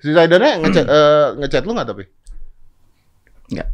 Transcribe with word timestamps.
Si 0.00 0.08
Zaidannya 0.10 0.64
ngechat 0.64 0.86
eh, 0.96 1.26
ngechat 1.44 1.62
lu 1.64 1.72
nggak 1.76 1.88
tapi? 1.88 2.04
Enggak. 3.52 3.68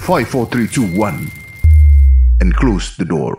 Five, 0.00 0.26
four, 0.26 0.48
three, 0.48 0.66
two, 0.66 0.88
one, 0.96 1.30
and 2.40 2.50
close 2.56 2.96
the 2.96 3.04
door. 3.06 3.36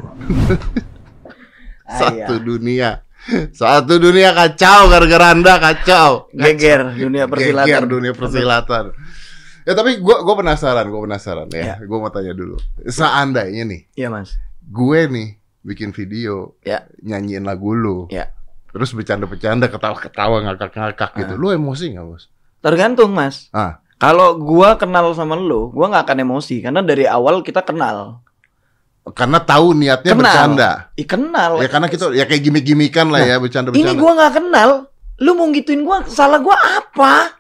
Satu 1.99 2.39
dunia. 2.39 3.03
Satu 3.51 3.99
dunia 3.99 4.31
kacau 4.31 4.87
gara-gara 4.87 5.35
Anda 5.35 5.59
kacau. 5.59 6.31
Geger 6.31 6.95
dunia 6.95 7.27
persilatan. 7.27 7.67
Geger 7.67 7.83
dunia 7.85 8.13
persilatan. 8.15 8.85
Ya 9.61 9.77
tapi 9.77 10.01
gua 10.01 10.23
gua 10.25 10.39
penasaran, 10.39 10.89
gua 10.89 11.05
penasaran 11.05 11.45
ya. 11.51 11.75
Ya. 11.77 11.85
Gua 11.85 12.01
mau 12.01 12.09
tanya 12.09 12.31
dulu. 12.33 12.57
Seandainya 12.81 13.61
nih, 13.67 13.81
Iya, 13.93 14.09
Mas. 14.09 14.33
gue 14.63 15.05
nih 15.05 15.27
bikin 15.61 15.93
video 15.93 16.55
Ya. 16.65 16.87
nyanyiin 17.03 17.45
lagu 17.45 17.75
lu. 17.75 18.07
Ya. 18.09 18.31
Terus 18.71 18.89
bercanda-bercanda, 18.95 19.67
ketawa-ketawa, 19.67 20.47
ngakak-ngakak 20.47 21.11
gitu. 21.19 21.33
Lu 21.35 21.51
emosi 21.51 21.91
nggak, 21.91 22.05
Bos? 22.07 22.31
Tergantung, 22.63 23.11
Mas. 23.11 23.51
Ah, 23.51 23.83
Kalau 23.99 24.33
gua 24.39 24.79
kenal 24.81 25.13
sama 25.13 25.37
lu, 25.37 25.69
gua 25.69 25.91
nggak 25.91 26.09
akan 26.09 26.17
emosi 26.25 26.63
karena 26.65 26.81
dari 26.81 27.05
awal 27.05 27.45
kita 27.45 27.61
kenal. 27.61 28.23
karena 29.01 29.41
tahu 29.41 29.73
niatnya 29.73 30.13
kenal. 30.13 30.21
bercanda. 30.21 30.71
Ih, 30.93 31.07
kenal. 31.09 31.57
Ya 31.57 31.69
karena 31.69 31.89
kita 31.89 32.13
ya 32.13 32.25
kayak 32.29 32.41
gimmick-gimmickan 32.45 33.09
lah 33.09 33.25
ya 33.25 33.41
bercanda-bercanda. 33.41 33.93
Ini 33.93 33.97
gua 33.97 34.11
nggak 34.13 34.33
kenal. 34.37 34.69
Lu 35.21 35.31
mau 35.37 35.49
gituin 35.49 35.81
gua, 35.81 36.05
salah 36.05 36.37
gua 36.37 36.53
apa? 36.53 37.33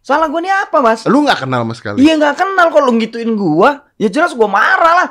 Salah 0.00 0.32
gua 0.32 0.40
nih 0.40 0.48
apa, 0.48 0.76
Mas? 0.80 1.04
Lu 1.04 1.20
nggak 1.24 1.44
kenal 1.44 1.60
sama 1.68 1.74
sekali. 1.76 2.00
Iya 2.00 2.16
nggak 2.16 2.36
kenal 2.40 2.72
kalau 2.72 2.88
lu 2.88 3.00
gituin 3.04 3.36
gua, 3.36 3.84
ya 4.00 4.08
jelas 4.08 4.32
gua 4.32 4.48
marah 4.48 4.94
lah. 5.04 5.08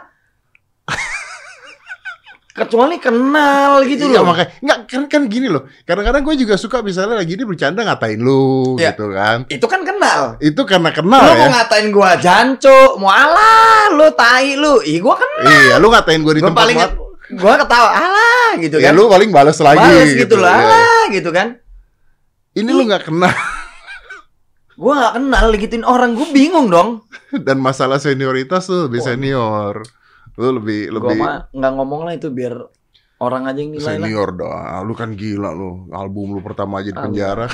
Kecuali 2.57 2.97
kenal 2.97 3.85
gitu 3.85 4.09
Iya 4.09 4.19
loh. 4.19 4.33
makanya 4.33 4.49
nggak 4.57 4.79
kan 4.83 5.01
kan 5.05 5.21
gini 5.25 5.45
loh. 5.45 5.69
Kadang-kadang 5.83 6.25
gue 6.25 6.35
juga 6.39 6.57
suka 6.57 6.81
misalnya 6.81 7.13
lagi 7.15 7.33
ini 7.33 7.45
bercanda 7.45 7.81
ngatain 7.81 8.17
lu 8.17 8.73
Iya. 8.75 8.91
gitu 8.91 9.13
kan. 9.13 9.45
Itu 9.45 9.65
kan 9.65 9.81
kenal. 9.81 10.35
Itu 10.39 10.61
karena 10.63 10.89
kenal 10.89 11.21
lu 11.21 11.29
ya. 11.29 11.37
mau 11.37 11.49
ngatain 11.53 11.87
gua 11.89 12.17
janco, 12.17 12.97
mau 12.97 13.07
alah 13.07 13.93
lu 13.93 14.09
tai 14.11 14.53
lu. 14.53 14.81
Ih 14.81 14.97
gua 14.97 15.13
kenal. 15.15 15.45
Iya, 15.45 15.75
lu 15.77 15.87
ngatain 15.87 16.19
gue 16.19 16.33
di 16.33 16.41
Gua 16.41 16.49
tempat 16.49 16.61
paling 16.65 16.77
mat- 16.77 16.97
gua 17.29 17.53
ketawa, 17.57 17.89
alah 17.91 18.49
gitu 18.57 18.75
Ya 18.77 18.89
kan. 18.89 18.93
lu 18.95 19.03
paling 19.05 19.29
balas 19.29 19.57
lagi 19.59 19.77
Bales 19.79 20.11
gitu, 20.17 20.35
lah, 20.35 20.49
Iya. 20.49 20.65
alah 20.65 21.03
gitu 21.11 21.29
kan. 21.29 21.47
Ini 22.51 22.69
lu 22.69 22.81
nggak 22.83 23.05
kenal 23.05 23.29
Gua 24.75 24.93
nggak 24.95 25.13
kenal 25.15 25.45
gituin 25.55 25.81
orang, 25.83 26.13
gua 26.13 26.27
bingung 26.31 26.67
dong. 26.67 26.89
dan 27.37 27.57
masalah 27.57 27.97
senioritas 27.97 28.65
tuh 28.65 28.87
lebih 28.87 28.97
senior. 28.99 29.81
Lu 30.37 30.53
lebih 30.53 30.93
Gua 30.93 30.95
lebih 31.01 31.17
mah 31.17 31.49
nggak 31.49 31.71
ngomong 31.73 32.01
lah 32.05 32.13
itu 32.13 32.29
biar 32.29 32.53
orang 33.17 33.49
aja 33.49 33.57
yang 33.57 33.73
nilai 33.73 33.97
lah. 33.97 34.05
senior 34.05 34.29
dah. 34.37 34.85
Lu 34.85 34.93
kan 34.93 35.17
gila 35.17 35.49
lu. 35.49 35.89
Album 35.89 36.37
lu 36.37 36.41
pertama 36.45 36.81
aja 36.81 36.93
di 36.93 36.97
penjara. 36.97 37.49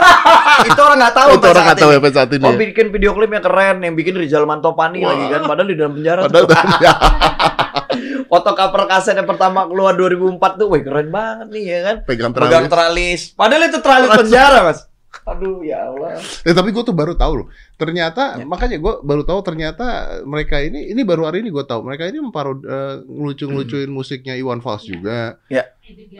itu 0.68 0.80
orang 0.80 0.98
nggak 1.04 1.14
tahu. 1.14 1.28
Itu 1.36 1.46
orang 1.52 1.64
nggak 1.68 1.80
tahu 1.84 1.90
ya 1.92 2.00
saat 2.08 2.30
ini. 2.32 2.44
Oh 2.48 2.56
bikin 2.56 2.86
video 2.88 3.12
klipnya 3.12 3.44
keren, 3.44 3.84
yang 3.84 3.92
bikin 3.92 4.16
Rizal 4.16 4.48
Mantopani 4.48 5.04
lagi 5.04 5.28
kan, 5.28 5.44
padahal 5.44 5.68
di 5.68 5.76
dalam 5.76 5.92
penjara. 6.00 6.20
Padahal 6.24 6.44
tuh. 6.48 6.56
Foto 8.34 8.50
cover 8.56 8.82
kaset 8.90 9.14
yang 9.14 9.28
pertama 9.30 9.68
keluar 9.70 9.94
2004 9.94 10.58
tuh, 10.58 10.66
wih 10.72 10.82
keren 10.82 11.12
banget 11.14 11.48
nih 11.54 11.64
ya 11.68 11.78
kan. 11.86 11.96
pegang 12.02 12.32
Pegang 12.34 12.66
terakhir. 12.66 12.72
teralis. 12.72 13.20
Padahal 13.36 13.62
itu 13.70 13.78
teralis 13.78 14.10
penjara 14.10 14.58
mas. 14.66 14.78
Aduh 15.22 15.62
ya 15.62 15.86
Allah. 15.86 16.18
Eh, 16.42 16.50
tapi 16.50 16.74
gue 16.74 16.82
tuh 16.82 16.92
baru 16.92 17.14
tahu 17.14 17.32
loh. 17.40 17.46
Ternyata 17.74 18.38
Ya. 18.38 18.44
makanya 18.44 18.76
gue 18.76 18.94
baru 19.00 19.22
tahu 19.22 19.40
ternyata 19.40 19.84
mereka 20.22 20.58
ini 20.58 20.90
ini 20.90 21.02
baru 21.02 21.30
hari 21.30 21.40
ini 21.40 21.48
gue 21.48 21.62
tahu 21.62 21.80
mereka 21.82 22.04
ini 22.04 22.18
memparod 22.18 22.60
eh, 22.60 22.94
ngelucu-ngelucuin 23.06 23.88
musiknya 23.88 24.34
Iwan 24.34 24.58
Fals 24.58 24.84
juga. 24.84 25.38
Ya. 25.46 25.70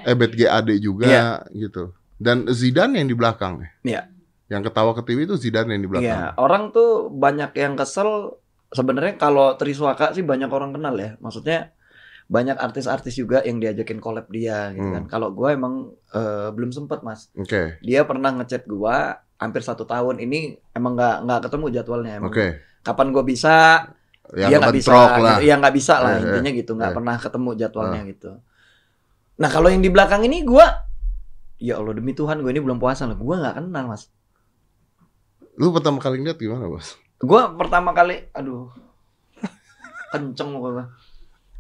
Ebet 0.05 0.33
GAD 0.33 0.79
juga 0.79 1.05
Ya. 1.05 1.27
gitu. 1.51 1.91
Dan 2.15 2.47
Zidane 2.49 3.03
yang 3.03 3.11
di 3.11 3.17
belakang. 3.19 3.67
Ya. 3.83 4.07
Yang 4.47 4.71
ketawa 4.71 4.95
ke 4.95 5.03
TV 5.03 5.25
itu 5.25 5.35
Zidane 5.35 5.75
yang 5.75 5.83
di 5.83 5.91
belakang. 5.91 6.15
Iya, 6.15 6.39
orang 6.39 6.71
tuh 6.71 7.11
banyak 7.11 7.57
yang 7.57 7.75
kesel. 7.75 8.39
Sebenarnya 8.71 9.15
kalau 9.17 9.55
Triswaka 9.55 10.11
sih 10.13 10.23
banyak 10.23 10.51
orang 10.51 10.75
kenal 10.75 10.95
ya. 10.95 11.15
Maksudnya 11.19 11.71
banyak 12.25 12.57
artis-artis 12.57 13.15
juga 13.15 13.45
yang 13.45 13.61
diajakin 13.61 14.01
collab 14.01 14.27
dia 14.29 14.73
gitu 14.73 14.83
Hmm. 14.83 14.95
kan. 14.97 15.05
Kalau 15.07 15.29
gua 15.31 15.53
emang 15.53 15.93
eh, 16.11 16.49
belum 16.51 16.71
sempet 16.71 17.05
mas. 17.05 17.29
Oke. 17.37 17.77
Dia 17.81 18.05
pernah 18.05 18.33
ngechat 18.33 18.65
gua 18.65 19.19
hampir 19.37 19.61
satu 19.61 19.85
tahun 19.85 20.19
ini 20.19 20.57
emang 20.73 20.97
nggak 20.97 21.17
nggak 21.23 21.41
ketemu 21.45 21.67
jadwalnya 21.71 22.13
emang. 22.19 22.33
Oke. 22.33 22.65
Kapan 22.81 23.13
gua 23.13 23.25
bisa? 23.25 23.87
Yang 24.33 24.51
dia 24.51 24.59
nggak 24.59 24.75
bisa. 24.75 24.91
lah. 24.91 25.09
Gitu. 25.37 25.43
Ya 25.45 25.55
nggak 25.61 25.75
bisa 25.77 25.95
lah 26.01 26.11
Eh, 26.11 26.17
eh, 26.17 26.23
intinya 26.25 26.51
gitu. 26.51 26.71
Nggak 26.75 26.91
eh. 26.91 26.97
pernah 26.97 27.15
ketemu 27.21 27.51
jadwalnya 27.55 28.01
gitu. 28.09 28.31
Nah 29.35 29.49
kalau 29.51 29.69
yang 29.69 29.83
di 29.83 29.91
belakang 29.91 30.25
ini 30.25 30.43
gua 30.43 30.67
Ya 31.55 31.79
Allah 31.79 31.95
demi 31.95 32.13
Tuhan 32.13 32.43
gue 32.43 32.51
ini 32.51 32.61
belum 32.61 32.77
puasa 32.77 33.07
loh. 33.07 33.15
Gue 33.17 33.39
nggak 33.39 33.57
kenal 33.57 33.87
mas. 33.87 34.11
Lu 35.55 35.71
pertama 35.71 36.03
kali 36.03 36.19
ngeliat 36.19 36.37
gimana 36.37 36.67
bos? 36.67 36.99
Gue 37.17 37.41
pertama 37.57 37.95
kali, 37.95 38.27
aduh, 38.35 38.69
kenceng 40.13 40.51
gue. 40.51 40.85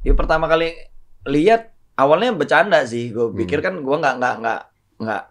Ya 0.04 0.12
pertama 0.12 0.44
kali 0.44 0.76
lihat 1.24 1.72
awalnya 1.96 2.30
bercanda 2.30 2.84
sih. 2.84 3.10
Gue 3.10 3.32
Hmm. 3.32 3.36
pikir 3.36 3.58
kan 3.58 3.74
gue 3.74 3.96
nggak 3.96 4.14
nggak 4.20 4.34
nggak 4.38 4.60
nggak 5.00 5.22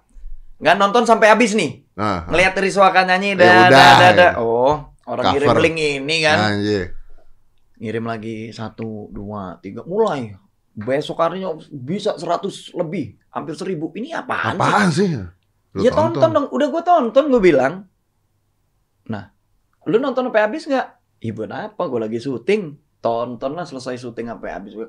nggak 0.60 0.76
nonton 0.76 1.04
sampai 1.06 1.30
habis 1.30 1.54
nih. 1.54 1.86
Nah, 1.94 2.26
Ngelihat 2.26 2.58
Rizwaka 2.58 3.06
nyanyi, 3.06 3.38
Ya 3.38 3.70
dah, 3.70 3.70
dah, 3.70 3.92
dah, 3.94 4.12
dah. 4.12 4.32
Oh, 4.42 4.82
orang 5.06 5.30
Cover. 5.30 5.38
ngirim 5.38 5.58
link 5.62 5.78
ini 6.02 6.16
kan. 6.26 6.38
nah, 6.40 6.54
iya. 6.58 6.84
Ngirim 7.78 8.06
lagi 8.08 8.50
satu, 8.50 9.14
dua, 9.14 9.62
tiga, 9.62 9.86
mulai. 9.86 10.34
Besok 10.74 11.22
harinya 11.22 11.54
bisa 11.70 12.18
100 12.18 12.74
lebih, 12.74 13.14
hampir 13.30 13.54
1000. 13.54 13.94
Ini 13.94 14.18
apaan, 14.18 14.58
sih? 14.58 14.58
Apaan 14.58 14.90
sih? 14.90 15.10
Lu 15.74 15.82
ya 15.86 15.94
tonton. 15.94 16.34
dong, 16.34 16.48
udah 16.50 16.68
gue 16.70 16.82
tonton 16.82 17.26
gue 17.30 17.42
bilang. 17.44 17.86
Nah, 19.06 19.30
lu 19.86 20.02
nonton 20.02 20.26
sampai 20.26 20.42
habis 20.42 20.66
nggak? 20.66 20.88
Ibu 21.22 21.46
apa? 21.46 21.82
Gue 21.86 22.00
lagi 22.02 22.18
syuting. 22.18 22.74
Tonton 23.04 23.52
lah 23.52 23.68
selesai 23.68 24.00
syuting 24.00 24.32
sampai 24.32 24.50
habis 24.50 24.72
gue 24.74 24.88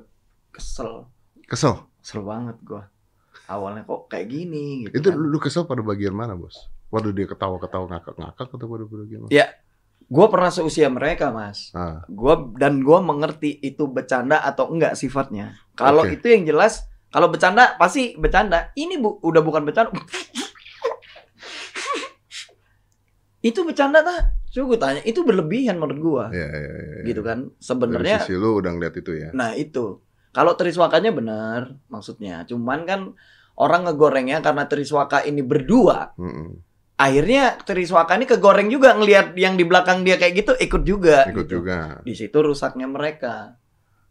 kesel, 0.49 1.03
Kesel. 1.43 1.75
kesel 1.99 2.23
banget 2.23 2.55
gue. 2.63 2.79
Awalnya 3.45 3.83
kok 3.83 4.07
kayak 4.07 4.25
gini 4.25 4.87
gitu 4.87 5.03
Itu 5.03 5.07
kan. 5.11 5.19
lu 5.19 5.37
kesel 5.37 5.67
pada 5.67 5.83
bagian 5.83 6.15
mana 6.15 6.33
bos? 6.33 6.55
Waduh 6.89 7.11
dia 7.11 7.27
ketawa-ketawa 7.27 7.91
ngakak-ngakak 7.91 8.47
atau 8.47 8.65
pada 8.65 8.85
bagian 8.87 9.19
mana? 9.21 9.31
Ya. 9.35 9.51
Gue 10.05 10.25
pernah 10.29 10.47
seusia 10.47 10.85
mereka 10.87 11.33
mas. 11.33 11.73
Ah, 11.73 12.05
Gua 12.05 12.37
dan 12.55 12.79
gue 12.79 12.99
mengerti 13.01 13.57
itu 13.59 13.83
bercanda 13.85 14.37
atau 14.39 14.69
enggak 14.69 14.93
sifatnya. 14.93 15.57
Kalau 15.73 16.05
Oke. 16.05 16.15
itu 16.15 16.29
yang 16.29 16.45
jelas, 16.45 16.85
kalau 17.09 17.27
bercanda 17.27 17.73
pasti 17.75 18.13
bercanda. 18.13 18.69
Ini 18.73 18.95
bu, 18.95 19.17
udah 19.19 19.41
bukan 19.41 19.65
bercanda. 19.65 19.89
itu 23.41 23.59
bercanda 23.61 24.01
tak? 24.01 24.21
Coba 24.55 24.65
gue 24.65 24.79
tanya, 24.79 25.01
itu 25.03 25.19
berlebihan 25.21 25.75
menurut 25.75 25.99
gua, 25.99 26.23
iya, 26.31 26.47
iya, 26.47 26.71
iya, 26.71 26.71
iya. 26.95 27.03
gitu 27.03 27.19
kan? 27.19 27.51
Dari 27.51 27.59
Sebenarnya, 27.59 28.17
sisi 28.23 28.33
lu 28.33 28.55
udah 28.55 28.71
ngeliat 28.71 28.95
itu 28.95 29.11
ya. 29.11 29.29
nah 29.31 29.51
itu. 29.51 29.99
Kalau 30.31 30.55
Triswakanya 30.55 31.11
benar, 31.11 31.75
maksudnya. 31.85 32.43
Cuman 32.43 32.83
kan 32.83 33.01
orang 33.55 33.83
ngegorengnya 33.83 34.39
karena 34.39 34.63
Triswaka 34.65 35.21
ini 35.21 35.39
berdua, 35.39 36.15
Mm-mm. 36.15 36.59
akhirnya 36.95 37.59
Triswaka 37.59 38.15
ini 38.15 38.23
kegoreng 38.25 38.67
juga 38.67 38.95
ngelihat 38.95 39.35
yang 39.35 39.55
di 39.55 39.63
belakang 39.63 40.03
dia 40.03 40.15
kayak 40.15 40.33
gitu 40.37 40.51
ikut 40.55 40.83
juga. 40.83 41.27
Ikut 41.27 41.47
gitu. 41.47 41.59
juga. 41.59 41.99
di 42.03 42.15
situ 42.15 42.35
rusaknya 42.35 42.87
mereka 42.87 43.59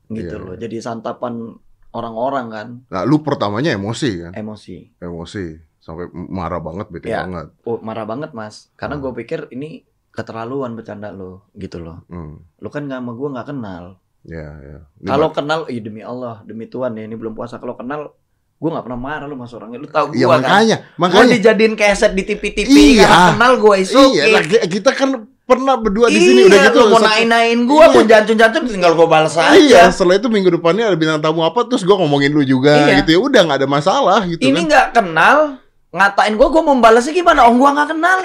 gitu 0.06 0.36
Iya, 0.36 0.44
loh 0.44 0.56
jadi 0.56 0.76
santapan 0.78 1.56
orang-orang 1.90 2.46
kan 2.48 2.68
Nah, 2.88 3.02
lu 3.04 3.20
pertamanya 3.20 3.72
emosi 3.72 4.10
kan? 4.20 4.32
emosi 4.36 5.00
Emosi. 5.00 5.46
Sampai 5.76 6.08
marah 6.12 6.60
banget, 6.60 6.88
bete 6.88 7.08
Ya. 7.08 7.24
banget. 7.24 7.52
oh 7.64 7.80
marah 7.80 8.04
banget 8.04 8.32
mas 8.32 8.68
karena 8.74 8.96
Hmm. 8.96 9.04
gue 9.04 9.12
pikir 9.18 9.48
ini 9.50 9.84
keterlaluan 10.14 10.72
bercanda 10.72 11.10
lo 11.10 11.50
gitu 11.52 11.78
loh 11.78 12.06
Hmm. 12.06 12.38
lo 12.56 12.68
kan 12.68 12.82
nggak 12.82 12.98
sama 12.98 13.12
gue 13.12 13.28
nggak 13.30 13.48
kenal 13.48 13.84
Ya, 14.24 14.40
ya. 14.56 14.78
Kalau 15.04 15.28
kenal 15.30 15.68
ih 15.68 15.78
demi 15.78 16.00
Allah 16.00 16.40
demi 16.42 16.64
Tuhan 16.64 16.94
ya 16.94 17.04
ini 17.04 17.12
belum 17.12 17.36
puasa 17.36 17.58
kalau 17.58 17.76
kenal 17.76 18.16
gue 18.54 18.70
nggak 18.70 18.80
pernah 18.82 18.96
marah 18.98 19.26
lo 19.26 19.36
mas 19.36 19.52
orangnya 19.52 19.76
lu 19.76 19.84
tahu 19.86 20.10
gue 20.10 20.16
Iya 20.16 20.26
kan 20.26 20.40
makanya, 20.40 20.76
gue 20.80 20.96
makanya. 20.96 21.32
dijadiin 21.36 21.74
keset 21.74 22.12
di 22.12 22.22
TV-TV 22.24 22.72
Iya. 22.96 23.36
kenal 23.36 23.52
gue 23.58 23.74
isu 23.76 24.00
Iya, 24.14 24.24
lah, 24.32 24.42
kita 24.64 24.90
kan 24.90 25.10
pernah 25.44 25.76
berdua 25.76 26.08
di 26.08 26.16
iya, 26.16 26.24
sini 26.24 26.40
udah 26.42 26.56
gitu. 26.64 26.78
lu 26.78 26.86
mau 26.88 27.04
naik-naikin 27.04 27.60
gue 27.62 27.76
Iya. 27.76 27.92
mau 27.92 28.02
jancun-jancun 28.02 28.62
tinggal 28.64 28.92
gue 28.94 29.04
balas 29.06 29.34
aja 29.36 29.52
Iya, 29.52 29.82
setelah 29.90 30.16
itu 30.16 30.28
minggu 30.30 30.48
depannya 30.50 30.84
ada 30.86 30.96
bintang 30.96 31.20
tamu 31.20 31.44
apa 31.44 31.60
terus 31.66 31.84
gua 31.84 32.00
ngomongin 32.00 32.32
lu 32.32 32.40
juga 32.42 32.72
Iya. 32.72 33.04
gitu 33.04 33.10
ya. 33.10 33.20
Udah 33.20 33.40
nggak 33.44 33.58
ada 33.60 33.68
masalah 33.68 34.24
gitu 34.24 34.40
ini 34.40 34.56
kan. 34.62 34.64
nggak 34.64 34.86
kenal 34.94 35.38
ngatain 35.90 36.32
gue 36.32 36.48
gue 36.48 36.62
mau 36.64 36.74
balasnya 36.74 37.12
gimana 37.12 37.44
oh 37.44 37.52
gue 37.52 37.68
nggak 37.68 37.88
kenal 37.92 38.18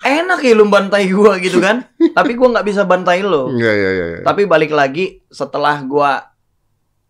enak 0.00 0.40
ya 0.40 0.52
lu 0.52 0.66
bantai 0.66 1.06
gue 1.06 1.32
gitu 1.40 1.58
kan. 1.58 1.84
Tapi 2.16 2.32
gue 2.32 2.48
nggak 2.48 2.64
bisa 2.64 2.82
bantai 2.82 3.20
lo 3.20 3.48
Iya, 3.50 3.70
iya, 3.70 3.90
iya. 3.90 4.06
iya. 4.10 4.20
tapi 4.22 4.44
balik 4.44 4.70
lagi 4.70 5.20
setelah 5.26 5.80
gue 5.80 6.10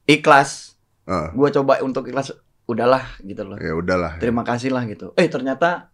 ikhlas 0.07 0.75
Ah, 1.05 1.31
gue 1.31 1.49
coba 1.53 1.83
untuk 1.83 2.07
ikhlas 2.07 2.31
udahlah 2.65 3.03
gitu 3.21 3.43
loh. 3.43 3.59
Ya 3.59 3.75
udahlah. 3.75 4.15
terima 4.17 4.47
kasih 4.47 4.71
lah 4.71 4.87
gitu. 4.87 5.11
Eh 5.15 5.27
ternyata 5.27 5.91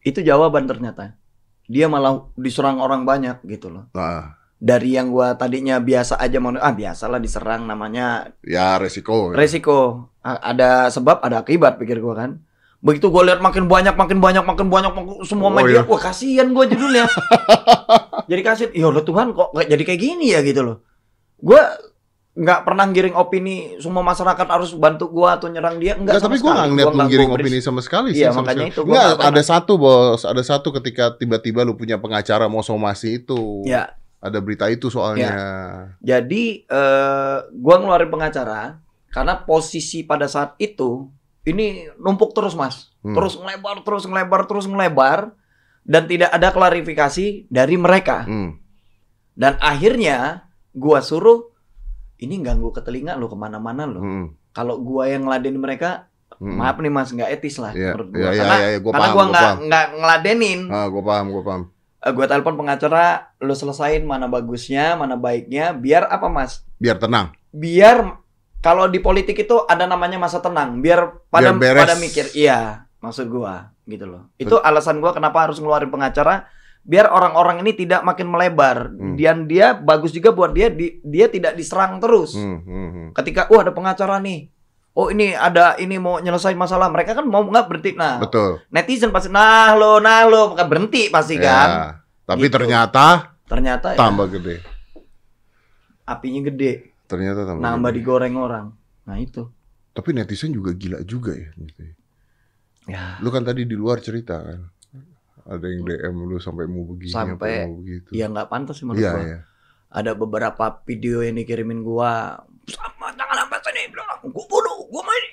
itu 0.00 0.20
jawaban 0.20 0.64
ternyata. 0.64 1.16
Dia 1.64 1.88
malah 1.88 2.28
diserang 2.34 2.76
orang 2.76 3.08
banyak 3.08 3.40
gitu 3.46 3.70
loh. 3.70 3.88
Nah, 3.92 4.36
dari 4.54 4.92
yang 4.92 5.08
gua 5.08 5.32
tadinya 5.32 5.80
biasa 5.80 6.18
aja 6.18 6.36
mau 6.36 6.52
ah 6.52 6.74
biasalah 6.74 7.16
diserang 7.16 7.64
namanya 7.64 8.36
Ya 8.44 8.76
resiko. 8.76 9.32
resiko. 9.32 10.12
Ada 10.20 10.90
sebab 10.90 11.24
ada 11.24 11.40
akibat 11.40 11.80
pikir 11.80 11.96
gua 11.96 12.12
kan 12.18 12.44
begitu 12.80 13.06
gua 13.06 13.22
lihat 13.22 13.38
makin 13.38 13.64
banyak 13.66 13.92
makin 13.92 14.18
banyak 14.18 14.40
makin 14.40 14.66
banyak 14.66 14.88
makin- 14.90 15.20
semua 15.22 15.48
Oh, 15.48 15.54
media 15.54 15.80
iya. 15.80 15.82
wah 15.84 16.00
kasihan 16.00 16.48
gua 16.48 16.64
judulnya 16.64 17.04
jadi 18.30 18.40
kasihan 18.42 18.70
ya 18.72 18.86
Allah 18.86 19.02
Tuhan 19.02 19.26
kok 19.30 19.48
nggak 19.50 19.68
jadi 19.68 19.82
kayak 19.84 20.00
gini 20.00 20.26
ya 20.30 20.40
gitu 20.40 20.60
loh 20.60 20.76
gua 21.36 21.76
nggak 22.30 22.60
pernah 22.62 22.86
giring 22.88 23.12
opini 23.12 23.54
semua 23.76 24.00
masyarakat 24.00 24.46
harus 24.46 24.72
bantu 24.72 25.08
gua 25.08 25.36
atau 25.36 25.46
nyerang 25.46 25.76
dia 25.76 25.92
enggak 25.92 26.16
Enggak, 26.16 26.24
tapi 26.24 26.36
gue 26.38 26.46
nggak 26.48 26.68
ngeliat 26.68 26.88
lu 26.88 27.00
giring 27.06 27.30
opini 27.30 27.58
sama 27.58 27.80
sekali 27.80 28.08
sih. 28.10 28.22
Iya, 28.22 28.30
sama 28.30 28.46
makanya 28.46 28.60
sekali. 28.62 28.72
itu 28.72 28.80
gua 28.80 28.88
Nggak, 28.88 29.04
nggak 29.04 29.18
pernah. 29.18 29.32
ada 29.34 29.42
satu 29.42 29.72
bos, 29.74 30.20
ada 30.22 30.42
satu 30.42 30.68
ketika 30.72 31.04
tiba-tiba 31.12 31.60
lu 31.62 31.74
punya 31.74 31.96
pengacara 31.96 32.46
mau 32.46 32.62
somasi 32.62 33.20
itu. 33.20 33.60
ya 33.62 33.92
Ada 34.18 34.38
berita 34.38 34.68
itu 34.68 34.88
soalnya. 34.88 35.32
Jadi 35.98 36.64
eh 36.64 37.36
gua 37.52 37.76
ngeluarin 37.76 38.08
pengacara 38.08 38.78
karena 39.08 39.34
posisi 39.38 40.00
pada 40.00 40.24
saat 40.24 40.54
itu 40.56 41.10
ini 41.42 41.66
numpuk 41.96 42.32
terus 42.32 42.52
mas, 42.52 42.92
Hmm. 43.00 43.16
terus 43.16 43.34
ngelebar, 43.34 43.80
terus 43.80 44.04
ngelebar, 44.04 44.44
terus 44.44 44.64
ngelebar 44.64 45.32
dan 45.82 46.04
tidak 46.04 46.28
ada 46.28 46.48
klarifikasi 46.50 47.26
dari 47.46 47.74
mereka. 47.74 48.24
Hmm. 48.24 48.60
Dan 49.32 49.56
akhirnya 49.58 50.44
gua 50.70 51.00
suruh 51.00 51.48
ini 52.18 52.36
ganggu 52.38 52.68
ke 52.68 52.80
telinga 52.80 53.16
lo 53.16 53.26
ke 53.26 53.34
mana-mana 53.34 53.84
lo. 53.84 54.00
Hmm. 54.00 54.26
Kalau 54.50 54.76
gua 54.78 55.08
yang 55.08 55.24
ngeladenin 55.24 55.56
mereka, 55.56 56.06
Hmm. 56.36 56.56
maaf 56.56 56.76
nih 56.76 56.88
mas 56.88 57.08
nggak 57.08 57.30
etis 57.30 57.56
lah 57.56 57.72
Iya, 57.72 57.92
menurut 57.92 58.08
gua. 58.10 58.20
iya, 58.20 58.28
iya, 58.28 58.38
karena 58.38 58.56
iya, 58.58 58.68
gua 58.78 58.90
karena 58.90 59.00
paham, 59.02 59.10
gua 59.10 59.18
gua 59.18 59.30
nggak 59.30 59.52
nggak 59.62 59.86
ngeladenin. 59.94 60.60
Ah, 60.68 60.86
gue 60.86 61.02
paham, 61.02 61.26
gue 61.30 61.42
paham. 61.42 61.62
Eh, 62.00 62.12
gua 62.12 62.26
telepon 62.26 62.54
pengacara, 62.56 63.04
lo 63.36 63.52
selesain 63.52 64.02
mana 64.02 64.24
bagusnya, 64.24 64.92
mana 64.94 65.16
baiknya, 65.16 65.72
biar 65.72 66.04
apa 66.06 66.28
mas? 66.28 66.64
Biar 66.76 66.96
tenang. 66.96 67.32
biar 67.50 68.19
kalau 68.60 68.86
di 68.86 68.98
politik 68.98 69.36
itu 69.38 69.64
ada 69.64 69.84
namanya 69.84 70.16
masa 70.16 70.38
tenang 70.38 70.78
biar 70.78 71.26
pada 71.26 71.50
Biar 71.50 71.74
beres. 71.74 71.82
pada 71.82 71.96
mikir 71.96 72.26
iya 72.32 72.84
maksud 72.98 73.26
gua 73.26 73.72
gitu 73.84 74.04
loh 74.04 74.28
itu 74.36 74.56
alasan 74.56 74.98
gua 74.98 75.10
kenapa 75.10 75.42
harus 75.42 75.56
ngeluarin 75.56 75.88
pengacara 75.88 76.46
biar 76.80 77.08
orang-orang 77.08 77.60
ini 77.60 77.74
tidak 77.74 78.00
makin 78.00 78.24
melebar 78.26 78.88
Hmm. 78.90 79.12
dan 79.14 79.44
dia 79.44 79.72
bagus 79.74 80.10
juga 80.10 80.30
buat 80.30 80.50
dia 80.50 80.68
di- 80.68 80.96
dia 81.02 81.26
tidak 81.26 81.52
diserang 81.52 81.98
terus 81.98 82.32
Hmm, 82.32 82.60
hmm, 82.60 82.88
hmm. 82.90 83.08
ketika 83.12 83.44
wah 83.46 83.60
ada 83.60 83.70
pengacara 83.70 84.16
nih 84.18 84.48
oh 84.90 85.08
ini 85.08 85.32
ada 85.32 85.76
ini 85.76 85.96
mau 85.96 86.18
nyelesain 86.18 86.54
masalah 86.54 86.88
mereka 86.88 87.12
kan 87.12 87.22
mau 87.22 87.40
nggak 87.42 87.64
berhenti 87.64 87.92
nah 87.94 88.16
Betul. 88.18 88.64
netizen 88.68 89.08
pasti 89.08 89.28
nah 89.28 89.72
lo 89.72 89.98
nah 89.98 90.24
lo 90.24 90.52
berhenti 90.54 91.08
pasti 91.08 91.36
Ya. 91.36 91.42
kan 91.42 91.68
Tapi 92.26 92.46
Gitu. 92.46 92.54
ternyata 92.54 93.06
ternyata 93.44 93.92
ya, 93.92 93.98
tambah 93.98 94.30
gede. 94.30 94.62
apinya 96.04 96.40
gede 96.44 96.89
Ternyata 97.10 97.42
tambah. 97.42 97.58
nambah 97.60 97.90
gede. 97.90 97.98
digoreng 97.98 98.34
orang 98.36 98.66
nah 99.02 99.16
itu 99.16 99.42
Tapi 99.90 100.08
netizen 100.12 100.50
juga 100.50 100.70
gila 100.72 101.02
juga 101.02 101.34
ya. 101.34 101.50
gitu 101.52 101.80
ya. 101.80 101.94
ya 102.86 103.02
Lu 103.18 103.28
kan 103.28 103.42
tadi 103.42 103.62
di 103.62 103.74
luar 103.74 103.98
cerita 103.98 104.38
kan. 104.38 104.70
Ada 105.42 105.66
yang 105.66 105.82
DM 105.82 106.14
lu 106.22 106.36
sampai 106.36 106.64
mau 106.64 106.86
begini, 106.86 107.10
Sampai- 107.10 107.66
mau 107.66 107.82
begitu. 107.82 108.06
ya 108.10 108.24
nggak 108.24 108.46
pantas 108.46 108.76
sih 108.76 108.84
menurut 108.84 109.00
Iya, 109.00 109.10
gua. 109.10 109.24
iya. 109.24 109.38
ada 109.90 110.14
beberapa 110.14 110.64
video 110.84 111.20
yang 111.20 111.34
dikirimin 111.34 111.82
gua 111.82 112.38
sama 112.64 113.10
jangan 113.10 113.36
sampai 113.40 113.58
sini 113.60 113.90
bilang 113.90 114.06
gua 114.24 114.44
bunuh 114.46 114.86
gua 114.86 115.02
main 115.02 115.24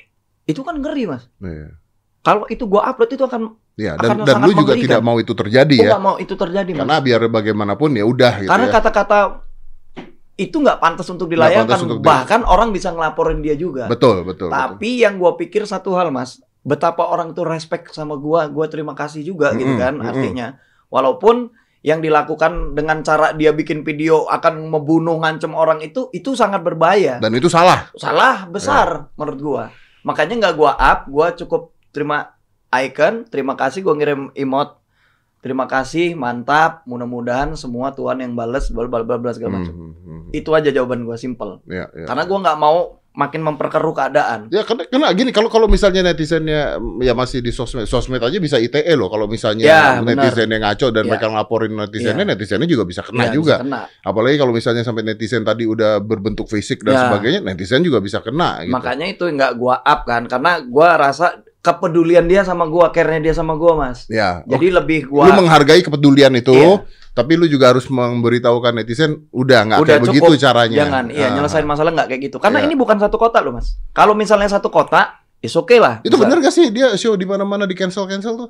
itu 0.44 0.58
kan 0.60 0.74
ngeri 0.76 1.06
mas 1.06 1.30
Iya. 1.38 1.78
kalau 2.20 2.48
itu 2.48 2.66
gua 2.66 2.82
upload 2.88 3.12
itu 3.12 3.22
akan 3.22 3.42
Iya, 3.76 3.94
Akan 3.94 4.26
dan 4.26 4.26
dan 4.26 4.36
lu 4.42 4.58
juga 4.58 4.74
mengerikan. 4.74 4.86
tidak 4.90 5.02
mau 5.04 5.18
itu 5.18 5.34
terjadi 5.36 5.76
ya. 5.78 5.86
nggak 5.88 6.02
mau 6.02 6.16
itu 6.18 6.34
terjadi 6.34 6.70
mas 6.74 6.80
Karena 6.82 6.98
biar 6.98 7.22
bagaimanapun 7.30 7.90
ya 7.94 8.04
udah 8.04 8.34
gitu 8.40 8.50
karena 8.50 8.66
ya. 8.66 8.74
Itu 10.38 10.62
nggak 10.62 10.78
pantas 10.78 11.10
untuk 11.10 11.28
dilayangkan 11.34 11.66
pantas 11.66 11.82
untuk 11.82 12.00
bahkan 12.06 12.46
orang 12.46 12.70
bisa 12.70 12.94
ngelaporin 12.94 13.42
dia 13.42 13.58
juga 13.58 13.90
Betul, 13.90 14.22
betul. 14.22 14.48
betul. 14.48 14.54
tapi 14.54 15.02
yang 15.02 15.18
gua 15.18 15.34
pikir 15.34 15.66
satu 15.66 15.98
hal 15.98 16.14
mas 16.14 16.38
betapa 16.62 17.10
orang 17.10 17.34
itu 17.34 17.42
respect 17.42 17.90
sama 17.92 18.14
gua 18.22 18.46
gua 18.46 18.70
terima 18.70 18.94
kasih 18.94 19.26
juga 19.26 19.58
gitu 19.58 19.74
Mm-mm, 19.74 19.82
kan 19.82 19.94
mm-mm. 19.98 20.10
artinya 20.14 20.48
walaupun 20.94 21.50
yang 21.82 22.04
dilakukan 22.06 22.78
dengan 22.78 23.02
cara 23.02 23.34
dia 23.34 23.50
bikin 23.56 23.82
video 23.82 24.30
akan 24.30 24.70
membunuh 24.70 25.18
ngancem 25.24 25.54
orang 25.58 25.82
itu 25.82 26.12
itu 26.14 26.36
sangat 26.38 26.62
berbahaya 26.62 27.18
Dan 27.18 27.34
itu 27.38 27.48
salah. 27.50 27.90
salah 27.98 28.46
besar 28.46 29.10
menurut 29.18 29.40
gua 29.42 29.64
makanya 30.06 30.48
nggak 30.48 30.56
gua 30.58 30.78
up 30.78 31.00
gua 31.10 31.34
cukup 31.34 31.74
terima 31.90 32.38
icon 32.70 33.26
terima 33.26 33.58
kasih 33.58 33.82
gua 33.82 33.98
ngirim 33.98 34.30
emote 34.38 34.78
terima 35.40 35.66
kasih 35.66 36.14
mantap 36.14 36.82
mudah-mudahan 36.84 37.54
semua 37.54 37.92
Tuhan 37.92 38.20
yang 38.20 38.34
bales 38.34 38.68
bal 38.68 38.86
bal 38.86 39.04
bal 39.04 39.22
segala 39.30 39.60
macam 39.60 39.72
Hmm, 39.72 39.94
hmm, 39.94 40.04
hmm. 40.04 40.30
itu 40.32 40.50
aja 40.52 40.70
jawaban 40.70 41.02
gua 41.02 41.16
simple 41.16 41.62
Ya, 41.66 41.88
ya. 41.90 42.06
karena 42.06 42.24
gua 42.24 42.40
nggak 42.42 42.58
mau 42.58 42.78
makin 43.14 43.42
memperkeruh 43.42 43.94
keadaan 43.94 44.46
Ya 44.48 44.62
karena, 44.62 44.86
karena 44.86 45.10
gini 45.10 45.32
kalau 45.32 45.50
kalau 45.50 45.66
misalnya 45.66 46.06
netizennya 46.06 46.78
mm, 46.78 47.02
ya 47.02 47.14
masih 47.14 47.42
di 47.42 47.50
sosmed 47.50 47.86
sosmed 47.86 48.22
aja 48.22 48.38
bisa 48.38 48.58
ITE 48.58 48.94
loh 48.94 49.10
kalau 49.10 49.26
misalnya 49.26 49.66
Ya, 49.66 49.82
netizen 50.00 50.46
yang 50.48 50.62
ngaco 50.62 50.94
dan 50.94 51.02
Ya. 51.02 51.10
mereka 51.10 51.26
ngelaporin 51.28 51.74
netizennya 51.74 52.26
netizennya 52.28 52.70
juga 52.70 52.86
bisa 52.86 53.02
kena 53.02 53.26
Ya, 53.26 53.34
juga 53.34 53.58
bisa 53.58 53.66
kena. 53.66 53.82
apalagi 54.04 54.38
kalau 54.38 54.54
misalnya 54.54 54.82
sampai 54.82 55.02
netizen 55.02 55.42
tadi 55.42 55.66
udah 55.66 55.98
berbentuk 55.98 56.46
fisik 56.46 56.86
dan 56.86 56.94
Ya. 56.94 57.02
sebagainya 57.10 57.42
netizen 57.42 57.82
juga 57.82 57.98
bisa 58.00 58.22
kena 58.22 58.62
gitu. 58.62 58.74
makanya 58.74 59.06
itu 59.08 59.26
nggak 59.26 59.52
gua 59.56 59.82
up 59.82 60.06
kan 60.06 60.26
karena 60.26 60.62
gua 60.62 60.94
rasa 60.96 61.42
kepedulian 61.60 62.26
dia 62.26 62.42
sama 62.42 62.66
gua 62.66 62.90
care-nya 62.90 63.20
dia 63.20 63.34
sama 63.34 63.54
gua 63.54 63.76
mas 63.76 64.06
ya 64.08 64.42
oh, 64.42 64.56
jadi 64.56 64.80
lebih 64.80 65.10
lu 65.10 65.20
gua 65.20 65.34
menghargai 65.36 65.82
kepedulian 65.82 66.32
itu 66.34 66.54
Iya. 66.54 66.86
tapi 67.12 67.34
lu 67.34 67.46
juga 67.46 67.74
harus 67.74 67.86
memberitahukan 67.88 68.74
netizen 68.74 69.26
udah 69.30 69.60
nggak 69.66 69.80
kayak 69.84 70.02
begitu 70.06 70.32
cukup. 70.32 70.40
caranya 70.40 70.78
jangan 70.86 71.06
iya 71.10 71.28
Ah. 71.28 71.34
nyelesain 71.34 71.66
masalah 71.66 71.92
nggak 71.92 72.08
kayak 72.08 72.22
gitu 72.26 72.38
karena 72.38 72.62
Iya. 72.62 72.68
ini 72.70 72.76
bukan 72.76 72.98
satu 72.98 73.18
kota 73.18 73.42
loh 73.42 73.58
mas 73.58 73.76
kalau 73.92 74.14
misalnya 74.14 74.48
satu 74.48 74.70
kota 74.70 75.18
is 75.38 75.54
oke 75.54 75.74
lah 75.76 76.00
itu 76.02 76.14
benar 76.14 76.38
gak 76.40 76.50
sih 76.50 76.70
dia 76.70 76.94
show 76.96 77.14
di 77.14 77.26
mana-mana 77.26 77.66
di 77.66 77.74
cancel 77.74 78.06
cancel 78.06 78.36
tuh 78.36 78.50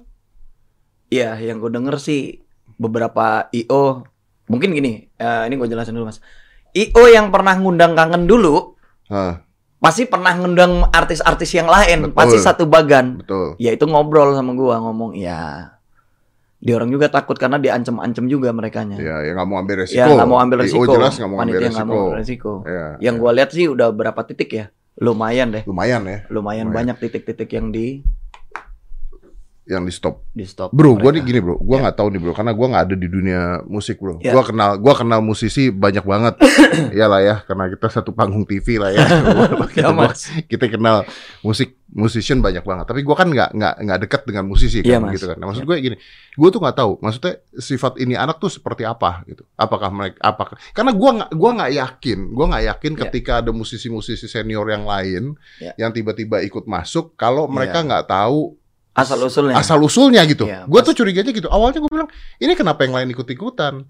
Iya, 1.07 1.39
yang 1.39 1.63
gue 1.63 1.71
denger 1.71 1.95
sih 1.98 2.44
beberapa 2.75 3.48
IO 3.50 4.03
mungkin 4.45 4.71
gini, 4.71 5.07
eh, 5.10 5.44
ini 5.44 5.56
gue 5.56 5.63
jelasin 5.65 5.92
dulu 5.92 6.07
mas. 6.07 6.19
IO 6.71 7.03
yang 7.07 7.31
pernah 7.31 7.56
ngundang 7.56 7.95
kangen 7.95 8.27
dulu, 8.27 8.75
Hah, 9.07 9.39
pasti 9.77 10.03
pernah 10.03 10.33
ngundang 10.33 10.89
artis-artis 10.89 11.53
yang 11.53 11.65
lain, 11.65 12.09
Betul. 12.09 12.15
pasti 12.15 12.38
satu 12.38 12.63
bagan. 12.65 13.21
betul 13.21 13.53
Ya 13.57 13.71
itu 13.71 13.85
ngobrol 13.85 14.33
sama 14.33 14.53
gua 14.53 14.81
ngomong, 14.81 15.13
ya 15.13 15.71
dia 16.57 16.74
orang 16.74 16.89
juga 16.89 17.06
takut 17.07 17.38
karena 17.38 17.62
diancem-ancem 17.62 18.25
juga 18.25 18.50
mereka 18.50 18.81
nya. 18.81 18.97
ya 18.97 19.21
ya 19.21 19.31
nggak 19.31 19.45
mau 19.45 19.62
ambil 19.62 19.85
resiko 19.85 20.01
Ya 20.01 20.09
nggak 20.09 20.25
mau 20.25 20.39
ambil 20.41 20.57
resiko. 20.59 20.89
jelas 20.89 21.13
nggak 21.13 21.29
mau 21.29 21.38
ambil 21.38 21.59
resiko 21.62 21.85
mau 21.85 22.01
ambil 22.03 22.18
resiko. 22.18 22.51
Ya, 22.65 22.85
Yang 23.00 23.15
ya. 23.15 23.21
gua 23.21 23.31
lihat 23.31 23.50
sih 23.53 23.65
udah 23.69 23.88
berapa 23.94 24.21
titik 24.25 24.50
ya, 24.51 24.65
lumayan 24.97 25.53
deh, 25.53 25.63
lumayan 25.63 26.01
ya 26.03 26.25
lumayan 26.27 26.65
Lumayan. 26.65 26.68
banyak 26.74 26.95
titik-titik 26.97 27.50
yang 27.53 27.69
di 27.69 28.01
yang 29.68 29.84
di 29.84 29.91
stop 29.91 30.24
di 30.32 30.44
stop. 30.44 30.72
Bro, 30.72 30.96
gue 30.96 31.12
nih 31.12 31.20
mereka. 31.20 31.27
gini 31.27 31.39
bro, 31.39 31.56
gue 31.58 31.75
Ya. 31.75 31.82
nggak 31.84 31.96
tahu 31.96 32.08
nih 32.10 32.20
bro, 32.20 32.32
karena 32.32 32.51
gue 32.51 32.68
nggak 32.68 32.84
ada 32.88 32.96
di 32.96 33.08
dunia 33.08 33.41
musik 33.63 34.00
bro. 34.00 34.15
Ya. 34.20 34.32
Gue 34.32 34.44
kenal, 34.44 34.80
gua 34.80 34.96
kenal 34.96 35.20
musisi 35.20 35.68
banyak 35.70 36.01
banget, 36.01 36.34
Iyalah 36.96 37.22
ya, 37.22 37.36
karena 37.44 37.68
kita 37.68 37.88
satu 37.89 38.12
panggung 38.12 38.44
TV 38.44 38.80
lah 38.80 38.91
ya. 38.91 39.03
Ya, 39.77 39.84
kita, 39.86 39.94
mas. 39.94 40.25
kita 40.50 40.65
kenal 40.68 41.06
musik 41.39 41.77
musician 41.88 42.39
banyak 42.39 42.62
banget. 42.62 42.86
Tapi 42.86 43.01
gue 43.01 43.13
kan 43.13 43.27
nggak 43.27 43.50
nggak 43.53 43.74
nggak 43.80 44.00
dekat 44.03 44.22
dengan 44.25 44.44
musisi 44.44 44.82
Iya, 44.82 44.98
kan, 44.98 45.06
Mas. 45.06 45.13
gitu 45.15 45.25
kan. 45.30 45.38
Nah, 45.38 45.46
maksud 45.48 45.63
gue 45.63 45.75
gini, 45.77 45.96
gue 46.34 46.50
tuh 46.50 46.60
nggak 46.60 46.75
tahu, 46.75 46.91
maksudnya 46.98 47.34
sifat 47.53 47.94
ini 47.98 48.13
anak 48.13 48.38
tuh 48.38 48.50
seperti 48.50 48.84
apa 48.84 49.22
gitu. 49.25 49.46
Apakah 49.53 49.89
mereka, 49.89 50.18
apakah? 50.20 50.56
Karena 50.72 50.91
gue 50.91 51.10
nggak 51.13 51.30
gua 51.32 51.51
nggak 51.53 51.72
yakin, 51.74 52.20
gue 52.32 52.46
nggak 52.48 52.63
yakin 52.74 52.91
Ya. 52.91 53.00
ketika 53.06 53.32
ada 53.39 53.51
musisi-musisi 53.51 54.25
senior 54.25 54.65
yang 54.68 54.84
lain 54.84 55.24
Ya. 55.58 55.77
yang 55.77 55.91
tiba-tiba 55.91 56.41
ikut 56.41 56.65
masuk, 56.65 57.13
kalau 57.15 57.46
Ya. 57.46 57.53
mereka 57.53 57.77
nggak 57.82 58.06
tahu 58.08 58.58
asal 58.98 59.20
usulnya. 59.22 59.56
asal 59.56 59.77
usulnya 59.80 60.22
gitu. 60.25 60.50
Iya, 60.50 60.66
gue 60.66 60.82
tuh 60.82 60.94
curiganya 60.98 61.30
gitu. 61.30 61.48
Awalnya 61.48 61.80
gue 61.80 61.92
bilang 61.94 62.10
ini 62.42 62.54
kenapa 62.58 62.82
yang 62.84 62.98
lain 62.98 63.13
ikut 63.13 63.30
ikutan? 63.30 63.86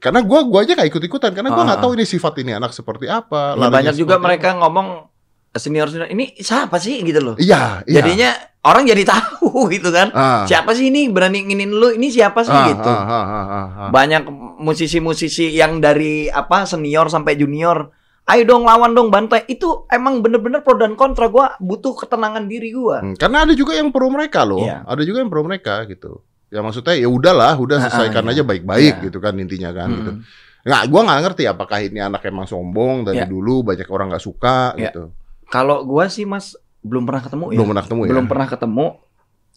Karena 0.00 0.24
gue 0.24 0.38
gua 0.48 0.64
aja 0.64 0.72
gak 0.72 0.88
ikut 0.88 1.02
ikutan 1.04 1.30
karena 1.36 1.52
gue 1.52 1.60
Ah, 1.60 1.66
nggak 1.68 1.78
ah. 1.78 1.84
tahu 1.84 1.92
ini 1.92 2.08
sifat 2.08 2.40
ini 2.40 2.56
anak 2.56 2.72
seperti 2.72 3.04
apa. 3.04 3.52
Ya, 3.60 3.68
banyak 3.68 3.94
juga 4.00 4.16
mereka 4.16 4.56
ngomong 4.56 5.12
senior 5.52 5.92
senior 5.92 6.08
ini 6.08 6.32
siapa 6.40 6.80
sih 6.80 7.04
gitu 7.04 7.20
loh. 7.20 7.34
Iya, 7.36 7.84
iya. 7.84 8.00
Jadinya 8.00 8.30
orang 8.64 8.88
jadi 8.88 9.02
tahu 9.04 9.66
gitu 9.76 9.92
kan. 9.92 10.08
ah, 10.16 10.48
Siapa 10.48 10.72
sih 10.72 10.88
ini 10.88 11.12
berani 11.12 11.44
nginin 11.44 11.76
lu? 11.76 11.92
Ini 11.92 12.08
siapa 12.08 12.40
sih 12.48 12.54
ah, 12.54 12.66
gitu. 12.72 12.88
ah, 12.88 12.96
ah, 12.96 13.12
ah, 13.12 13.44
ah, 13.44 13.66
ah. 13.68 13.88
Banyak 13.92 14.24
musisi-musisi 14.56 15.52
yang 15.52 15.84
dari 15.84 16.32
apa 16.32 16.64
senior 16.64 17.12
sampai 17.12 17.36
junior. 17.36 17.92
Ayo 18.30 18.46
dong 18.46 18.62
lawan 18.62 18.94
dong 18.94 19.10
bantai. 19.10 19.42
Itu 19.50 19.90
emang 19.90 20.22
bener-bener 20.22 20.62
pro 20.62 20.78
dan 20.78 20.94
kontra. 20.94 21.26
Gua 21.26 21.58
butuh 21.58 21.98
ketenangan 21.98 22.46
diri 22.46 22.70
gua. 22.70 23.02
Hmm, 23.02 23.18
Karena 23.18 23.42
ada 23.42 23.58
juga 23.58 23.74
yang 23.74 23.90
pro 23.90 24.06
mereka 24.06 24.46
loh. 24.46 24.62
Iya. 24.62 24.86
Ada 24.86 25.02
juga 25.02 25.18
yang 25.26 25.30
pro 25.34 25.42
mereka 25.42 25.82
gitu. 25.90 26.22
Ya 26.50 26.62
maksudnya 26.62 26.94
ya 26.94 27.10
udahlah, 27.10 27.58
udah 27.58 27.78
Ah, 27.78 27.82
ah, 27.82 27.90
selesaikan 27.90 28.26
iya. 28.26 28.32
aja 28.38 28.42
baik-baik 28.46 28.94
Iya. 28.98 29.04
gitu 29.10 29.18
kan 29.18 29.34
intinya 29.38 29.70
kan 29.70 29.88
gitu. 29.90 30.12
Mm. 30.18 30.22
Nggak, 30.60 30.82
gue 30.92 31.00
nggak 31.06 31.20
ngerti 31.24 31.42
apakah 31.46 31.78
ini 31.80 31.98
anak 32.02 32.22
emang 32.26 32.46
sombong 32.46 33.06
dari 33.06 33.22
Iya. 33.22 33.30
dulu 33.30 33.62
banyak 33.66 33.86
orang 33.90 34.10
nggak 34.14 34.22
suka 34.22 34.74
Iya. 34.74 34.90
gitu. 34.90 35.02
Kalau 35.50 35.82
gua 35.82 36.06
sih 36.06 36.22
Mas 36.26 36.54
belum 36.82 37.06
pernah 37.06 37.22
ketemu 37.22 37.44
ya. 37.50 37.56
Belum 37.58 37.68
pernah 37.70 37.82
ketemu 37.86 38.00
ya. 38.02 38.10
Belum 38.10 38.26
pernah 38.26 38.46
ketemu. 38.46 38.86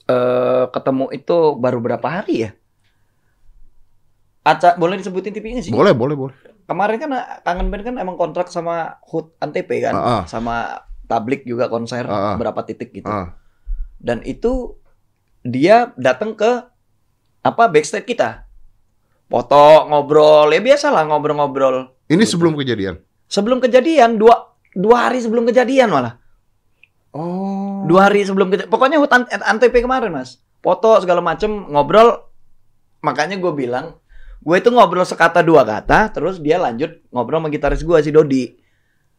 Eh 0.04 0.64
ketemu 0.70 1.06
itu 1.14 1.38
baru 1.58 1.80
berapa 1.82 2.08
hari 2.10 2.36
ya? 2.46 2.52
Aca 4.44 4.76
boleh 4.76 5.00
disebutin 5.00 5.32
TV 5.32 5.46
nggak 5.56 5.66
sih? 5.70 5.74
Boleh, 5.74 5.96
boleh, 5.96 6.16
boleh. 6.20 6.36
Kemarin 6.64 6.98
kan 6.98 7.12
kangen 7.42 7.68
band 7.70 7.84
kan 7.84 7.96
emang 7.98 8.16
kontrak 8.16 8.48
sama 8.48 8.98
HUT 9.04 9.36
Antp 9.40 9.70
kan, 9.82 9.94
Ah, 9.94 10.08
ah. 10.08 10.24
sama 10.26 10.84
Tablik 11.04 11.44
juga 11.44 11.68
konser 11.68 12.08
Ah, 12.08 12.34
ah. 12.34 12.36
berapa 12.40 12.64
titik 12.64 12.96
gitu. 12.96 13.08
Ah. 13.08 13.36
Dan 14.00 14.24
itu 14.24 14.80
dia 15.44 15.92
datang 16.00 16.34
ke 16.34 16.64
apa 17.44 17.64
backstage 17.68 18.08
kita. 18.08 18.48
Foto, 19.28 19.90
ngobrol, 19.90 20.54
ya 20.54 20.62
biasa 20.62 20.94
lah 20.94 21.04
ngobrol-ngobrol. 21.10 21.90
Ini 22.08 22.24
sebelum 22.24 22.54
kejadian. 22.54 23.02
Sebelum 23.26 23.58
kejadian 23.60 24.16
dua 24.16 24.54
dua 24.78 25.10
hari 25.10 25.20
sebelum 25.20 25.44
kejadian 25.50 25.90
malah. 25.90 26.22
Oh. 27.14 27.86
Dua 27.86 28.10
hari 28.10 28.24
sebelum 28.26 28.50
kejadian. 28.50 28.70
Pokoknya 28.72 28.98
HUT 29.02 29.12
Ant- 29.12 29.30
Antp 29.30 29.74
kemarin 29.74 30.14
mas. 30.14 30.40
Foto 30.64 30.96
segala 31.02 31.20
macem 31.20 31.50
ngobrol. 31.68 32.30
Makanya 33.04 33.36
gue 33.36 33.52
bilang 33.52 34.00
gue 34.44 34.56
itu 34.60 34.70
ngobrol 34.70 35.08
sekata 35.08 35.40
dua 35.40 35.64
kata, 35.64 36.12
terus 36.12 36.44
dia 36.44 36.60
lanjut 36.60 37.00
ngobrol 37.16 37.40
sama 37.40 37.48
gitaris 37.48 37.82
gue 37.82 37.98
si 38.04 38.12
Dodi. 38.12 38.46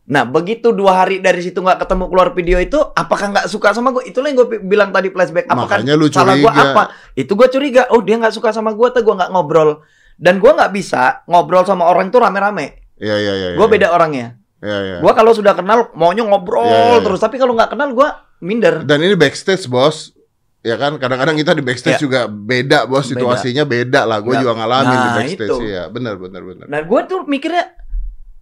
Nah 0.05 0.29
begitu 0.29 0.69
dua 0.77 1.01
hari 1.01 1.25
dari 1.25 1.41
situ 1.41 1.65
nggak 1.65 1.81
ketemu 1.81 2.05
keluar 2.13 2.29
video 2.37 2.61
itu, 2.61 2.77
apakah 2.77 3.33
nggak 3.33 3.47
suka 3.49 3.73
sama 3.73 3.89
gue? 3.97 4.05
Itulah 4.05 4.29
yang 4.29 4.39
gue 4.45 4.61
bilang 4.61 4.93
tadi 4.93 5.09
flashback. 5.09 5.49
Apakah 5.49 5.81
Makanya 5.81 5.97
lu 5.97 6.13
salah 6.13 6.37
gue 6.37 6.53
apa? 6.53 6.93
Itu 7.17 7.33
gue 7.35 7.49
curiga. 7.49 7.89
Oh 7.89 8.05
dia 8.05 8.21
nggak 8.21 8.37
suka 8.37 8.53
sama 8.53 8.77
gue, 8.77 8.89
tuh 8.93 9.01
gue 9.01 9.15
nggak 9.17 9.33
ngobrol. 9.33 9.81
Dan 10.21 10.39
gue 10.39 10.53
nggak 10.53 10.71
bisa 10.77 11.25
ngobrol 11.25 11.65
sama 11.65 11.89
orang 11.89 12.13
itu 12.13 12.21
rame-rame. 12.21 12.85
Iya 13.01 13.17
iya 13.17 13.33
iya. 13.35 13.49
Gue 13.57 13.67
beda 13.67 13.97
orangnya. 13.97 14.39
Iya 14.63 14.79
iya. 14.81 14.97
Gue 15.03 15.13
kalau 15.17 15.33
sudah 15.35 15.57
kenal 15.57 15.93
maunya 15.99 16.23
ngobrol 16.25 16.65
Iya, 16.65 16.73
iya, 16.73 16.85
iya. 16.97 17.05
terus, 17.05 17.21
tapi 17.21 17.37
kalau 17.37 17.53
nggak 17.57 17.75
kenal 17.75 17.91
gue 17.97 18.09
minder. 18.45 18.87
Dan 18.87 19.03
ini 19.03 19.19
backstage 19.19 19.67
bos. 19.67 20.14
Ya 20.65 20.81
kan 20.81 20.97
kadang-kadang 20.97 21.37
kita 21.37 21.53
di 21.53 21.61
backstage 21.61 22.01
Ya. 22.01 22.03
juga 22.03 22.21
beda 22.25 22.89
bos 22.89 23.05
situasinya 23.05 23.69
beda 23.69 24.09
lah. 24.09 24.25
Gue 24.25 24.33
Nggak- 24.33 24.43
juga 24.49 24.53
ngalamin 24.57 24.89
di 24.91 24.97
Nah, 24.97 25.17
backstage 25.21 25.51
itu. 25.53 25.65
ya. 25.69 25.85
Benar 25.93 26.17
benar 26.17 26.41
benar. 26.41 26.67
Nah 26.67 26.81
gue 26.81 27.01
tuh 27.05 27.21
mikirnya, 27.29 27.69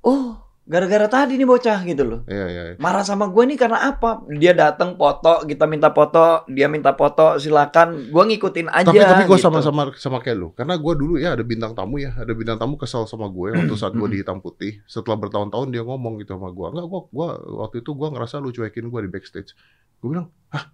oh 0.00 0.38
gara-gara 0.62 1.10
tadi 1.10 1.34
nih 1.34 1.42
bocah 1.42 1.82
gitu 1.82 2.06
loh. 2.06 2.20
Iya 2.30 2.46
iya. 2.46 2.62
iya. 2.70 2.74
Marah 2.78 3.02
sama 3.02 3.26
gue 3.26 3.42
nih 3.42 3.58
karena 3.58 3.90
apa? 3.90 4.22
Dia 4.30 4.54
datang 4.54 4.94
foto, 4.94 5.42
kita 5.42 5.66
minta 5.66 5.90
foto, 5.90 6.46
dia 6.46 6.70
minta 6.70 6.94
foto, 6.94 7.34
silakan. 7.36 8.14
Gue 8.14 8.22
ngikutin 8.30 8.70
aja. 8.70 8.86
Tapi 8.86 9.02
tapi 9.02 9.26
gue 9.26 9.36
gitu. 9.36 9.42
sama-sama 9.42 9.90
sama 9.98 10.22
kayak 10.22 10.38
lu. 10.38 10.48
Karena 10.54 10.78
gue 10.78 10.94
dulu 10.94 11.18
ya 11.18 11.34
ada 11.34 11.42
bintang 11.42 11.74
tamu 11.74 11.98
ya, 11.98 12.14
ada 12.14 12.30
bintang 12.30 12.54
tamu 12.54 12.78
kesel 12.78 13.02
sama 13.04 13.26
gue 13.26 13.50
waktu 13.50 13.74
saat 13.74 13.92
gue 13.92 14.06
di 14.06 14.22
hitam 14.22 14.38
putih. 14.38 14.78
Setelah 14.86 15.18
bertahun-tahun 15.18 15.74
dia 15.74 15.82
ngomong 15.82 16.22
gitu 16.22 16.38
sama 16.38 16.54
gue. 16.54 16.66
Enggak, 16.70 16.86
gue 16.86 17.00
gua 17.10 17.28
waktu 17.66 17.82
itu 17.82 17.90
gue 17.90 18.08
ngerasa 18.08 18.38
lu 18.38 18.54
cuekin 18.54 18.86
gue 18.86 19.00
di 19.02 19.10
backstage. 19.10 19.58
Gue 19.98 20.14
bilang, 20.14 20.30
hah? 20.54 20.70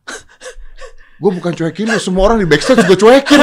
Gue 1.19 1.31
bukan 1.33 1.51
cuekin 1.51 1.85
lu, 1.85 1.99
semua 1.99 2.23
orang 2.25 2.39
di 2.39 2.47
backstage 2.47 2.79
gue 2.81 2.95
cuekin. 2.95 3.43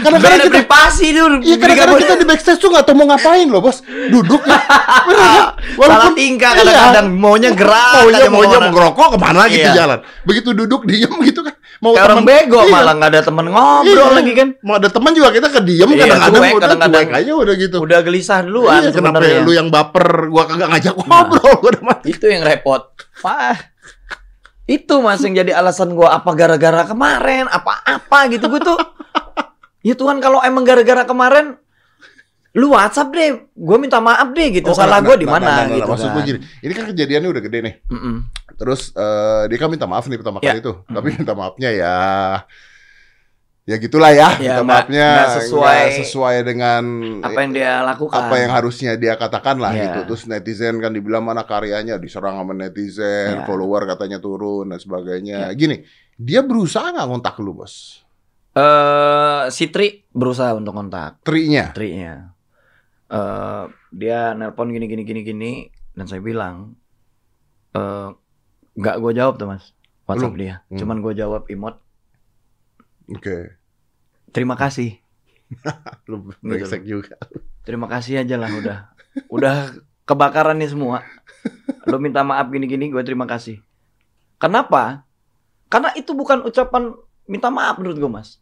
Kadang-kadang 0.00 0.22
Beda 0.22 0.36
kita 0.40 0.50
privasi 0.62 1.06
dulu. 1.10 1.36
Iya 1.40 1.56
kadang-kadang 1.56 1.98
kita 1.98 2.14
di 2.14 2.24
backstage 2.24 2.56
tuh 2.56 2.70
gak 2.70 2.82
tau 2.82 2.94
mau 2.94 3.04
ngapain 3.06 3.44
loh 3.44 3.60
bos 3.60 3.82
Duduk 3.84 4.40
ya 4.40 4.56
Beneran. 5.06 5.60
Salah 5.76 6.10
tingkah 6.10 6.52
kadang-kadang 6.54 7.06
maunya 7.12 7.50
gerak 7.52 8.00
Maunya, 8.00 8.24
maunya 8.26 8.58
mau 8.58 8.70
ngerokok 8.70 9.08
ke 9.10 9.18
mana 9.18 9.44
gitu 9.44 9.60
Iya. 9.62 9.76
jalan 9.76 9.98
Begitu 10.22 10.48
duduk 10.54 10.80
diem 10.84 11.12
gitu 11.28 11.40
kan 11.42 11.52
Mau 11.80 11.92
Kayak 11.92 12.06
orang 12.06 12.18
temen- 12.18 12.30
bego 12.32 12.60
Iya. 12.62 12.72
malah 12.72 12.92
nggak 12.94 13.10
ada 13.10 13.20
temen 13.22 13.44
ngobrol 13.46 13.92
Iya. 14.00 14.14
lagi 14.14 14.32
kan. 14.32 14.48
Mau 14.60 14.74
ada 14.74 14.88
teman 14.88 15.12
juga 15.12 15.28
kita 15.30 15.48
kediem 15.50 15.84
Iya, 15.86 15.98
kadang-kadang 16.00 16.40
cuek, 16.40 16.54
kadang-kadang. 16.56 17.04
cuek 17.04 17.18
aja 17.18 17.32
udah 17.34 17.54
gitu 17.58 17.76
Udah 17.78 17.98
gelisah 18.00 18.38
duluan 18.40 18.80
Iya 18.80 18.90
kenapa 18.90 19.16
sebenarnya. 19.20 19.44
lu 19.44 19.52
yang 19.52 19.68
baper 19.68 20.06
Gua 20.28 20.42
kagak 20.46 20.68
ngajak 20.70 20.94
Nah. 20.96 21.04
ngobrol 21.04 21.52
Gua 21.58 21.68
udah 21.68 21.84
mati 21.84 22.08
Itu 22.10 22.24
yang 22.24 22.40
repot. 22.40 22.82
Wah. 23.20 23.58
Itu 24.70 25.02
mas 25.02 25.18
yang 25.18 25.34
jadi 25.34 25.50
alasan 25.52 25.90
gua 25.90 26.14
apa 26.14 26.30
gara-gara 26.32 26.86
kemarin, 26.86 27.50
apa-apa 27.50 28.30
gitu 28.30 28.46
gue 28.48 28.62
tuh. 28.62 28.78
Ya 29.80 29.96
Tuhan 29.96 30.20
kalau 30.20 30.38
emang 30.40 30.60
gara-gara 30.60 31.02
kemarin 31.02 31.56
lu 32.52 32.70
WhatsApp 32.70 33.08
deh, 33.10 33.30
gue 33.48 33.76
minta 33.78 33.96
maaf 33.96 34.28
deh 34.30 34.52
gitu. 34.52 34.68
Oh, 34.68 34.76
Salah 34.76 35.00
gue 35.00 35.16
di 35.16 35.24
mana 35.24 35.64
gitu 35.66 35.88
Maksud 35.88 36.04
kan. 36.04 36.14
gua 36.14 36.22
gini 36.22 36.38
Ini 36.60 36.72
kan 36.72 36.84
kejadiannya 36.86 37.28
udah 37.28 37.42
gede 37.42 37.58
nih 37.60 37.74
Mm-mm. 37.88 38.14
Terus 38.54 38.92
eh, 38.92 39.42
dia 39.48 39.56
kan 39.56 39.66
minta 39.66 39.88
maaf 39.88 40.04
nih 40.04 40.20
pertama 40.20 40.36
Ya. 40.38 40.52
kali 40.52 40.60
itu, 40.60 40.72
tapi 40.84 41.08
minta 41.14 41.32
maafnya 41.32 41.70
ya 41.72 41.96
ya 43.70 43.78
gitulah 43.78 44.10
ya, 44.10 44.34
Ya, 44.36 44.58
minta 44.58 44.62
maafnya 44.66 45.06
nggak 45.06 45.30
sesuai- 45.38 45.86
nggak 45.86 45.98
sesuai 46.02 46.36
dengan 46.42 46.82
Apa 47.22 47.38
yang 47.38 47.52
dia 47.54 47.72
lakukan? 47.80 48.18
apa 48.18 48.34
yang 48.34 48.50
harusnya 48.50 48.98
dia 48.98 49.14
katakan 49.14 49.62
lah 49.62 49.70
Ya. 49.70 49.82
gitu. 49.86 50.10
Terus 50.10 50.26
netizen 50.26 50.82
kan 50.82 50.90
dibilang 50.90 51.22
mana 51.22 51.46
karyanya 51.46 51.94
diserang 51.96 52.34
sama 52.34 52.50
netizen, 52.50 53.40
Ya. 53.40 53.46
follower 53.46 53.86
katanya 53.86 54.18
turun 54.18 54.66
dan 54.66 54.76
sebagainya. 54.76 55.46
Gini, 55.54 55.86
dia 56.16 56.42
berusaha 56.42 56.90
nggak 56.90 57.06
ngontak 57.06 57.38
lu 57.38 57.54
bos? 57.54 58.02
Eh, 58.50 59.44
si 59.48 59.70
Tri 59.70 60.02
berusaha 60.10 60.50
untuk 60.52 60.74
kontak 60.74 61.22
Trinya, 61.22 61.70
Tri-nya. 61.70 62.34
Eh, 63.06 63.64
dia 63.90 64.34
nelpon 64.34 64.66
gini 64.68 64.86
gini 64.86 65.02
gini 65.02 65.22
gini 65.22 65.52
dan 65.92 66.06
saya 66.06 66.18
bilang 66.18 66.74
eh 67.70 68.08
nggak 68.72 68.96
gue 68.98 69.12
jawab 69.12 69.34
tuh 69.34 69.46
mas 69.46 69.70
WhatsApp 70.04 70.34
Belum. 70.34 70.42
dia. 70.42 70.54
Hmm. 70.66 70.78
Cuman 70.78 70.98
gue 70.98 71.14
jawab 71.14 71.46
emot 71.46 71.78
oke, 73.08 73.38
terima 74.30 74.54
kasih. 74.58 74.98
lu 76.10 76.30
brengsek 76.42 76.86
juga. 76.86 77.18
Terima 77.66 77.90
kasih 77.90 78.22
aja 78.22 78.38
lah 78.38 78.50
udah. 78.50 78.78
Udah 79.26 79.56
kebakaran 80.06 80.58
nih 80.58 80.70
semua. 80.70 81.02
Lu 81.86 81.98
minta 81.98 82.22
maaf 82.22 82.46
gini-gini 82.50 82.90
gue 82.90 83.02
terima 83.02 83.26
kasih. 83.26 83.58
Kenapa? 84.38 85.04
Karena 85.70 85.94
itu 85.94 86.14
bukan 86.14 86.46
ucapan 86.46 86.94
minta 87.26 87.50
maaf 87.50 87.78
menurut 87.78 87.98
gue 87.98 88.10
mas. 88.10 88.38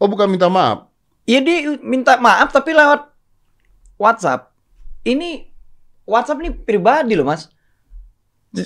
Oh 0.00 0.08
bukan 0.10 0.26
minta 0.26 0.50
maaf, 0.50 0.90
Iya 1.22 1.38
dia 1.38 1.78
minta 1.78 2.18
maaf 2.18 2.50
tapi 2.50 2.74
lewat 2.74 3.06
WhatsApp. 3.94 4.50
Ini 5.06 5.46
WhatsApp 6.02 6.42
nih 6.42 6.52
pribadi 6.66 7.14
loh 7.14 7.30
mas. 7.30 7.46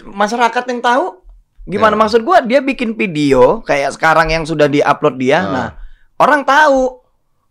Masyarakat 0.09 0.65
yang 0.73 0.81
tahu 0.81 1.21
gimana 1.67 1.99
Ya. 1.99 2.01
maksud 2.01 2.21
gua 2.25 2.41
dia 2.41 2.63
bikin 2.65 2.97
video 2.97 3.61
kayak 3.67 3.93
sekarang 3.99 4.33
yang 4.33 4.49
sudah 4.49 4.65
diupload 4.71 5.21
dia. 5.21 5.45
Ah. 5.45 5.53
Nah 5.53 5.69
orang 6.21 6.43
tahu 6.45 7.01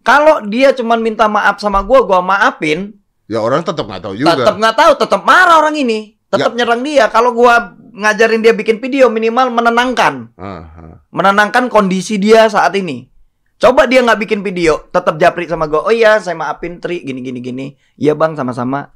kalau 0.05 0.45
dia 0.45 0.69
cuman 0.74 1.01
minta 1.01 1.25
maaf 1.25 1.57
sama 1.57 1.81
gua, 1.81 2.05
gua 2.05 2.22
maafin. 2.22 2.93
ya 3.25 3.41
orang 3.41 3.65
tetap 3.65 3.89
nggak 3.89 4.05
tahu 4.05 4.13
juga. 4.13 4.38
Tetap 4.38 4.55
nggak 4.62 4.75
tahu, 4.77 4.91
tetap 5.01 5.22
marah 5.25 5.57
orang 5.57 5.74
ini. 5.74 6.13
Tetap 6.29 6.53
nyerang 6.53 6.86
dia. 6.86 7.10
Kalau 7.10 7.34
gua 7.34 7.74
ngajarin 7.95 8.43
dia 8.43 8.53
bikin 8.53 8.77
video 8.84 9.07
minimal 9.07 9.50
menenangkan 9.55 10.36
Ah, 10.36 10.67
ah. 10.67 10.95
menenangkan 11.10 11.72
kondisi 11.72 12.19
dia 12.19 12.45
saat 12.51 12.75
ini. 12.75 13.07
Coba 13.55 13.88
dia 13.88 14.03
nggak 14.03 14.19
bikin 14.19 14.43
video, 14.43 14.84
tetap 14.91 15.15
japri 15.15 15.48
sama 15.48 15.72
gue. 15.72 15.79
Oh 15.79 15.93
iya, 15.93 16.19
saya 16.19 16.36
maafin 16.36 16.84
Tri, 16.84 17.07
gini 17.07 17.24
gini 17.24 17.39
gini. 17.39 17.65
Iya 17.95 18.12
bang, 18.12 18.36
sama-sama. 18.36 18.91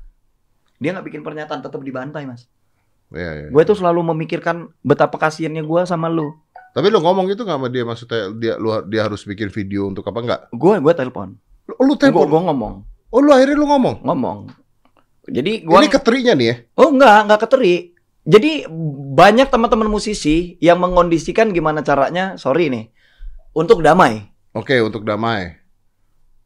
Dia 0.83 0.91
nggak 0.91 1.07
bikin 1.07 1.23
pernyataan, 1.23 1.63
tetap 1.63 1.79
dibantai 1.79 2.27
mas. 2.27 2.51
Ya, 3.09 3.47
ya. 3.47 3.47
Gue 3.49 3.63
tuh 3.63 3.79
selalu 3.79 4.11
memikirkan 4.13 4.75
betapa 4.83 5.15
kasihannya 5.15 5.63
gue 5.63 5.81
sama 5.87 6.11
lu. 6.11 6.35
Tapi 6.69 6.87
lu 6.87 6.99
ngomong 6.99 7.25
gitu 7.27 7.41
nggak 7.41 7.57
sama 7.57 7.67
dia 7.67 7.83
maksudnya 7.83 8.21
dia 8.31 8.53
lu 8.55 8.69
dia 8.85 9.01
harus 9.03 9.21
bikin 9.21 9.49
video 9.49 9.87
untuk 9.87 10.05
apa 10.05 10.19
enggak? 10.21 10.41
Gue 10.51 10.77
gue 10.77 10.93
telepon. 10.93 11.33
Lu, 11.65 11.73
lu 11.81 11.93
telepon. 11.93 12.25
gue 12.25 12.41
ngomong, 12.45 12.73
Oh 13.09 13.19
lu 13.19 13.29
akhirnya 13.29 13.57
lu 13.57 13.65
ngomong. 13.65 14.05
ngomong. 14.05 14.39
Jadi 15.25 15.61
gue 15.61 15.75
Ini 15.75 15.87
keterinya 15.87 16.33
nih 16.33 16.47
ya. 16.47 16.55
oh 16.75 16.89
enggak 16.89 17.17
enggak 17.25 17.39
keteri. 17.43 17.75
Jadi 18.29 18.69
banyak 19.11 19.49
teman-teman 19.49 19.89
musisi 19.89 20.59
yang 20.59 20.77
mengondisikan 20.77 21.49
gimana 21.49 21.81
caranya, 21.81 22.37
sorry 22.37 22.69
nih, 22.69 22.93
untuk 23.51 23.81
damai. 23.81 24.29
Oke, 24.53 24.77
untuk 24.77 25.01
damai. 25.01 25.57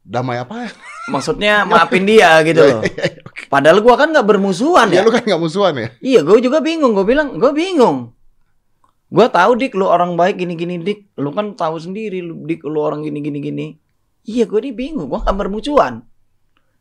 Damai 0.00 0.40
apa 0.40 0.64
ya? 0.64 0.70
Maksudnya 1.08 1.54
maafin 1.68 2.08
dia 2.08 2.40
gitu 2.40 2.64
loh. 2.64 2.80
Padahal 3.48 3.84
gua 3.84 3.96
kan 3.96 4.08
nggak 4.08 4.24
bermusuhan 4.24 4.88
Ya 4.88 5.00
ya. 5.00 5.04
lu 5.04 5.12
kan 5.12 5.24
nggak 5.24 5.36
musuhan 5.36 5.76
ya? 5.76 5.88
Iya, 6.00 6.20
gue 6.24 6.38
juga 6.40 6.64
bingung. 6.64 6.96
Gue 6.96 7.04
bilang, 7.04 7.36
gue 7.36 7.52
bingung. 7.52 8.13
Gue 9.14 9.26
tahu 9.30 9.54
dik, 9.54 9.78
lu 9.78 9.86
orang 9.86 10.18
baik 10.18 10.42
gini 10.42 10.58
gini 10.58 10.82
dik. 10.82 11.14
Lu 11.22 11.30
kan 11.30 11.54
tahu 11.54 11.78
sendiri, 11.78 12.18
lu 12.18 12.42
dik, 12.42 12.66
lu 12.66 12.82
orang 12.82 13.06
gini 13.06 13.22
gini 13.22 13.38
gini. 13.38 13.66
Iya, 14.26 14.50
gue 14.50 14.58
ini 14.58 14.74
bingung. 14.74 15.06
Gue 15.06 15.22
gak 15.22 15.38
bermusuhan. 15.38 16.02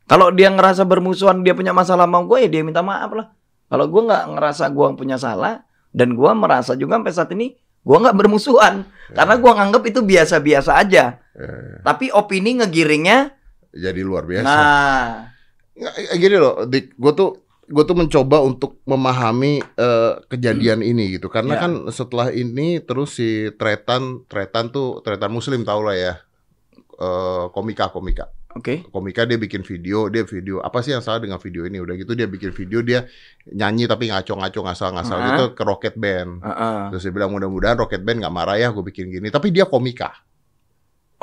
Kalau 0.10 0.34
dia 0.34 0.50
ngerasa 0.50 0.82
bermusuhan, 0.84 1.46
dia 1.46 1.54
punya 1.54 1.72
masalah 1.72 2.10
sama 2.10 2.26
gue, 2.26 2.38
ya 2.42 2.50
dia 2.50 2.62
minta 2.66 2.82
maaf 2.82 3.14
lah. 3.14 3.28
Kalau 3.70 3.86
gue 3.88 4.02
nggak 4.04 4.24
ngerasa 4.36 4.64
gue 4.74 4.88
punya 5.00 5.16
salah, 5.16 5.64
dan 5.96 6.18
gue 6.18 6.32
merasa 6.36 6.76
juga 6.76 7.00
sampai 7.00 7.14
saat 7.16 7.32
ini, 7.32 7.56
gue 7.56 7.98
nggak 7.98 8.18
bermusuhan. 8.18 8.84
Karena 9.16 9.36
gue 9.40 9.52
nganggap 9.54 9.84
itu 9.88 10.04
biasa-biasa 10.04 10.72
aja. 10.76 11.24
Ya, 11.24 11.50
Tapi 11.86 12.12
opini 12.12 12.60
ngegiringnya, 12.60 13.32
Jadi 13.74 14.02
luar 14.06 14.28
biasa. 14.30 14.46
nah, 14.54 15.26
Gini 16.14 16.38
loh, 16.38 16.68
Dik, 16.70 16.94
gue 17.00 17.12
tuh 17.18 17.32
gue 17.66 17.84
tuh 17.84 17.96
mencoba 17.96 18.40
untuk 18.40 18.84
memahami 18.84 19.60
eh, 19.62 20.14
kejadian 20.28 20.80
ini 20.80 21.16
gitu 21.16 21.28
karena 21.28 21.56
Ya. 21.56 21.62
kan 21.62 21.72
setelah 21.90 22.28
ini 22.30 22.80
terus 22.80 23.16
si 23.16 23.52
Tretan 23.52 24.26
Tretan 24.26 24.68
tuh 24.68 25.00
Tretan 25.00 25.30
Muslim 25.30 25.64
tau 25.64 25.82
lah 25.82 25.96
ya 25.96 26.14
Eh, 26.94 27.46
komika 27.50 27.90
komika 27.90 28.30
oke. 28.54 28.86
komika 28.88 29.26
dia 29.26 29.36
bikin 29.36 29.66
video 29.66 30.08
dia 30.08 30.22
video 30.22 30.62
apa 30.62 30.78
sih 30.80 30.94
yang 30.94 31.02
salah 31.02 31.18
dengan 31.18 31.42
video 31.42 31.66
ini 31.66 31.82
udah 31.82 31.98
gitu 31.98 32.14
dia 32.14 32.30
bikin 32.30 32.54
video 32.54 32.80
dia 32.80 33.10
nyanyi 33.44 33.90
tapi 33.90 34.08
ngaco-ngaco 34.08 34.62
ngasal-ngasal 34.62 35.18
Ah. 35.18 35.26
gitu 35.28 35.44
ke 35.52 35.64
Rocket 35.64 35.98
Band 35.98 36.46
Heeh. 36.46 36.94
terus 36.94 37.02
dia 37.02 37.12
bilang 37.12 37.34
mudah-mudahan 37.34 37.76
Rocket 37.76 37.98
Band 38.00 38.22
nggak 38.22 38.30
marah 38.32 38.56
ya 38.56 38.70
gue 38.70 38.84
bikin 38.84 39.10
gini 39.10 39.28
tapi 39.28 39.50
dia 39.50 39.66
komika 39.66 40.14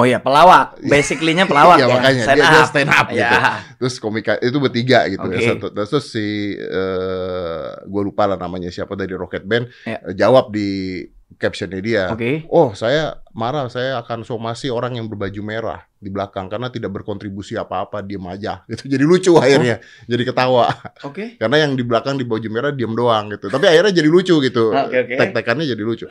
Oh 0.00 0.08
iya, 0.08 0.16
pelawak. 0.16 0.80
Basically-nya 0.92 1.44
pelawak 1.44 1.76
Iya, 1.76 1.84
ya. 1.84 1.92
makanya 1.92 2.24
Stand 2.24 2.38
dia, 2.38 2.48
dia 2.48 2.56
up. 2.56 2.68
stand 2.72 2.90
up 2.90 3.06
gitu. 3.10 3.20
Ya. 3.36 3.40
Terus 3.76 3.94
komika 4.00 4.32
itu 4.40 4.56
bertiga 4.56 5.04
gitu 5.06 5.20
Oke. 5.22 5.36
ya. 5.36 5.52
Satu, 5.52 5.66
terus 5.68 6.06
si 6.08 6.56
eh 6.56 7.68
gue 7.84 8.02
lupa 8.02 8.24
lah 8.24 8.34
namanya 8.34 8.72
siapa 8.72 8.96
dari 8.96 9.12
Rocket 9.12 9.44
Band 9.44 9.68
Ya. 9.84 10.00
jawab 10.16 10.48
di 10.50 11.04
captionnya 11.38 11.80
dia. 11.80 12.02
Oke. 12.10 12.44
Oh 12.50 12.74
saya 12.74 13.20
marah, 13.30 13.70
saya 13.70 14.02
akan 14.02 14.26
somasi 14.26 14.66
orang 14.68 14.98
yang 14.98 15.06
berbaju 15.06 15.38
merah 15.40 15.80
di 16.00 16.08
belakang 16.08 16.48
karena 16.48 16.72
tidak 16.72 16.90
berkontribusi 16.96 17.54
apa-apa, 17.54 18.00
diem 18.00 18.24
aja. 18.26 18.64
Gitu. 18.66 18.88
Jadi 18.88 19.04
lucu 19.04 19.32
akhirnya, 19.36 19.78
jadi 20.08 20.22
ketawa. 20.26 20.72
Oke. 21.06 21.36
Karena 21.36 21.62
yang 21.68 21.76
di 21.76 21.84
belakang 21.84 22.16
di 22.16 22.24
baju 22.24 22.48
merah 22.50 22.72
diem 22.72 22.90
doang 22.96 23.30
gitu. 23.36 23.52
Tapi 23.52 23.68
akhirnya 23.68 23.92
jadi 23.92 24.08
lucu 24.08 24.34
gitu. 24.40 24.72
Oke, 24.72 24.96
oke. 25.06 25.14
Tek-tekannya 25.20 25.68
jadi 25.68 25.82
lucu. 25.84 26.06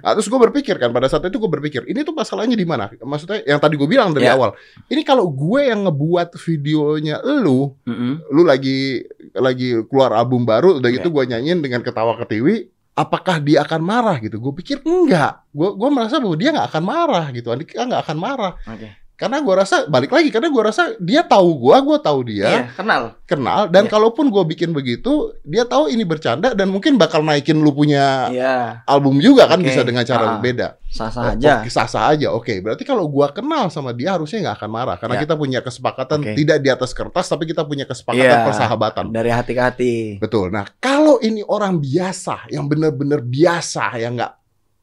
nah, 0.00 0.12
terus 0.14 0.30
gue 0.30 0.40
berpikir 0.40 0.78
kan 0.78 0.94
pada 0.94 1.10
saat 1.10 1.26
itu 1.26 1.36
gue 1.36 1.50
berpikir 1.50 1.82
ini 1.90 2.06
tuh 2.06 2.14
masalahnya 2.14 2.54
di 2.56 2.64
mana? 2.64 2.88
Maksudnya 3.02 3.42
yang 3.44 3.58
tadi 3.58 3.74
gue 3.76 3.88
bilang 3.90 4.14
dari 4.14 4.24
Ya. 4.30 4.38
awal. 4.38 4.56
Ini 4.88 5.02
kalau 5.04 5.28
gue 5.28 5.68
yang 5.68 5.84
ngebuat 5.84 6.38
videonya 6.40 7.20
lu, 7.20 7.74
Mm-mm. 7.84 8.24
lu 8.32 8.42
lagi 8.46 9.04
lagi 9.34 9.84
keluar 9.90 10.14
album 10.16 10.46
baru, 10.48 10.78
udah 10.80 10.88
gitu 10.94 11.10
Oke. 11.10 11.26
gue 11.26 11.34
nyanyiin 11.36 11.60
dengan 11.60 11.82
ketawa 11.84 12.16
ketiwi. 12.24 12.70
Apakah 12.94 13.42
dia 13.42 13.66
akan 13.66 13.82
marah 13.82 14.16
gitu? 14.22 14.38
Gue 14.38 14.54
pikir 14.54 14.78
enggak. 14.86 15.42
Gue 15.50 15.74
gue 15.74 15.88
merasa 15.90 16.22
bahwa 16.22 16.38
dia 16.38 16.54
nggak 16.54 16.68
akan 16.70 16.84
marah 16.86 17.26
gitu. 17.34 17.50
Andika 17.50 17.82
nggak 17.82 18.02
akan 18.06 18.18
marah. 18.18 18.52
Oke. 18.70 19.03
Karena 19.24 19.40
gue 19.40 19.54
rasa 19.56 19.76
balik 19.86 20.10
lagi 20.10 20.28
karena 20.28 20.48
gue 20.48 20.62
rasa 20.62 20.92
dia 20.98 21.24
tahu 21.24 21.48
gue, 21.58 21.76
gue 21.80 21.98
tahu 21.98 22.18
dia 22.24 22.44
Iya, 22.46 22.62
kenal. 22.72 23.02
kenal 23.24 23.60
dan 23.66 23.88
Iya. 23.88 23.90
kalaupun 23.90 24.28
gue 24.28 24.44
bikin 24.46 24.70
begitu 24.70 25.32
dia 25.40 25.64
tahu 25.64 25.88
ini 25.88 26.04
bercanda 26.04 26.52
dan 26.52 26.68
mungkin 26.68 26.94
bakal 26.94 27.20
naikin 27.20 27.56
lu 27.56 27.72
punya 27.72 28.28
Iya, 28.28 28.84
album 28.84 29.16
juga 29.18 29.46
kan 29.46 29.58
Oke. 29.58 29.68
bisa 29.68 29.80
dengan 29.80 30.04
cara 30.04 30.24
Ah. 30.24 30.30
berbeda 30.36 30.76
sah-sah 30.86 31.32
aja. 31.32 31.58
Oke, 31.58 31.68
sah-sah 31.68 32.04
aja 32.10 32.28
oke 32.30 32.52
berarti 32.60 32.84
kalau 32.84 33.08
gue 33.08 33.26
kenal 33.32 33.66
sama 33.66 33.90
dia 33.90 34.12
harusnya 34.12 34.44
nggak 34.44 34.56
akan 34.60 34.70
marah 34.70 34.96
karena 34.96 35.16
Ya. 35.16 35.22
kita 35.24 35.34
punya 35.34 35.58
kesepakatan 35.58 36.20
Oke. 36.20 36.32
tidak 36.36 36.58
di 36.58 36.68
atas 36.68 36.92
kertas 36.92 37.26
tapi 37.26 37.44
kita 37.44 37.64
punya 37.64 37.82
kesepakatan 37.82 38.28
Iya. 38.30 38.44
persahabatan 38.44 39.04
Dari 39.08 39.30
hati 39.32 39.52
ke 39.52 39.62
hati. 39.62 39.94
betul 40.18 40.52
nah 40.52 40.68
kalau 40.78 41.16
ini 41.18 41.40
orang 41.42 41.80
biasa 41.80 42.46
yang 42.48 42.68
benar-benar 42.68 43.24
biasa 43.24 43.96
yang 43.96 44.14
nggak 44.14 44.32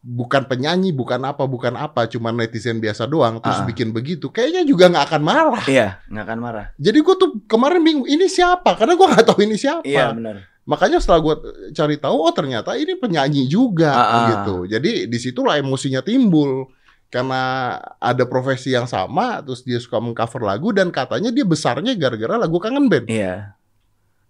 bukan 0.01 0.49
penyanyi 0.49 0.89
bukan 0.89 1.21
apa 1.21 1.45
bukan 1.45 1.77
apa 1.77 2.09
cuma 2.09 2.33
netizen 2.33 2.81
biasa 2.81 3.05
doang 3.05 3.37
terus 3.37 3.61
Ah. 3.61 3.67
bikin 3.69 3.93
begitu 3.93 4.27
kayaknya 4.27 4.65
juga 4.65 4.89
nggak 4.89 5.05
akan 5.07 5.21
marah 5.21 5.65
Iya, 5.65 6.01
nggak 6.09 6.25
akan 6.25 6.39
marah. 6.41 6.65
jadi 6.75 6.97
gue 6.97 7.15
tuh 7.15 7.29
kemarin 7.45 7.85
bingung 7.85 8.09
ini 8.09 8.25
siapa 8.25 8.73
karena 8.73 8.97
gue 8.97 9.07
nggak 9.07 9.25
tahu 9.25 9.39
ini 9.45 9.55
siapa 9.55 9.85
Iya, 9.85 10.09
benar. 10.11 10.49
Makanya 10.61 11.01
setelah 11.01 11.19
gue 11.19 11.35
cari 11.71 11.97
tahu, 11.97 12.17
oh 12.21 12.29
ternyata 12.31 12.77
ini 12.77 12.93
penyanyi 12.93 13.45
juga 13.45 13.89
Ah, 13.91 14.05
ah. 14.05 14.25
gitu. 14.29 14.55
Jadi 14.65 15.09
di 15.09 15.17
situlah 15.17 15.57
emosinya 15.57 16.01
timbul 16.01 16.69
karena 17.09 17.75
ada 17.97 18.23
profesi 18.23 18.69
yang 18.69 18.85
sama, 18.85 19.41
terus 19.41 19.61
dia 19.61 19.77
suka 19.77 19.97
mengcover 19.97 20.45
lagu 20.45 20.69
dan 20.69 20.89
katanya 20.89 21.27
dia 21.27 21.43
besarnya 21.43 21.97
gara-gara 21.97 22.37
lagu 22.37 22.61
kangen 22.61 22.85
band. 22.87 23.09
Iya. 23.09 23.57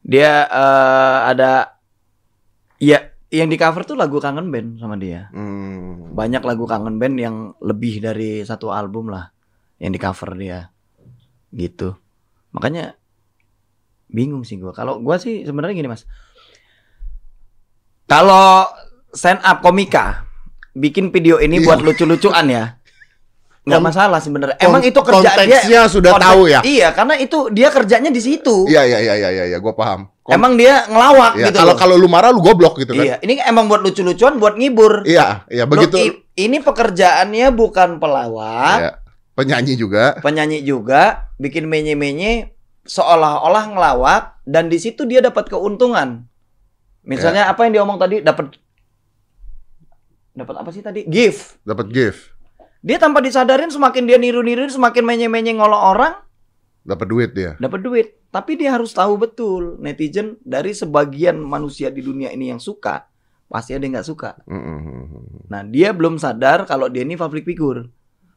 Dia 0.01 0.47
eh, 0.47 1.17
ada 1.27 1.75
ya 2.79 3.10
yang 3.31 3.47
di 3.47 3.55
cover 3.55 3.81
tuh 3.83 3.95
lagu 3.95 4.19
kangen 4.19 4.51
band 4.51 4.75
sama 4.75 4.93
dia. 4.93 5.31
Hmm. 5.31 6.11
Banyak 6.11 6.43
lagu 6.43 6.67
kangen 6.67 6.99
band 6.99 7.15
yang 7.15 7.35
lebih 7.57 7.97
dari 7.97 8.43
satu 8.43 8.69
album 8.69 9.07
lah 9.07 9.31
yang 9.79 9.89
di 9.89 9.97
cover 9.97 10.35
dia. 10.35 10.67
Gitu. 11.49 11.95
Makanya 12.51 12.99
bingung 14.05 14.43
sih 14.43 14.55
gua. 14.55 14.69
Kalau 14.69 14.99
gua 14.99 15.15
sih 15.15 15.41
sebenarnya 15.41 15.73
gini, 15.73 15.87
Mas. 15.87 16.03
Kalau 18.03 18.67
stand 19.09 19.39
up 19.39 19.63
komika 19.63 20.27
bikin 20.73 21.07
video 21.09 21.39
ini 21.39 21.57
Iya. 21.57 21.65
buat 21.65 21.79
lucu-lucuan 21.79 22.51
ya. 22.51 22.75
Nggak 23.63 23.79
masalah 23.81 24.19
sebenarnya. 24.19 24.59
Kon- 24.59 24.67
Emang 24.67 24.83
itu 24.83 24.99
kerjaan 24.99 25.23
dia. 25.23 25.63
konteksnya 25.63 25.81
sudah 25.87 26.11
konteks- 26.11 26.27
tahu 26.27 26.41
ya. 26.51 26.59
Iya, 26.61 26.87
karena 26.91 27.15
itu 27.15 27.47
dia 27.47 27.71
kerjanya 27.71 28.11
di 28.11 28.19
situ. 28.19 28.67
Iya 28.67 28.83
iya 28.83 28.99
iya 28.99 29.15
iya 29.15 29.43
iya, 29.47 29.57
gue 29.57 29.71
paham. 29.71 30.10
Kon- 30.21 30.37
Emang 30.37 30.53
dia 30.53 30.85
ngelawak 30.85 31.33
ya, 31.33 31.49
gitu. 31.49 31.57
kalau 31.57 31.73
kalau 31.73 31.95
lu 31.97 32.05
marah 32.05 32.29
lu 32.29 32.39
goblok 32.39 32.77
gitu 32.77 32.93
kan. 32.93 33.01
Iya, 33.01 33.15
ini 33.19 33.41
emang 33.41 33.65
buat 33.65 33.81
lucu-lucuan, 33.81 34.37
buat 34.37 34.53
ngibur. 34.53 35.01
Iya, 35.01 35.49
iya 35.49 35.65
begitu. 35.65 35.97
i- 35.97 36.13
ini 36.37 36.61
pekerjaannya 36.61 37.49
bukan 37.49 37.97
pelawak, 37.97 38.77
Iya. 38.77 38.91
Penyanyi 39.33 39.73
juga. 39.73 40.21
penyanyi 40.21 40.61
juga, 40.61 41.25
bikin 41.35 41.65
menye-menye 41.65 42.53
seolah-olah 42.83 43.73
ngelawak 43.73 44.23
dan 44.43 44.69
di 44.69 44.77
situ 44.77 45.03
dia 45.03 45.19
dapat 45.19 45.49
keuntungan. 45.49 46.29
Misalnya 47.01 47.49
Ya. 47.49 47.49
apa 47.49 47.65
yang 47.65 47.73
dia 47.73 47.81
omong 47.81 47.97
tadi 47.97 48.21
dapat 48.21 48.53
dapat 50.31 50.55
apa 50.55 50.69
sih 50.69 50.79
tadi? 50.79 51.01
Gift. 51.05 51.57
Dapat 51.63 51.89
gift, 51.89 52.29
Dia 52.79 52.97
tanpa 52.97 53.21
disadarin 53.21 53.69
semakin 53.69 54.05
dia 54.05 54.17
niru-niru 54.17 54.65
semakin 54.65 55.01
menye-menye 55.01 55.53
ngolok 55.53 55.81
orang 55.91 56.13
dapat 56.81 57.07
duit 57.07 57.29
dia. 57.31 57.53
dapat 57.57 57.81
duit. 57.81 58.20
Tapi 58.31 58.55
dia 58.55 58.71
harus 58.71 58.95
tahu 58.95 59.19
betul 59.19 59.75
netizen 59.83 60.39
dari 60.39 60.71
sebagian 60.71 61.35
manusia 61.35 61.91
di 61.91 61.99
dunia 61.99 62.31
ini 62.31 62.47
yang 62.47 62.63
suka 62.63 63.11
pasti 63.51 63.75
ada 63.75 63.83
yang 63.83 63.99
nggak 63.99 64.07
suka. 64.07 64.39
Mm-mm. 64.47 65.51
Nah, 65.51 65.61
dia 65.67 65.91
belum 65.91 66.15
sadar 66.15 66.63
kalau 66.63 66.87
dia 66.87 67.03
ini 67.03 67.19
public 67.19 67.43
figure. 67.43 67.91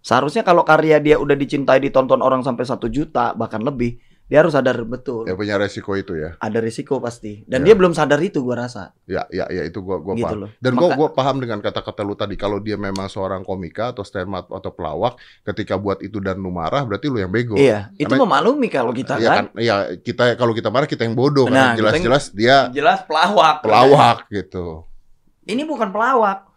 Seharusnya 0.04 0.42
kalau 0.42 0.66
karya 0.66 0.98
dia 0.98 1.16
udah 1.16 1.38
dicintai 1.38 1.80
ditonton 1.80 2.20
orang 2.20 2.42
sampai 2.44 2.66
satu 2.66 2.90
juta 2.90 3.32
bahkan 3.32 3.62
lebih, 3.62 4.02
dia 4.24 4.40
harus 4.40 4.56
sadar 4.56 4.80
betul. 4.82 5.28
Ya 5.28 5.36
punya 5.36 5.60
resiko 5.60 5.92
itu 5.92 6.16
ya. 6.16 6.32
Ada 6.40 6.56
risiko 6.58 6.96
pasti. 6.96 7.44
Dan 7.44 7.60
Ya. 7.60 7.64
dia 7.70 7.74
belum 7.76 7.92
sadar 7.92 8.16
itu 8.18 8.40
gua 8.40 8.64
rasa. 8.64 8.96
Ya, 9.04 9.28
ya, 9.28 9.44
ya 9.46 9.62
itu 9.62 9.78
gua 9.78 10.00
gua 10.00 10.16
Gitu 10.16 10.24
paham. 10.24 10.40
loh. 10.40 10.50
Dan 10.56 10.72
gua 10.74 10.88
Maka- 10.88 10.96
gua 10.96 11.08
paham 11.12 11.36
dengan 11.38 11.60
kata-kata 11.60 12.00
lu 12.00 12.16
tadi 12.16 12.34
kalau 12.34 12.56
dia 12.56 12.74
memang 12.74 13.04
seorang 13.06 13.40
komika 13.40 13.92
atau 13.92 14.00
stand 14.00 14.32
up 14.32 14.48
atau 14.48 14.72
pelawak 14.72 15.20
ketika 15.44 15.76
buat 15.76 16.00
itu 16.00 16.18
dan 16.18 16.40
lu 16.40 16.48
marah 16.48 16.82
berarti 16.82 17.06
lu 17.06 17.20
yang 17.20 17.28
bego. 17.28 17.52
Iya, 17.54 17.92
itu 17.94 18.08
Karena- 18.08 18.24
memaklumi 18.24 18.68
kalau 18.68 18.90
kita 18.90 19.20
Iya 19.20 19.28
kan. 19.28 19.36
kan? 19.44 19.46
Iya, 19.54 19.74
kita 19.98 20.24
kalau 20.34 20.52
kita 20.52 20.68
marah 20.68 20.88
kita 20.88 21.04
yang 21.04 21.12
bodoh 21.12 21.44
Nah, 21.44 21.76
kan. 21.76 21.84
Jelas-jelas 21.84 22.32
dia 22.32 22.72
Jelas 22.72 23.04
pelawak. 23.04 23.60
pelawak 23.60 24.24
gitu. 24.28 24.88
Ini 25.44 25.68
bukan 25.68 25.92
pelawak. 25.92 26.48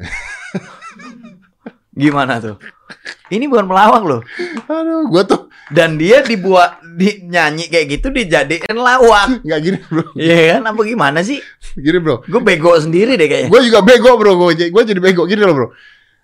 Gimana 1.92 2.40
tuh? 2.40 2.56
Ini 3.28 3.44
bukan 3.46 3.68
pelawak 3.68 4.00
loh. 4.00 4.20
Aduh, 4.64 5.08
gua 5.08 5.22
tuh 5.24 5.51
Dan 5.72 5.96
dia 5.96 6.20
dibuat 6.20 6.84
di 6.84 7.24
nyanyi 7.24 7.66
kayak 7.66 7.86
gitu 7.90 8.08
dijadiin 8.08 8.76
lawak. 8.76 9.40
nggak 9.46 9.60
gini, 9.60 9.78
Bro. 9.82 10.04
Iya 10.14 10.60
kan? 10.60 10.62
Apa 10.68 10.80
gimana 10.84 11.18
sih? 11.20 11.40
Gini, 11.74 11.98
Bro. 11.98 12.22
Gue 12.24 12.40
bego 12.40 12.76
sendiri 12.76 13.16
deh 13.16 13.26
kayaknya. 13.26 13.48
Gue 13.48 13.60
juga 13.64 13.80
bego, 13.80 14.14
Bro. 14.14 14.36
Gue 14.36 14.68
gua 14.68 14.82
jadi 14.84 15.00
bego 15.00 15.24
gini 15.24 15.40
loh, 15.40 15.56
Bro. 15.56 15.68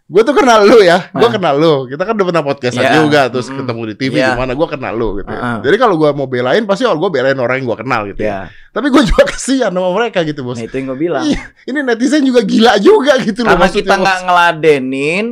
Gue 0.09 0.25
tuh 0.25 0.33
kenal 0.33 0.65
lu 0.65 0.81
ya, 0.81 1.13
gue 1.13 1.21
Ah. 1.21 1.29
kenal 1.29 1.61
lu. 1.61 1.85
Kita 1.85 2.01
kan 2.01 2.17
udah 2.17 2.25
pernah 2.25 2.41
podcastan 2.41 2.81
Iya. 2.81 2.97
juga, 2.97 3.21
terus 3.29 3.45
Mm-mm. 3.45 3.61
ketemu 3.61 3.83
di 3.85 3.95
TV 3.95 4.13
Iya. 4.17 4.33
gimana. 4.33 4.53
Gue 4.57 4.65
kenal 4.65 4.93
lu 4.97 5.21
gitu. 5.21 5.29
Ah. 5.29 5.61
Jadi 5.61 5.77
kalau 5.77 6.01
gue 6.01 6.09
mau 6.17 6.25
belain, 6.25 6.65
pasti 6.65 6.89
gue 6.89 7.11
belain 7.13 7.37
orang 7.37 7.61
yang 7.61 7.69
gue 7.69 7.79
kenal 7.79 8.01
gitu. 8.09 8.21
Ya. 8.25 8.29
Ya, 8.29 8.41
Tapi 8.73 8.89
gue 8.89 9.03
juga 9.05 9.23
kesian 9.33 9.69
sama 9.69 9.93
mereka 9.93 10.25
gitu, 10.25 10.41
bos. 10.43 10.57
nah 10.57 10.65
itu 10.65 10.81
yang 10.81 10.87
gue 10.89 10.99
bilang. 10.99 11.25
Iya, 11.29 11.41
ini 11.65 11.79
netizen 11.85 12.25
juga 12.25 12.41
gila 12.41 12.81
juga 12.81 13.21
gitu 13.21 13.45
loh. 13.45 13.53
Karena 13.53 13.69
kita 13.69 13.95
nggak 14.01 14.19
ngeladenin, 14.25 15.25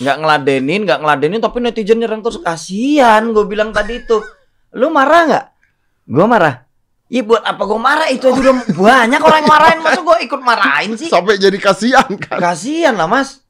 nggak 0.00 0.16
ngeladenin, 0.16 0.80
nggak 0.82 0.98
ngeladenin, 0.98 1.38
tapi 1.38 1.60
netizen 1.60 2.00
nyerang 2.00 2.20
terus 2.20 2.40
kasihan. 2.40 3.20
Gue 3.30 3.44
bilang 3.44 3.70
tadi 3.70 4.00
itu, 4.00 4.16
lu 4.72 4.88
marah 4.88 5.22
nggak? 5.28 5.46
Gue 6.06 6.26
marah. 6.26 6.64
Iya 7.06 7.26
buat 7.26 7.42
apa 7.42 7.58
gue 7.60 7.74
marah 7.76 8.06
itu 8.06 8.22
aja 8.22 8.38
udah 8.38 8.54
banyak 8.70 9.18
orang 9.18 9.38
yang 9.42 9.50
marahin 9.50 9.78
masa 9.82 9.98
gue 9.98 10.16
ikut 10.30 10.40
marahin 10.40 10.90
sih 10.94 11.10
sampai 11.10 11.42
jadi 11.42 11.58
kasihan 11.58 12.06
kan. 12.06 12.38
kasihan 12.38 12.94
lah 12.94 13.10
mas 13.10 13.42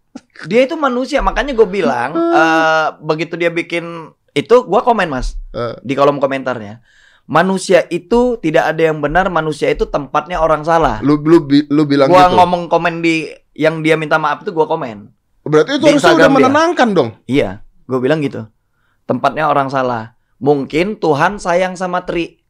dia 0.48 0.64
itu 0.64 0.80
manusia 0.80 1.20
makanya 1.20 1.52
gue 1.52 1.68
bilang 1.68 2.16
eh, 2.16 2.86
begitu 3.04 3.36
dia 3.36 3.52
bikin 3.52 3.84
itu 4.32 4.56
gue 4.64 4.80
komen 4.80 5.12
mas 5.12 5.36
Eh. 5.52 5.76
di 5.84 5.92
kolom 5.92 6.16
komentarnya 6.16 6.80
manusia 7.28 7.84
itu 7.92 8.40
tidak 8.40 8.72
ada 8.72 8.88
yang 8.88 8.96
benar 8.98 9.28
manusia 9.28 9.68
itu 9.68 9.84
tempatnya 9.84 10.40
orang 10.40 10.64
salah 10.64 10.96
Lu 11.04 11.20
lu 11.20 11.44
lu 11.68 11.82
bilang 11.84 12.08
gue 12.08 12.16
gitu. 12.16 12.32
ngomong 12.32 12.64
komen 12.64 13.04
di 13.04 13.28
yang 13.52 13.84
dia 13.84 14.00
minta 14.00 14.16
maaf 14.16 14.40
itu 14.40 14.56
gue 14.56 14.64
komen 14.64 15.04
Berarti 15.50 15.70
itu 15.74 15.82
harusnya 15.82 15.90
udah 15.90 15.96
Instagram 15.98 16.30
dia. 16.30 16.36
menenangkan 16.38 16.88
dong. 16.94 17.08
Iya, 17.26 17.50
gue 17.84 17.98
bilang 17.98 18.22
gitu. 18.22 18.46
Tempatnya 19.04 19.50
orang 19.50 19.68
salah. 19.68 20.14
Mungkin 20.38 20.96
Tuhan 20.96 21.36
sayang 21.36 21.74
sama 21.74 22.06
Tri. 22.06 22.40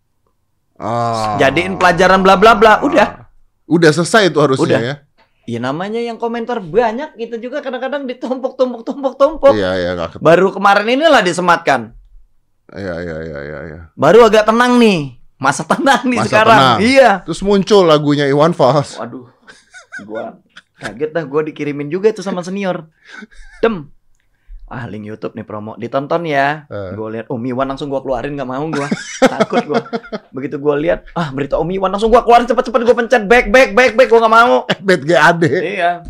Ah. 0.76 1.36
Jadiin 1.36 1.76
pelajaran 1.76 2.20
bla 2.20 2.36
bla 2.36 2.54
bla. 2.54 2.80
Udah. 2.80 3.28
Udah 3.64 3.90
selesai 3.90 4.28
itu 4.28 4.38
harusnya 4.38 4.64
Udah. 4.66 4.80
ya. 4.80 4.94
Ya 5.48 5.58
namanya 5.58 5.98
yang 5.98 6.14
komentar 6.14 6.62
banyak 6.62 7.16
kita 7.16 7.36
juga 7.36 7.58
kadang-kadang 7.58 8.06
ditumpuk 8.06 8.54
tumpuk 8.54 8.86
tumpuk 8.86 9.18
tumpuk. 9.18 9.50
Iya 9.50 9.72
iya 9.74 9.92
ket- 9.98 10.22
Baru 10.22 10.54
kemarin 10.54 10.86
inilah 10.86 11.20
disematkan. 11.20 11.96
Iya 12.70 12.94
iya 13.02 13.16
iya 13.20 13.38
iya. 13.42 13.58
iya. 13.66 13.80
Baru 13.98 14.22
agak 14.22 14.46
tenang 14.46 14.78
nih. 14.78 15.18
Masa 15.40 15.64
tenang 15.64 16.04
nih 16.06 16.20
Masa 16.22 16.28
sekarang. 16.28 16.58
tenang. 16.60 16.78
Iya. 16.84 17.10
Terus 17.26 17.40
muncul 17.42 17.82
lagunya 17.82 18.30
Iwan 18.30 18.54
Fals. 18.54 18.94
Waduh. 18.94 19.26
Gua 20.06 20.38
kaget 20.80 21.10
dah 21.10 21.24
gua 21.24 21.40
dikirimin 21.42 21.86
juga 21.86 22.08
itu 22.08 22.20
sama 22.20 22.40
senior. 22.40 22.88
Dem. 23.60 23.92
Ah, 24.64 24.86
link 24.86 25.02
YouTube 25.02 25.34
nih 25.34 25.42
promo. 25.42 25.74
Ditonton 25.74 26.22
ya. 26.24 26.62
Eh. 26.66 26.94
Gue 26.94 27.08
lihat 27.10 27.26
Om 27.26 27.42
Iwan 27.44 27.66
langsung 27.68 27.90
gua 27.90 28.00
keluarin 28.00 28.38
nggak 28.38 28.46
mau 28.46 28.62
gua. 28.66 28.86
Takut 29.20 29.66
gua. 29.66 29.82
Begitu 30.30 30.56
gua 30.56 30.78
lihat, 30.78 31.10
ah 31.12 31.28
berita 31.28 31.58
Om 31.58 31.70
Iwan 31.70 31.90
langsung 31.90 32.06
gua 32.06 32.22
keluarin 32.22 32.46
cepet-cepet 32.46 32.80
gua 32.82 32.94
pencet 32.94 33.26
back 33.26 33.50
back 33.50 33.74
back 33.74 33.92
back 33.94 34.06
gua 34.06 34.22
nggak 34.22 34.34
mau. 34.34 34.54
Bad 34.86 35.02
GAD. 35.02 35.42
iya. 35.50 36.06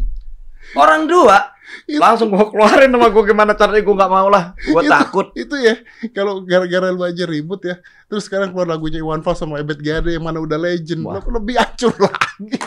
Orang 0.72 1.08
dua 1.08 1.56
Itu- 1.86 1.98
Langsung 1.98 2.28
gua 2.28 2.46
keluarin 2.46 2.90
sama 2.90 3.08
gua 3.08 3.24
gimana 3.24 3.56
caranya 3.56 3.80
gua 3.80 3.94
nggak 3.96 4.12
mau 4.12 4.28
lah. 4.28 4.44
Gua 4.68 4.82
Itu- 4.84 4.92
takut. 4.92 5.26
itu 5.32 5.54
ya 5.56 5.74
kalau 6.12 6.44
gara-gara 6.44 6.92
lu 6.92 7.00
aja 7.00 7.24
ribut 7.24 7.64
ya 7.64 7.80
terus 8.06 8.26
sekarang 8.26 8.52
keluar 8.52 8.68
lagunya 8.68 9.00
Iwan 9.00 9.22
Fals 9.22 9.38
sama 9.38 9.56
Ebet 9.56 9.80
Gade 9.80 10.12
yang 10.12 10.22
mana 10.22 10.36
udah 10.36 10.58
legend 10.58 11.00
Wah. 11.00 11.22
Lebih 11.22 11.56
hancur 11.56 11.94
lagi 11.96 12.60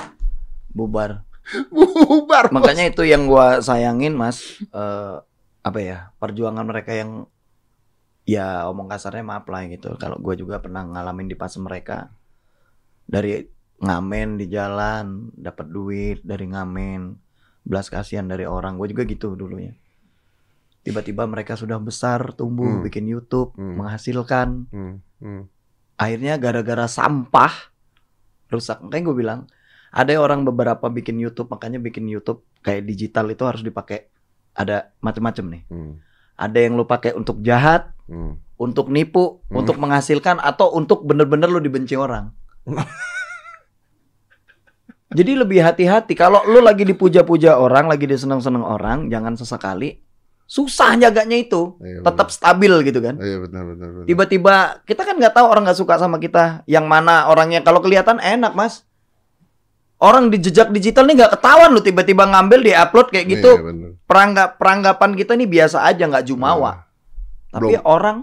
Bubar. 0.72 1.22
Bubar 1.70 2.50
bos. 2.50 2.56
Makanya 2.56 2.90
itu 2.90 3.04
yang 3.04 3.28
gua 3.28 3.60
sayangin, 3.60 4.16
Mas. 4.16 4.62
Eh, 4.62 5.16
apa 5.64 5.80
ya? 5.80 6.12
Perjuangan 6.20 6.66
mereka 6.68 6.96
yang 6.96 7.28
ya 8.24 8.68
omong 8.72 8.88
kasarnya 8.88 9.24
maaf 9.24 9.46
lah 9.52 9.68
gitu. 9.68 9.96
Kalau 10.00 10.16
gua 10.20 10.36
juga 10.36 10.60
pernah 10.64 10.84
ngalamin 10.88 11.28
di 11.28 11.36
fase 11.36 11.60
mereka 11.60 12.12
dari 13.04 13.44
ngamen 13.84 14.40
di 14.40 14.48
jalan, 14.48 15.28
dapat 15.36 15.68
duit 15.68 16.24
dari 16.24 16.48
ngamen, 16.48 17.20
belas 17.68 17.92
kasihan 17.92 18.24
dari 18.24 18.48
orang. 18.48 18.80
Gue 18.80 18.96
juga 18.96 19.04
gitu 19.04 19.36
dulunya. 19.36 19.76
Tiba-tiba 20.84 21.28
mereka 21.28 21.56
sudah 21.60 21.80
besar, 21.80 22.32
tumbuh, 22.36 22.80
Hmm. 22.80 22.84
bikin 22.84 23.08
YouTube, 23.08 23.56
Hmm. 23.56 23.80
menghasilkan. 23.80 24.68
Hmm, 24.72 24.96
hmm. 25.20 25.44
Akhirnya 26.00 26.36
gara-gara 26.40 26.88
sampah 26.88 27.72
rusak. 28.52 28.84
Makanya 28.84 29.04
gue 29.04 29.16
bilang, 29.16 29.40
ada 29.94 30.10
orang 30.18 30.42
beberapa 30.42 30.90
bikin 30.90 31.22
YouTube, 31.22 31.54
makanya 31.54 31.78
bikin 31.78 32.10
YouTube 32.10 32.42
kayak 32.66 32.90
digital 32.90 33.30
itu 33.30 33.46
harus 33.46 33.62
dipakai 33.62 34.10
ada 34.58 34.90
macam-macam 35.06 35.46
nih. 35.54 35.64
Hmm, 35.70 35.94
Ada 36.34 36.66
yang 36.66 36.74
lu 36.74 36.90
pakai 36.90 37.14
untuk 37.14 37.46
jahat, 37.46 37.94
hmm. 38.10 38.58
untuk 38.58 38.90
nipu, 38.90 39.46
Hmm. 39.48 39.62
untuk 39.62 39.78
menghasilkan 39.78 40.42
atau 40.42 40.74
untuk 40.74 41.06
bener-bener 41.06 41.46
lu 41.46 41.62
dibenci 41.62 41.94
orang. 41.94 42.34
Jadi 45.14 45.38
lebih 45.38 45.62
hati-hati 45.62 46.18
kalau 46.18 46.42
lu 46.50 46.58
lagi 46.58 46.90
dipuja-puja 46.90 47.62
orang, 47.62 47.86
lagi 47.86 48.10
diseneng-seneng 48.10 48.66
orang, 48.66 49.14
jangan 49.14 49.38
sesekali 49.38 50.02
susah 50.44 51.00
jaganya 51.00 51.40
itu, 51.40 51.78
Iya, 51.82 52.04
tetap 52.04 52.28
stabil 52.30 52.74
gitu 52.86 53.00
kan. 53.00 53.16
Iya 53.18 53.42
benar 53.48 53.64
benar. 53.74 53.88
Tiba-tiba 54.06 54.56
kita 54.84 55.02
kan 55.06 55.16
nggak 55.18 55.34
tahu 55.34 55.46
orang 55.50 55.64
nggak 55.70 55.80
suka 55.80 55.98
sama 55.98 56.18
kita, 56.18 56.66
yang 56.66 56.86
mana 56.86 57.30
orangnya 57.30 57.62
kalau 57.62 57.80
kelihatan 57.80 58.18
enak 58.20 58.54
mas. 58.58 58.86
Orang 60.04 60.28
di 60.28 60.36
jejak 60.36 60.68
digital 60.70 61.08
nih 61.08 61.16
nggak 61.16 61.40
ketahuan 61.40 61.72
lu 61.72 61.80
tiba-tiba 61.80 62.28
ngambil 62.28 62.60
di 62.60 62.76
upload 62.76 63.08
kayak 63.08 63.26
gitu. 63.32 63.52
Iya, 63.56 63.64
benar. 63.64 63.90
Peranggap 64.04 64.50
peranggapan 64.60 65.12
kita 65.16 65.32
nih 65.34 65.48
biasa 65.48 65.80
aja 65.80 66.04
nggak 66.04 66.28
jumawa. 66.28 66.84
Tapi 67.48 67.80
Belum. 67.80 67.88
orang 67.88 68.18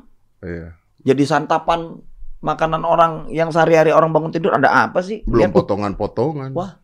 Iya. 0.45 0.77
jadi 1.01 1.23
santapan 1.25 2.05
makanan 2.41 2.85
orang 2.85 3.33
yang 3.33 3.49
sehari-hari 3.49 3.93
orang 3.93 4.13
bangun 4.13 4.29
tidur 4.29 4.53
ada 4.53 4.69
apa 4.69 5.01
sih? 5.01 5.25
Belum 5.25 5.49
Lihat 5.49 5.57
potongan-potongan. 5.57 6.53
Wah. 6.53 6.77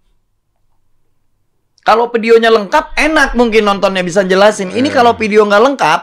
Kalau 1.81 2.11
videonya 2.11 2.51
lengkap 2.51 2.99
enak 2.99 3.39
mungkin 3.39 3.63
nontonnya 3.63 4.03
bisa 4.03 4.27
jelasin. 4.27 4.73
Ini 4.73 4.89
Iya. 4.91 4.97
kalau 4.97 5.13
video 5.15 5.47
nggak 5.47 5.63
lengkap, 5.71 6.01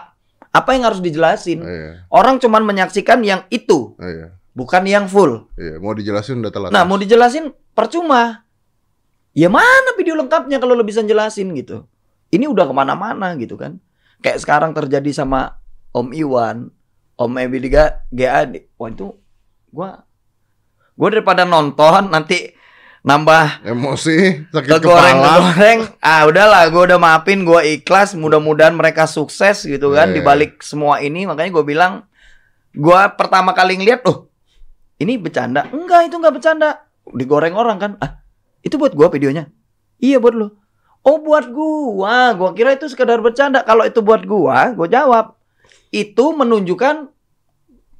apa 0.53 0.69
yang 0.71 0.84
harus 0.88 1.01
dijelasin? 1.01 1.60
Iya, 1.60 2.08
Orang 2.08 2.39
cuman 2.39 2.63
menyaksikan 2.63 3.19
yang 3.19 3.43
itu, 3.49 3.97
iya. 3.99 4.38
bukan 4.53 4.86
yang 4.86 5.10
full. 5.10 5.49
Iya, 5.58 5.82
mau 5.82 5.91
dijelasin 5.91 6.39
udah 6.39 6.53
telat. 6.53 6.69
Nah, 6.71 6.86
mau 6.86 6.95
dijelasin 6.95 7.51
percuma. 7.73 8.45
Ya 9.34 9.50
mana 9.50 9.98
video 9.98 10.13
lengkapnya 10.13 10.62
kalau 10.62 10.78
lo 10.78 10.86
bisa 10.86 11.02
jelasin 11.02 11.58
gitu. 11.58 11.89
Ini 12.30 12.46
udah 12.46 12.69
ke 12.69 12.74
mana-mana 12.74 13.34
gitu 13.38 13.58
kan. 13.58 13.82
Kayak 14.22 14.41
sekarang 14.46 14.72
terjadi 14.78 15.10
sama 15.10 15.58
Om 15.93 16.13
Iwan, 16.13 16.69
Om 17.17 17.34
Ebi 17.41 17.69
GAD. 18.10 18.69
Wah 18.78 18.89
itu 18.89 19.13
gua 19.74 20.06
gua 20.93 21.08
daripada 21.10 21.46
nonton 21.46 22.13
nanti 22.13 22.54
nambah 23.04 23.67
Emosi, 23.67 24.48
sakit 24.54 24.69
kegoreng 24.80 25.17
kepala. 25.19 25.34
kegoreng. 25.52 25.80
Ah 26.00 26.24
udahlah, 26.24 26.63
gua 26.72 26.93
udah 26.93 27.00
maafin, 27.02 27.41
gua 27.43 27.65
ikhlas. 27.65 28.13
Mudah-mudahan 28.15 28.74
mereka 28.74 29.10
sukses 29.10 29.65
gitu 29.65 29.91
kan 29.91 30.13
Iya. 30.13 30.15
di 30.17 30.22
balik 30.24 30.62
semua 30.63 31.02
ini. 31.04 31.26
Makanya 31.28 31.52
gua 31.52 31.65
bilang, 31.67 31.93
gua 32.72 33.12
pertama 33.13 33.52
kali 33.52 33.76
ngeliat, 33.82 34.06
oh 34.08 34.30
ini 34.98 35.19
bercanda. 35.19 35.67
Enggak, 35.74 36.08
itu 36.08 36.15
enggak 36.15 36.34
bercanda. 36.38 36.69
Digoreng 37.12 37.60
orang 37.60 37.78
kan. 37.82 37.91
Ah, 38.00 38.22
itu 38.63 38.76
buat 38.76 38.95
gua 38.95 39.12
videonya. 39.12 39.52
Iya 39.99 40.17
buat 40.17 40.34
lu. 40.34 40.47
Oh 41.04 41.19
buat 41.19 41.52
gua, 41.52 42.32
gua 42.34 42.49
kira 42.52 42.73
itu 42.73 42.88
sekedar 42.88 43.19
bercanda. 43.19 43.62
Kalau 43.62 43.84
itu 43.84 43.99
buat 43.99 44.23
gua, 44.23 44.71
gua 44.71 44.88
jawab. 44.88 45.36
Itu 45.91 46.32
menunjukkan 46.32 47.12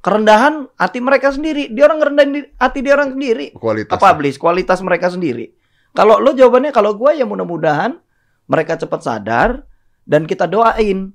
kerendahan 0.00 0.68
hati 0.74 0.98
mereka 0.98 1.30
sendiri. 1.30 1.68
Dia 1.68 1.86
orang 1.86 2.00
ngerendahin 2.00 2.30
di- 2.32 2.50
hati 2.56 2.78
dia 2.80 2.92
orang 2.92 3.12
sendiri 3.12 3.52
Kualitas. 3.52 3.96
publish 3.96 4.36
kualitas 4.36 4.80
mereka 4.80 5.08
sendiri. 5.08 5.52
Kalau 5.92 6.18
lo 6.18 6.32
jawabannya 6.32 6.74
kalau 6.74 6.92
gua 6.92 7.14
ya 7.14 7.24
mudah-mudahan 7.24 7.96
mereka 8.44 8.76
cepat 8.76 9.00
sadar 9.00 9.64
dan 10.04 10.26
kita 10.26 10.44
doain 10.44 11.12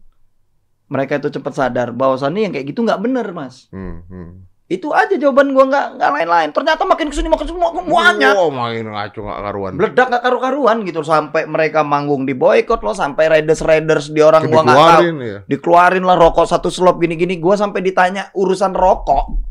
mereka 0.90 1.22
itu 1.22 1.30
cepat 1.30 1.54
sadar 1.54 1.94
bahwasannya 1.94 2.50
yang 2.50 2.54
kayak 2.56 2.74
gitu 2.74 2.82
nggak 2.82 2.98
bener 2.98 3.30
mas. 3.30 3.70
Hmm, 3.70 4.02
hmm. 4.10 4.49
Itu 4.70 4.94
aja 4.94 5.18
jawaban 5.18 5.50
gua 5.50 5.66
nggak 5.66 5.98
nggak 5.98 6.10
lain-lain. 6.14 6.50
Ternyata 6.54 6.86
makin 6.86 7.10
ke 7.10 7.18
sini 7.18 7.26
makin 7.26 7.50
semua 7.50 7.74
semuanya 7.74 8.38
Oh, 8.38 8.54
main 8.54 8.86
ngaco 8.86 9.20
nggak 9.20 9.40
karuan. 9.42 9.72
meledak 9.74 10.06
nggak 10.08 10.22
karu-karuan 10.22 10.78
gitu 10.86 11.02
sampai 11.02 11.44
mereka 11.44 11.82
manggung 11.82 12.22
di 12.22 12.32
boykot 12.32 12.78
lo 12.80 12.94
sampai 12.94 13.26
raiders 13.28 13.60
raiders 13.60 14.06
di 14.08 14.22
orang 14.22 14.46
gua 14.46 14.62
nggak 14.62 14.70
tahu 14.70 14.86
Dikeluarin 14.86 15.18
ya. 15.20 15.40
dikeluarin 15.44 16.04
lah 16.06 16.16
rokok 16.16 16.46
satu 16.46 16.70
slop 16.70 17.02
gini-gini 17.02 17.36
gua 17.36 17.58
sampai 17.58 17.82
ditanya 17.82 18.30
urusan 18.32 18.72
rokok 18.72 19.42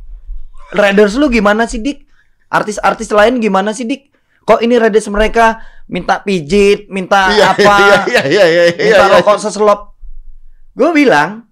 Raiders 0.70 1.16
lu 1.16 1.26
gimana 1.26 1.64
sih 1.64 1.80
dik 1.80 2.04
artis-artis 2.46 3.08
lain 3.08 3.40
gimana 3.40 3.72
sih 3.72 3.84
dik 3.84 4.12
kok 4.44 4.60
ini 4.60 4.76
Raiders 4.76 5.08
mereka 5.08 5.58
minta 5.86 6.20
pijit 6.20 6.86
minta 6.88 7.26
Iya, 7.28 7.56
apa 7.56 7.74
Iya, 8.06 8.22
iya, 8.22 8.44
iya, 8.44 8.44
iya. 8.46 8.64
minta 8.76 9.04
iya. 9.08 9.12
rokok 9.16 9.40
seselop 9.40 9.96
gue 10.72 10.90
bilang 10.94 11.47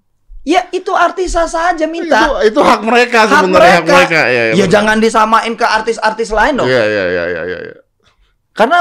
ya 0.46 0.62
itu 0.70 0.94
artis 0.94 1.34
sah 1.34 1.44
saja 1.44 1.84
minta 1.84 2.30
Itu, 2.40 2.54
itu 2.54 2.60
hak 2.62 2.80
mereka 2.80 3.18
Hak 3.20 3.42
sebenarnya 3.42 3.74
hak 3.74 3.82
mereka. 3.82 3.96
mereka. 3.98 4.20
Iya, 4.22 4.24
iya, 4.24 4.42
ya 4.46 4.54
benar. 4.56 4.70
jangan 4.70 4.96
disamain 4.98 5.52
ke 5.52 5.66
artis-artis 5.66 6.28
lain 6.30 6.54
dong 6.56 6.68
Iya, 6.68 6.82
iya, 6.82 7.04
iya, 7.04 7.24
iya, 7.26 7.42
iya. 7.44 7.58
iya. 7.66 7.76
karena 8.52 8.78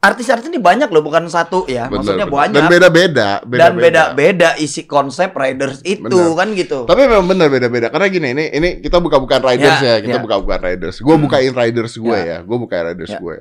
artis-artis 0.00 0.48
ini 0.48 0.58
banyak 0.58 0.88
loh 0.88 0.98
bukan 1.00 1.28
satu 1.28 1.62
ya 1.64 1.86
Benar, 1.86 1.94
maksudnya 1.94 2.26
benar. 2.26 2.38
banyak 2.40 2.58
Dan 2.58 2.66
beda-beda, 2.68 3.28
dan 3.44 3.72
beda-beda 3.76 4.48
isi 4.56 4.82
konsep 4.82 5.30
Raiders 5.30 5.78
itu 5.84 6.02
Benar. 6.02 6.34
kan 6.34 6.48
gitu 6.52 6.78
Tapi 6.82 7.06
memang 7.06 7.28
benar 7.28 7.46
beda-beda. 7.46 7.86
Karena 7.86 8.08
gini, 8.08 8.28
ini 8.32 8.44
ini 8.50 8.68
kita 8.80 8.98
buka-bukan 8.98 9.38
riders 9.44 9.78
Ya, 9.78 9.94
ya, 9.94 9.96
kita 10.00 10.18
ya. 10.18 10.22
buka-bukan 10.22 10.58
riders. 10.60 10.98
Gue 10.98 11.14
Hmm. 11.14 11.22
bukain 11.22 11.52
riders 11.52 11.94
gue 11.94 12.18
Ya. 12.18 12.24
ya, 12.26 12.38
gue 12.40 12.56
bukain 12.58 12.82
riders 12.84 13.14
Ya. 13.14 13.20
gue. 13.20 13.36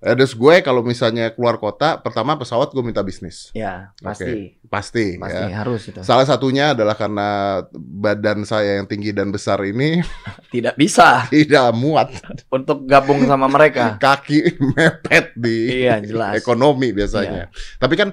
Riders 0.00 0.32
gue 0.32 0.54
kalau 0.64 0.80
misalnya 0.80 1.28
keluar 1.28 1.60
kota, 1.60 2.00
pertama 2.00 2.32
pesawat 2.32 2.72
gue 2.72 2.80
minta 2.80 3.04
bisnis, 3.04 3.52
ya 3.52 3.92
pasti 4.00 4.56
pasti. 4.64 5.20
pasti 5.20 5.44
ya. 5.44 5.60
harus 5.60 5.82
itu 5.84 6.00
Salah 6.00 6.24
satunya 6.24 6.72
adalah 6.72 6.96
karena 6.96 7.60
badan 7.76 8.48
saya 8.48 8.80
yang 8.80 8.88
tinggi 8.88 9.12
dan 9.12 9.28
besar 9.28 9.60
ini 9.60 10.00
tidak 10.56 10.80
bisa 10.80 11.28
tidak 11.28 11.68
muat 11.76 12.08
untuk 12.48 12.88
gabung 12.88 13.28
sama 13.28 13.44
mereka. 13.44 14.00
kaki 14.00 14.56
mepet 14.72 15.36
di 15.36 15.84
Iya, 15.84 16.00
jelas. 16.00 16.32
ekonomi 16.40 16.96
biasanya. 16.96 17.52
Tapi 17.76 17.94
kan 18.00 18.08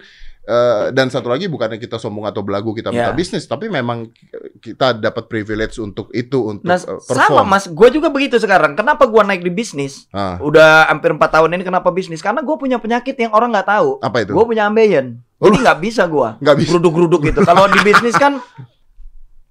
eh, 0.48 0.86
dan 0.90 1.08
satu 1.08 1.28
lagi 1.28 1.46
bukannya 1.46 1.76
kita 1.76 1.96
sombong 1.96 2.24
atau 2.24 2.40
belagu 2.40 2.72
kita 2.72 2.90
minta 2.90 3.12
Iya. 3.12 3.14
bisnis, 3.14 3.44
tapi 3.44 3.68
memang 3.68 4.08
kita 4.58 4.96
dapat 4.96 5.28
privilege 5.28 5.76
untuk 5.78 6.08
itu 6.12 6.48
untuk 6.48 6.64
Nah, 6.64 6.76
eh, 6.76 6.98
sama 7.04 7.04
perform. 7.36 7.46
mas, 7.46 7.66
gue 7.68 7.90
juga 7.92 8.08
begitu 8.08 8.36
sekarang. 8.38 8.74
Kenapa 8.74 9.04
gue 9.04 9.22
naik 9.22 9.42
di 9.42 9.52
bisnis? 9.52 10.08
Ah, 10.10 10.40
Udah 10.40 10.88
hampir 10.88 11.12
empat 11.12 11.30
tahun 11.34 11.52
ini 11.52 11.64
kenapa 11.64 11.92
bisnis? 11.92 12.20
Karena 12.20 12.40
gue 12.40 12.56
punya 12.56 12.78
penyakit 12.78 13.14
yang 13.14 13.32
orang 13.32 13.52
nggak 13.52 13.68
tahu. 13.68 14.00
apa 14.00 14.18
itu? 14.22 14.32
Gue 14.32 14.46
punya 14.48 14.66
ambeien. 14.66 15.20
Oh, 15.38 15.46
Jadi 15.46 15.62
nggak 15.62 15.80
bisa 15.80 16.04
gue 16.06 16.30
Nggak 16.42 16.56
bisa. 16.58 16.68
geruduk-geruduk 16.72 17.22
gitu. 17.26 17.40
Kalau 17.42 17.68
di 17.68 17.80
bisnis 17.82 18.16
kan 18.16 18.40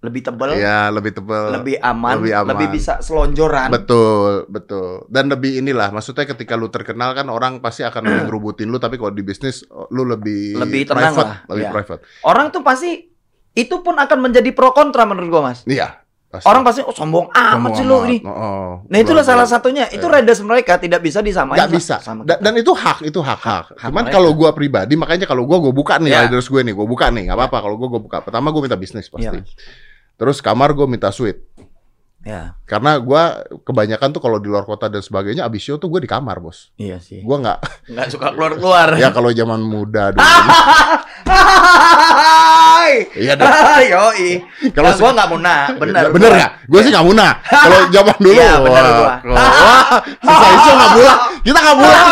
lebih 0.06 0.22
tebel, 0.22 0.50
Iya, 0.54 0.88
lebih 0.88 1.12
tebal. 1.12 1.50
lebih 1.52 1.76
aman, 1.76 2.14
lebih 2.16 2.32
lebih, 2.32 2.54
aman. 2.56 2.70
bisa 2.70 2.94
selonjoran. 2.98 3.68
Betul, 3.68 4.46
betul. 4.46 5.04
Dan 5.06 5.26
lebih 5.26 5.58
inilah, 5.58 5.90
maksudnya 5.90 6.22
ketika 6.24 6.54
lu 6.54 6.68
terkenal 6.68 7.10
kan 7.12 7.26
orang 7.26 7.58
pasti 7.58 7.82
akan 7.82 8.02
lebih 8.02 8.22
ngerubutin 8.28 8.66
lu, 8.66 8.78
tapi 8.78 8.94
kalau 8.94 9.10
di 9.10 9.20
bisnis 9.20 9.60
lu 9.88 10.02
lebih 10.02 10.54
Lebih 10.56 10.86
tenang 10.86 11.10
private, 11.10 11.26
lah, 11.26 11.38
lebih 11.48 11.64
iya. 11.64 11.72
private. 11.72 12.00
Orang 12.22 12.46
tuh 12.48 12.62
pasti 12.62 13.10
itu 13.52 13.76
pun 13.78 13.96
akan 13.96 14.18
menjadi 14.22 14.50
pro 14.50 14.70
kontra 14.70 15.02
menurut 15.02 15.28
gue 15.28 15.42
mas. 15.42 15.60
Iya. 15.64 16.04
pasti. 16.26 16.42
Orang 16.44 16.60
pasti 16.60 16.82
oh 16.82 16.90
sombong 16.90 17.30
amat 17.30 17.70
sih 17.72 17.84
lu 17.84 18.02
ini. 18.02 18.18
amat. 18.18 18.28
Oh, 18.28 18.72
Nah 18.84 18.98
itulah 18.98 19.22
betul. 19.22 19.32
salah 19.32 19.46
satunya. 19.46 19.86
Itu 19.86 20.04
Iya. 20.04 20.20
riders 20.20 20.42
mereka 20.42 20.74
tidak 20.74 20.98
bisa 20.98 21.22
disamain 21.22 21.56
sa- 21.56 21.70
bisa. 21.70 21.96
sama 21.98 22.26
kita. 22.26 22.42
dan 22.42 22.52
itu 22.52 22.68
hak, 22.68 22.98
itu 23.04 23.16
hak 23.16 23.38
hak. 23.38 23.66
hak 23.72 23.88
Cuman 23.88 24.10
kalau 24.10 24.34
gua 24.34 24.50
pribadi, 24.50 24.92
makanya 24.92 25.24
kalau 25.24 25.46
gua 25.46 25.56
gua 25.58 25.70
buka 25.70 25.96
nih 25.96 26.10
Ya. 26.10 26.26
riders 26.26 26.44
gue 26.44 26.60
nih, 26.60 26.74
gua 26.74 26.84
buka 26.84 27.08
nih, 27.08 27.30
nggak 27.30 27.38
apa-apa. 27.38 27.58
Kalau 27.62 27.76
gua 27.76 27.88
gua 27.88 28.00
buka. 28.02 28.16
Pertama 28.20 28.50
gua 28.50 28.60
minta 28.60 28.74
bisnis 28.74 29.06
pasti. 29.06 29.22
Iya. 29.32 29.40
Terus 30.16 30.40
kamar 30.40 30.72
gua 30.72 30.84
minta 30.84 31.08
suite. 31.10 31.44
Ya, 32.20 32.58
Karena 32.66 32.98
gua 32.98 33.38
kebanyakan 33.62 34.10
tuh 34.10 34.18
kalau 34.18 34.42
di 34.42 34.50
luar 34.50 34.66
kota 34.66 34.90
dan 34.90 34.98
sebagainya, 34.98 35.46
abis 35.46 35.62
show 35.62 35.78
tuh 35.78 35.86
gua 35.86 36.02
di 36.02 36.10
kamar 36.10 36.42
bos. 36.42 36.74
iya 36.74 36.98
sih. 36.98 37.22
Gua 37.22 37.38
nggak, 37.38 37.58
Nggak 37.86 38.06
suka 38.10 38.34
keluar-keluar. 38.34 38.98
ya 38.98 39.14
kalau 39.14 39.30
zaman 39.30 39.62
muda 39.62 40.10
dulu. 40.10 40.26
Iya 43.16 43.34
dong. 43.34 43.50
Yoi. 43.92 44.30
Kalau 44.70 44.90
Kalau 44.90 45.00
gua 45.00 45.10
nggak 45.12 45.28
muna, 45.28 45.54
bener. 45.74 46.04
bener 46.10 46.30
nggak? 46.32 46.50
Gue 46.66 46.80
sih 46.82 46.90
nggak 46.90 47.06
muna. 47.06 47.26
Kalau 47.66 47.78
zaman 47.90 48.16
dulu, 48.16 48.32
Iya, 48.36 48.52
bener 48.62 48.84
gua. 48.86 49.12
wah, 49.26 49.84
sisa 50.06 50.46
isu 50.54 50.70
nggak 50.72 50.92
pulang. 50.94 51.18
Kita 51.42 51.58
nggak 51.58 51.76
pulang. 51.76 52.06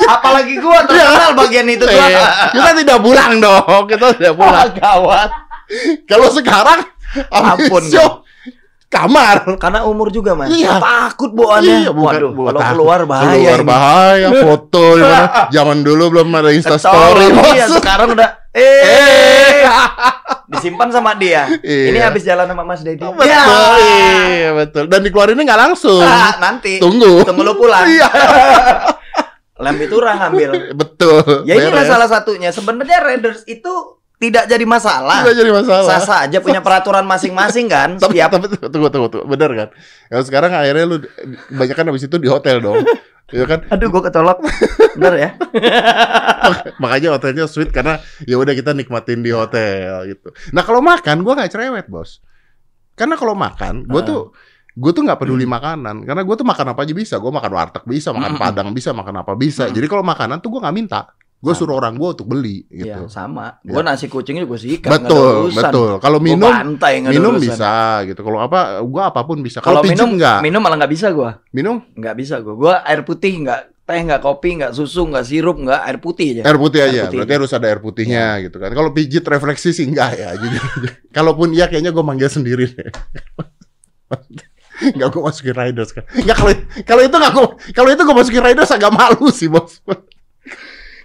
Apalagi 0.00 0.54
gua 0.58 0.78
terkenal 0.84 1.30
bagian 1.36 1.66
itu. 1.68 1.84
Iya, 1.86 2.22
kita 2.50 2.70
tidak 2.76 2.98
pulang 3.00 3.32
dong. 3.38 3.82
Kita 3.86 4.06
tidak 4.18 4.34
pulang. 4.34 4.68
Gawat. 4.74 5.30
Kalau 6.04 6.28
sekarang, 6.28 6.82
Ampun, 7.28 7.82
show, 7.84 8.22
kamar. 8.86 9.42
Karena 9.56 9.82
umur 9.82 10.08
juga, 10.08 10.34
Mas. 10.34 10.50
Iya. 10.50 10.78
Takut 10.78 11.30
bawaannya. 11.30 11.76
Iya, 11.80 11.90
bukan- 11.90 12.14
Waduh, 12.16 12.30
bukan 12.30 12.48
kalau 12.48 12.60
takut. 12.60 12.72
keluar 12.74 13.00
bahaya. 13.04 13.30
Keluar 13.32 13.58
ini. 13.58 13.66
bahaya, 13.66 14.28
foto 14.36 14.84
di 14.92 15.02
mana. 15.02 15.26
Zaman 15.54 15.78
dulu 15.80 16.04
belum 16.10 16.28
ada 16.32 16.50
Insta 16.50 16.76
story. 16.76 17.26
Iya, 17.50 17.66
sekarang 17.68 18.14
udah 18.14 18.28
eh 18.50 19.62
disimpan 20.50 20.90
sama 20.90 21.14
dia. 21.14 21.46
Iya. 21.62 21.86
Ini 21.88 21.98
habis 22.00 22.22
jalan 22.22 22.42
sama 22.44 22.62
Mas 22.62 22.82
Dedi. 22.82 22.98
Betul, 22.98 23.22
iya, 24.26 24.50
betul. 24.50 24.84
Dan 24.86 25.00
dikeluarinnya 25.02 25.46
nggak 25.46 25.60
langsung. 25.62 26.02
Ah, 26.02 26.34
nanti 26.38 26.82
Tunggu. 26.82 27.22
tunggu 27.22 27.42
lu 27.42 27.54
pulang. 27.54 27.86
Iya. 27.86 28.08
Lem 29.60 29.76
itu 29.76 29.94
orang 29.94 30.18
ambil. 30.24 30.72
Betul. 30.72 31.44
Ya 31.44 31.54
beres. 31.54 31.84
salah 31.86 32.08
satunya. 32.08 32.48
Sebenarnya 32.48 32.98
Raiders 33.04 33.44
itu 33.44 33.99
tidak 34.20 34.44
jadi 34.46 34.64
masalah. 34.68 35.24
Tidak 35.24 35.36
jadi 35.40 35.50
masalah. 35.50 35.88
Sah 35.88 36.00
sah 36.04 36.18
aja 36.28 36.38
punya 36.44 36.60
peraturan 36.60 37.08
masing-masing 37.08 37.72
kan. 37.72 37.96
Tapi, 37.96 38.20
Setiap 38.20 38.28
tapi 38.36 38.46
tunggu, 38.52 38.68
tunggu, 38.92 39.08
tunggu, 39.08 39.24
bener 39.24 39.50
kan? 39.56 39.68
Kalau 40.12 40.24
sekarang 40.28 40.52
akhirnya 40.52 40.84
lu 40.84 40.96
banyak 41.56 41.72
kan 41.72 41.88
habis 41.88 42.04
itu 42.04 42.16
di 42.20 42.28
hotel 42.28 42.60
dong. 42.60 42.84
Iya 43.30 43.46
kan? 43.46 43.62
Aduh, 43.70 43.94
gua 43.94 44.02
ketolak. 44.10 44.42
Bener 44.98 45.14
ya? 45.14 45.30
Makanya 46.82 47.14
hotelnya 47.14 47.46
sweet 47.46 47.70
karena 47.70 48.02
ya 48.26 48.34
udah 48.34 48.58
kita 48.58 48.74
nikmatin 48.74 49.22
di 49.22 49.30
hotel 49.30 50.10
gitu. 50.10 50.34
Nah 50.50 50.66
kalau 50.66 50.82
makan 50.82 51.22
gua 51.22 51.38
nggak 51.38 51.54
cerewet 51.54 51.86
bos. 51.86 52.18
Karena 52.98 53.14
kalau 53.14 53.38
makan 53.38 53.86
gua 53.86 54.02
Ah. 54.02 54.06
tuh 54.10 54.20
gue 54.70 54.90
tuh 54.94 55.02
nggak 55.02 55.18
peduli 55.18 55.46
makanan 55.50 56.06
karena 56.06 56.22
gue 56.22 56.36
tuh 56.38 56.46
makan 56.46 56.72
apa 56.72 56.86
aja 56.86 56.94
bisa 56.94 57.18
gue 57.18 57.26
makan 57.26 57.52
warteg 57.52 57.82
bisa 57.90 58.14
makan 58.14 58.38
padang 58.38 58.70
bisa 58.70 58.94
makan 58.94 59.26
apa 59.26 59.34
bisa 59.34 59.66
jadi 59.66 59.82
kalau 59.90 60.06
makanan 60.06 60.38
tuh 60.38 60.46
gue 60.56 60.60
nggak 60.62 60.76
minta 60.78 61.10
gue 61.40 61.48
Sama. 61.48 61.56
suruh 61.56 61.74
orang 61.74 61.96
gue 61.96 62.08
untuk 62.10 62.26
beli 62.26 62.68
Iya, 62.68 63.00
gitu 63.00 63.08
sama. 63.08 63.56
Gua 63.62 63.80
nasi 63.80 64.06
kucing 64.06 64.36
juga 64.36 64.54
sikat. 64.54 64.84
nggak 64.84 65.00
ada 65.00 65.08
betul 65.08 65.36
betul 65.50 65.90
kalau 65.96 66.18
minum 66.18 66.46
bantai, 66.46 67.00
nggak 67.00 67.12
minum 67.12 67.32
urusan. 67.32 67.44
bisa 67.46 67.72
gitu 68.04 68.20
kalau 68.20 68.38
apa 68.38 68.60
gue 68.78 69.02
apa 69.02 69.20
pun 69.22 69.38
bisa 69.38 69.58
Kalau 69.58 69.80
minum 69.80 70.14
nggak 70.14 70.38
minum 70.40 70.60
malah 70.60 70.76
nggak 70.76 70.92
bisa 70.92 71.08
gua. 71.10 71.40
minum 71.50 71.80
Nggak 71.92 72.14
bisa 72.14 72.34
gua. 72.38 72.54
Gua 72.54 72.74
air 72.82 73.00
putih 73.00 73.40
nggak 73.40 73.60
teh 73.82 74.00
nggak 74.00 74.20
kopi 74.20 74.54
nggak 74.54 74.70
susu 74.70 75.02
nggak 75.02 75.24
sirup 75.24 75.56
nggak 75.56 75.80
air 75.82 75.98
putih 75.98 76.26
aja. 76.30 76.42
Air 76.44 76.58
putih 76.58 76.78
Air 76.78 76.86
aja, 76.86 77.00
putih. 77.02 77.16
berarti 77.16 77.34
harus 77.34 77.50
ada 77.50 77.66
air 77.66 77.80
putihnya 77.80 78.24
gitu 78.40 78.56
kan. 78.56 78.70
Kalau 78.70 78.90
pijit 78.90 79.24
refleksi 79.24 79.72
sih 79.72 79.82
enggak 79.84 80.10
ya. 80.14 80.30
Jadi, 80.32 80.56
kalaupun 81.16 81.50
iya 81.50 81.66
kayaknya 81.66 81.90
gue 81.90 82.04
manggil 82.04 82.28
sendiri 82.28 82.68
deh. 82.68 82.90
Enggak 84.80 85.08
gue 85.10 85.22
masukin 85.22 85.52
riders 85.54 85.90
kan. 85.90 86.04
Enggak 86.10 86.36
kalau 86.36 86.52
kalau 86.84 87.02
itu 87.02 87.14
enggak 87.14 87.32
gue 87.32 87.46
kalau 87.72 87.88
itu 87.88 88.00
gue 88.00 88.16
masukin 88.16 88.42
riders 88.42 88.70
agak 88.70 88.90
malu 88.90 89.28
sih 89.30 89.44
bos. 89.46 89.80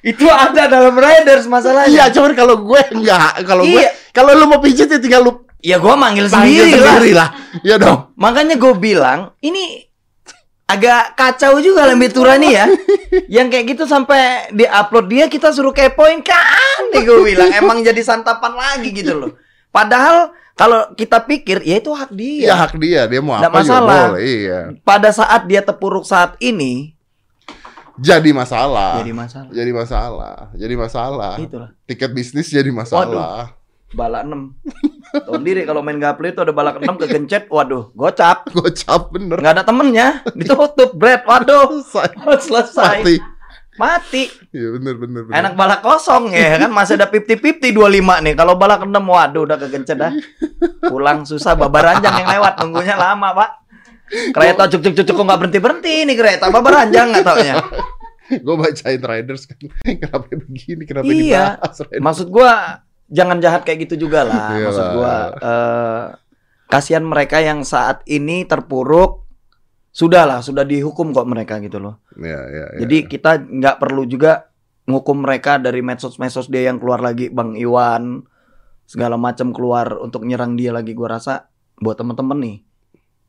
Itu 0.06 0.26
ada 0.28 0.70
dalam 0.70 0.94
Raiders 0.94 1.46
masalahnya. 1.46 1.90
Iya, 1.90 2.06
cuman 2.14 2.32
kalau 2.32 2.62
gue 2.62 2.82
enggak. 2.94 3.42
Kalau 3.42 3.66
gue 3.66 3.82
Iya. 3.82 3.90
kalau 4.12 4.32
lu 4.32 4.46
mau 4.46 4.62
pijit 4.62 4.86
ya 4.86 4.98
tinggal 4.98 5.22
lu 5.22 5.34
Ya 5.60 5.82
gua 5.82 5.98
manggil 5.98 6.30
sendiri, 6.30 6.78
sendiri 6.78 7.18
lah. 7.18 7.34
lah. 7.34 7.60
Iya 7.60 7.76
dong. 7.76 8.14
Makanya 8.16 8.54
gue 8.54 8.74
bilang 8.78 9.34
ini 9.42 9.82
agak 10.66 11.14
kacau 11.14 11.58
juga 11.58 11.86
Lembitura 11.86 12.38
nih 12.38 12.52
ya. 12.54 12.66
Yang 13.28 13.48
kayak 13.50 13.66
gitu 13.68 13.84
sampai 13.86 14.22
di-upload 14.52 15.06
dia 15.08 15.26
kita 15.26 15.50
suruh 15.50 15.72
kepoin 15.72 16.22
kan 16.22 16.82
nih 16.92 17.02
gue 17.02 17.20
bilang 17.24 17.50
emang 17.50 17.82
jadi 17.82 17.98
santapan 18.00 18.54
lagi 18.54 18.90
gitu 18.92 19.14
loh. 19.16 19.32
Padahal 19.70 20.32
kalau 20.54 20.88
kita 20.94 21.20
pikir 21.22 21.62
ya 21.62 21.78
itu 21.78 21.92
hak 21.92 22.14
dia. 22.14 22.48
Iya 22.48 22.56
hak 22.56 22.74
dia, 22.78 23.02
dia 23.06 23.20
mau 23.20 23.36
Nggak 23.36 23.50
apa 23.50 23.60
juga 23.60 23.74
masalah. 23.76 24.02
boleh. 24.08 24.22
Iya. 24.24 24.60
Pada 24.82 25.10
saat 25.12 25.42
dia 25.46 25.62
terpuruk 25.62 26.06
saat 26.06 26.38
ini 26.40 26.95
Jadi 27.96 28.30
masalah. 28.36 29.00
jadi 29.00 29.14
masalah. 29.16 29.52
Jadi 29.52 29.72
masalah. 29.72 30.36
Jadi 30.52 30.74
masalah. 30.76 31.34
Itulah. 31.40 31.70
Tiket 31.88 32.12
bisnis 32.12 32.48
jadi 32.52 32.68
masalah. 32.72 33.56
Balak 33.96 34.28
6. 34.28 35.24
Tahu 35.24 35.40
diri 35.40 35.64
kalau 35.64 35.80
main 35.80 35.96
gaple 35.96 36.36
itu 36.36 36.42
ada 36.44 36.52
balak 36.52 36.84
6 36.84 37.00
kegencet, 37.00 37.48
waduh, 37.48 37.96
gocap. 37.96 38.52
Gocap 38.52 39.16
bener. 39.16 39.40
Nggak 39.40 39.54
ada 39.56 39.64
temennya, 39.64 40.08
ditutup, 40.36 40.92
bread, 40.98 41.24
waduh. 41.24 41.72
Selesai. 41.80 42.44
Selesai. 42.44 42.96
Mati. 43.00 43.16
Mati. 43.76 44.24
Iya 44.56 44.80
bener 44.80 44.96
bener 44.96 45.22
bener. 45.28 45.36
Enak 45.36 45.54
balak 45.60 45.84
kosong 45.84 46.32
ya 46.32 46.56
kan 46.56 46.72
masih 46.72 46.96
ada 46.96 47.12
50-50 47.12 47.76
25 47.76 48.24
nih. 48.24 48.34
Kalau 48.36 48.56
balak 48.56 48.88
6 48.88 48.92
waduh 48.92 49.44
udah 49.44 49.58
kegencet 49.60 50.00
dah. 50.00 50.12
Pulang 50.92 51.28
susah 51.28 51.60
babaranjang 51.60 52.24
yang 52.24 52.30
lewat 52.40 52.64
nunggunya 52.64 52.96
lama, 52.96 53.36
Pak. 53.36 53.50
Kereta 54.06 54.70
cuk 54.70 54.82
cuk 54.82 54.94
cuk 54.96 55.16
kok 55.16 55.26
nggak 55.26 55.40
berhenti 55.42 55.60
berhenti 55.60 55.94
nih 56.06 56.16
kereta 56.16 56.46
babaranjang 56.48 57.08
nggak 57.12 57.26
taunya. 57.26 57.56
gue 58.46 58.56
bacain 58.58 58.98
riders 58.98 59.46
kan 59.46 59.58
kenapa 60.02 60.26
begini 60.34 60.84
kenapa 60.84 61.06
Iya. 61.06 61.62
dibahas 61.62 61.78
Riders? 61.86 62.02
Maksud 62.02 62.28
gua 62.30 62.52
jangan 63.06 63.38
jahat 63.38 63.62
kayak 63.62 63.86
gitu 63.86 64.10
juga 64.10 64.26
lah. 64.26 64.50
Iyalah. 64.54 64.66
Maksud 64.66 64.88
gua 64.94 65.14
eh 65.38 66.04
kasihan 66.66 67.06
mereka 67.06 67.38
yang 67.38 67.62
saat 67.62 68.02
ini 68.10 68.42
terpuruk 68.44 69.30
sudahlah 69.94 70.42
sudah 70.42 70.66
dihukum 70.66 71.14
kok 71.14 71.30
mereka 71.30 71.62
gitu 71.62 71.78
loh. 71.78 72.02
ya, 72.18 72.34
ya, 72.50 72.66
ya. 72.74 72.80
Jadi 72.82 73.06
kita 73.06 73.38
nggak 73.40 73.78
perlu 73.78 74.10
juga 74.10 74.50
ngukum 74.86 75.22
mereka 75.22 75.62
dari 75.62 75.82
medsos-medsos 75.82 76.50
dia 76.50 76.66
yang 76.66 76.82
keluar 76.82 77.02
lagi 77.02 77.30
Bang 77.30 77.54
Iwan 77.54 78.26
segala 78.86 79.18
macam 79.18 79.54
keluar 79.54 79.98
untuk 79.98 80.26
nyerang 80.26 80.58
dia 80.58 80.74
lagi 80.74 80.98
gua 80.98 81.22
rasa 81.22 81.46
buat 81.78 81.94
temen-temen 81.96 82.38
nih 82.42 82.58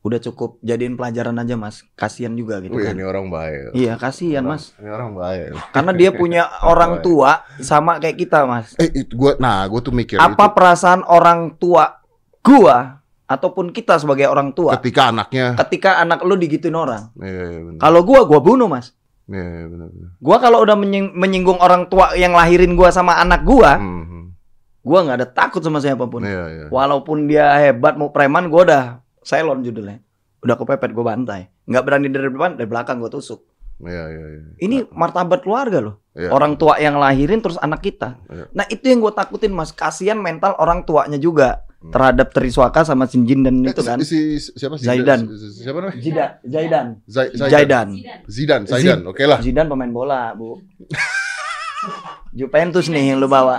udah 0.07 0.19
cukup 0.21 0.57
jadiin 0.61 0.95
pelajaran 0.95 1.35
aja 1.35 1.53
mas. 1.53 1.83
Kasihan 1.93 2.31
juga 2.31 2.57
gitu 2.59 2.73
Wih, 2.73 2.85
kan. 2.85 2.93
ini 2.93 3.03
orang 3.03 3.27
baik. 3.27 3.73
Iya 3.73 3.93
kasihan 3.95 4.41
Orang- 4.41 4.55
mas. 4.55 4.71
ini 4.73 4.89
orang 4.89 5.11
baik. 5.13 5.47
Karena 5.69 5.91
dia 5.91 6.09
punya 6.11 6.43
orang 6.65 6.99
tua 6.99 7.31
sama 7.59 7.97
kayak 7.97 8.17
kita 8.17 8.43
mas. 8.43 8.71
Eh 8.75 8.89
itu 8.95 9.13
gua 9.13 9.35
nah 9.35 9.61
gue 9.63 9.79
tuh 9.79 9.91
mikir 9.91 10.15
apa 10.15 10.49
perasaan 10.49 11.03
orang 11.03 11.53
tua 11.53 11.99
gua 12.39 13.03
ataupun 13.23 13.69
kita 13.69 13.97
sebagai 13.97 14.23
orang 14.25 14.49
itu 14.49 14.63
tua 14.63 14.71
ketika 14.75 15.11
anaknya 15.11 15.51
ketika 15.59 15.99
anak 15.99 16.23
lu 16.23 16.33
digituin 16.33 16.73
orang? 16.73 17.11
Iya, 17.17 17.43
iya, 17.53 17.75
kalau 17.75 17.99
gua 18.01 18.23
gua 18.23 18.39
bunuh 18.39 18.65
mas. 18.65 18.95
Iya, 19.27 19.43
iya, 19.43 19.65
bener, 19.67 19.87
bener. 19.89 20.09
Gua 20.17 20.37
kalau 20.37 20.63
udah 20.63 20.73
menying- 20.73 21.11
menyinggung 21.11 21.59
orang 21.59 21.85
tua 21.85 22.15
yang 22.15 22.31
lahirin 22.31 22.71
gua 22.73 22.87
sama 22.87 23.19
anak 23.19 23.43
gua, 23.43 23.75
Mhm. 23.75 24.31
gua 24.79 24.99
nggak 25.03 25.17
ada 25.17 25.27
takut 25.27 25.59
sama 25.59 25.77
siapa 25.77 26.07
pun. 26.07 26.23
Iya, 26.23 26.43
iya. 26.47 26.65
Walaupun 26.67 27.27
dia 27.27 27.51
hebat 27.59 27.93
mau 27.93 28.07
preman, 28.07 28.47
gua 28.47 28.61
udah 28.63 28.83
silent 29.27 29.61
judulnya. 29.61 29.99
Udah 30.39 30.55
kepepet 30.55 30.95
gua 30.95 31.11
bantai. 31.11 31.51
Nggak 31.65 31.83
berani 31.83 32.07
dari 32.07 32.31
depan, 32.31 32.55
dari 32.55 32.65
belakang 32.65 32.97
gua 32.97 33.11
tusuk. 33.11 33.43
Iya, 33.77 34.03
iya, 34.07 34.25
iya. 34.31 34.41
Ini 34.57 34.77
martabat 34.89 35.43
keluarga 35.43 35.83
loh. 35.83 35.95
Iya. 36.15 36.31
Orang 36.31 36.55
tua 36.55 36.79
yang 36.79 36.95
lahirin 36.95 37.37
terus 37.37 37.59
anak 37.59 37.83
kita. 37.83 38.17
Iya. 38.25 38.45
Nah, 38.49 38.65
itu 38.65 38.81
yang 38.83 38.99
gua 38.99 39.11
takutin 39.11 39.51
Mas. 39.51 39.69
Kasihan 39.69 40.17
mental 40.17 40.55
orang 40.55 40.81
tuanya 40.81 41.19
juga 41.19 41.61
Hmm. 41.77 41.93
terhadap 41.93 42.33
Triswaka 42.33 42.81
sama 42.81 43.05
Sinjin 43.05 43.45
dan 43.45 43.61
Eh, 43.61 43.69
itu 43.69 43.85
kan. 43.85 44.01
si, 44.01 44.41
si- 44.41 44.49
siapa? 44.51 44.81
Zaidan. 44.81 45.29
Si- 45.29 45.61
Siapa 45.61 45.77
namanya? 45.77 46.01
Jida, 46.01 46.25
Zaidan. 46.41 46.87
Zai- 47.05 47.31
Zaidan. 47.31 47.49
Zaidan. 47.53 47.87
Zidan, 48.25 48.61
Zaidan. 48.65 48.99
Oke 49.05 49.29
lah. 49.29 49.37
Zidan 49.37 49.69
pemain 49.69 49.93
bola, 49.93 50.33
Bu. 50.33 50.57
Juventus 52.37 52.85
nih 52.87 53.11
yang 53.11 53.17
lu 53.17 53.25
bawa. 53.25 53.57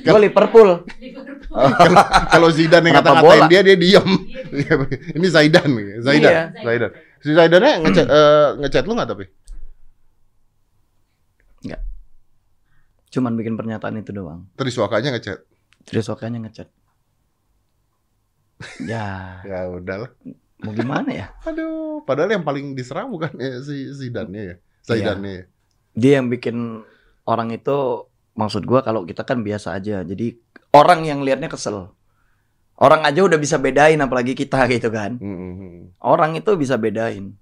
Gua 0.00 0.16
Liverpool. 0.18 0.88
Kalau 2.32 2.48
Zidan 2.48 2.88
yang 2.88 2.96
kata-katain 3.04 3.52
dia 3.52 3.60
dia 3.60 3.76
diam. 3.76 4.08
Ini 5.20 5.26
Zaidan, 5.28 5.68
Zaidan, 6.00 6.32
Iya. 6.32 6.42
Zaidan. 6.64 6.90
Si 7.20 7.30
Zaidannya 7.30 7.72
ngechat 7.84 8.06
eh, 8.08 8.48
ngechat 8.64 8.84
lu 8.88 8.96
nggak 8.96 9.10
tapi? 9.12 9.24
Cuman 13.14 13.38
bikin 13.38 13.54
pernyataan 13.54 14.02
itu 14.02 14.10
doang. 14.10 14.50
Triswakanya 14.58 15.14
ngechat. 15.14 15.46
Triswakanya 15.86 16.42
ngechat. 16.42 16.66
Ya, 18.82 19.06
Ya 19.50 19.70
udahlah. 19.70 20.10
mau 20.58 20.74
gimana 20.74 21.14
ya? 21.14 21.26
Aduh, 21.46 22.02
padahal 22.02 22.34
yang 22.34 22.42
paling 22.42 22.74
diserang 22.74 23.14
bukan 23.14 23.30
ya, 23.38 23.62
si 23.62 23.86
Zidannya 23.94 24.42
ya. 24.42 24.54
Zaidannya 24.82 25.30
ya. 25.30 25.44
Dia 25.94 26.12
yang 26.18 26.26
bikin 26.26 26.82
orang 27.22 27.54
itu 27.54 28.08
maksud 28.34 28.66
gua 28.66 28.82
kalau 28.82 29.06
kita 29.06 29.22
kan 29.26 29.40
biasa 29.42 29.74
aja. 29.78 30.02
Jadi 30.02 30.34
orang 30.74 31.06
yang 31.06 31.22
liatnya 31.22 31.50
kesel. 31.50 31.94
Orang 32.74 33.06
aja 33.06 33.22
udah 33.22 33.38
bisa 33.38 33.62
bedain 33.62 33.98
apalagi 34.02 34.34
kita 34.34 34.66
gitu 34.74 34.90
kan. 34.90 35.16
Mhm. 35.18 35.98
Orang 36.02 36.34
itu 36.34 36.54
bisa 36.58 36.74
bedain 36.76 37.38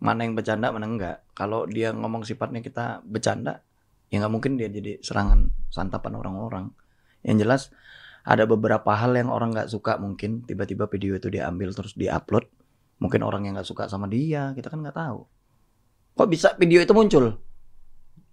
mana 0.00 0.24
yang 0.24 0.32
bercanda 0.32 0.72
mana 0.72 0.88
enggak. 0.88 1.16
Kalau 1.36 1.68
dia 1.68 1.92
ngomong 1.92 2.24
sifatnya 2.24 2.64
kita 2.64 3.04
bercanda, 3.04 3.60
ya 4.08 4.24
nggak 4.24 4.32
mungkin 4.32 4.56
dia 4.56 4.72
jadi 4.72 4.96
serangan 5.04 5.52
santapan 5.68 6.16
orang-orang. 6.16 6.72
Yang 7.20 7.36
jelas 7.44 7.62
ada 8.24 8.48
beberapa 8.48 8.96
hal 8.96 9.12
yang 9.12 9.28
orang 9.28 9.52
nggak 9.52 9.68
suka 9.68 10.00
mungkin 10.00 10.44
tiba-tiba 10.48 10.88
video 10.88 11.16
itu 11.20 11.28
diambil 11.28 11.76
terus 11.76 11.92
diupload. 11.92 12.48
Mungkin 13.00 13.20
orang 13.24 13.48
yang 13.48 13.56
nggak 13.56 13.68
suka 13.68 13.88
sama 13.88 14.08
dia, 14.08 14.52
kita 14.56 14.72
kan 14.72 14.80
nggak 14.80 14.96
tahu. 14.96 15.24
Kok 16.16 16.28
bisa 16.28 16.52
video 16.56 16.84
itu 16.84 16.92
muncul? 16.92 17.40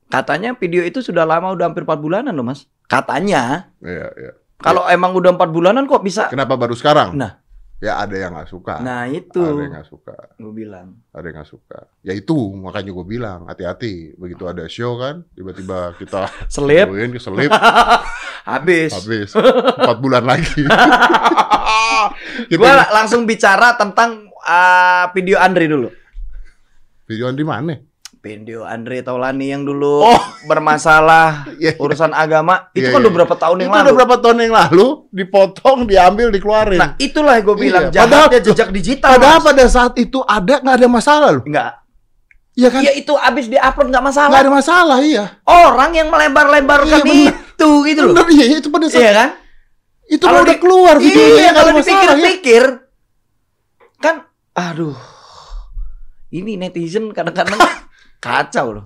Katanya 0.08 0.56
video 0.56 0.82
itu 0.82 1.04
sudah 1.04 1.24
lama, 1.24 1.52
udah 1.52 1.68
hampir 1.68 1.84
4 1.84 2.00
bulanan 2.00 2.32
loh 2.32 2.44
mas. 2.44 2.66
Katanya, 2.88 3.72
Iya, 3.84 4.08
iya. 4.16 4.32
Kalau 4.58 4.90
emang 4.90 5.14
udah 5.14 5.38
empat 5.38 5.54
bulanan 5.54 5.86
kok 5.86 6.02
bisa? 6.02 6.34
Kenapa 6.34 6.58
baru 6.58 6.74
sekarang? 6.74 7.14
Nah. 7.14 7.38
Ya 7.78 8.02
ada 8.02 8.18
yang 8.18 8.34
nggak 8.34 8.50
suka. 8.50 8.82
Nah 8.82 9.06
Ada 9.06 9.14
itu 9.22 9.38
yang 9.38 9.70
nggak 9.70 9.86
suka. 9.86 10.18
gue 10.34 10.50
bilang. 10.50 10.98
Ada 11.14 11.30
yang 11.30 11.36
nggak 11.38 11.46
suka. 11.46 11.80
Ya 12.02 12.18
itu 12.18 12.34
makanya 12.58 12.90
gue 12.90 13.06
bilang 13.06 13.40
hati-hati. 13.46 14.18
Begitu 14.18 14.50
ada 14.50 14.66
show 14.66 14.98
kan, 14.98 15.22
tiba-tiba 15.38 15.94
kita 15.94 16.26
Selip, 16.50 16.90
keselip, 16.90 17.54
habis. 18.50 18.98
habis 18.98 19.30
empat 19.78 19.98
bulan 20.02 20.26
lagi. 20.26 20.66
Kita 22.50 22.58
Gue 22.58 22.74
langsung 22.90 23.30
bicara 23.30 23.78
tentang 23.78 24.26
uh, 24.32 25.06
video 25.12 25.38
Andre 25.38 25.66
dulu. 25.68 25.90
videoan 27.06 27.36
di 27.36 27.46
mana? 27.46 27.78
Video 28.18 28.62
Andre 28.62 29.00
Taulani 29.00 29.48
yang 29.48 29.62
dulu 29.62 30.02
Oh. 30.02 30.22
bermasalah 30.46 31.46
Iya, 31.54 31.72
iya. 31.72 31.72
urusan 31.76 32.12
agama 32.12 32.68
itu 32.72 32.84
Iya, 32.84 32.90
kan 32.90 32.98
iya. 32.98 33.04
udah 33.04 33.14
berapa 33.14 33.36
tahun 33.36 33.58
yang 33.58 33.70
Itu 33.70 33.74
lalu. 33.74 33.84
udah 33.84 33.96
berapa 33.96 34.16
tahun 34.18 34.38
yang 34.40 34.54
lalu 34.54 34.86
dipotong, 35.12 35.80
diambil, 35.86 36.28
dikeluarin. 36.30 36.80
Nah 36.80 36.90
itulah 36.98 37.36
gue 37.38 37.56
bilang 37.56 37.84
Iya, 37.88 38.04
padahal- 38.04 38.30
jejak 38.34 38.70
digital. 38.70 39.10
Padahal 39.14 39.40
Mas. 39.40 39.46
pada 39.46 39.64
saat 39.68 39.94
itu 39.96 40.20
ada 40.22 40.54
nggak 40.58 40.76
ada 40.76 40.88
masalah 40.88 41.30
loh. 41.32 41.44
Enggak. 41.44 41.72
Iya 42.54 42.68
kan? 42.68 42.82
Ya 42.82 42.92
itu 42.92 43.14
abis 43.14 43.46
diupload 43.48 43.88
nggak 43.88 44.02
Nggak 44.02 44.18
masalah. 44.18 44.36
ada 44.36 44.50
masalah, 44.50 44.98
iya. 45.00 45.26
Orang 45.44 45.92
yang 45.94 46.10
melebar-lebarkan 46.10 47.06
Iya, 47.06 47.32
itu 47.32 47.70
gitu 47.86 48.02
loh. 48.04 48.14
Bener, 48.14 48.28
iya 48.34 48.46
itu 48.58 48.68
pada 48.68 48.86
saat 48.88 48.98
Iya 49.00 49.12
kan? 49.14 49.30
itu 50.08 50.24
Kalau 50.24 50.42
udah 50.42 50.52
di- 50.52 50.62
keluar 50.64 50.96
videonya 50.98 51.22
Iya, 51.30 51.46
nggak 51.46 51.54
kalau 51.54 51.70
ada 51.70 51.78
masalah, 51.78 51.94
ya. 51.94 52.02
dipikir-pikir 52.10 52.64
kan 53.98 54.16
aduh. 54.54 54.98
Ini 56.28 56.52
netizen 56.58 57.12
kadang-kadang 57.12 57.56
kacau 58.20 58.68
loh. 58.74 58.86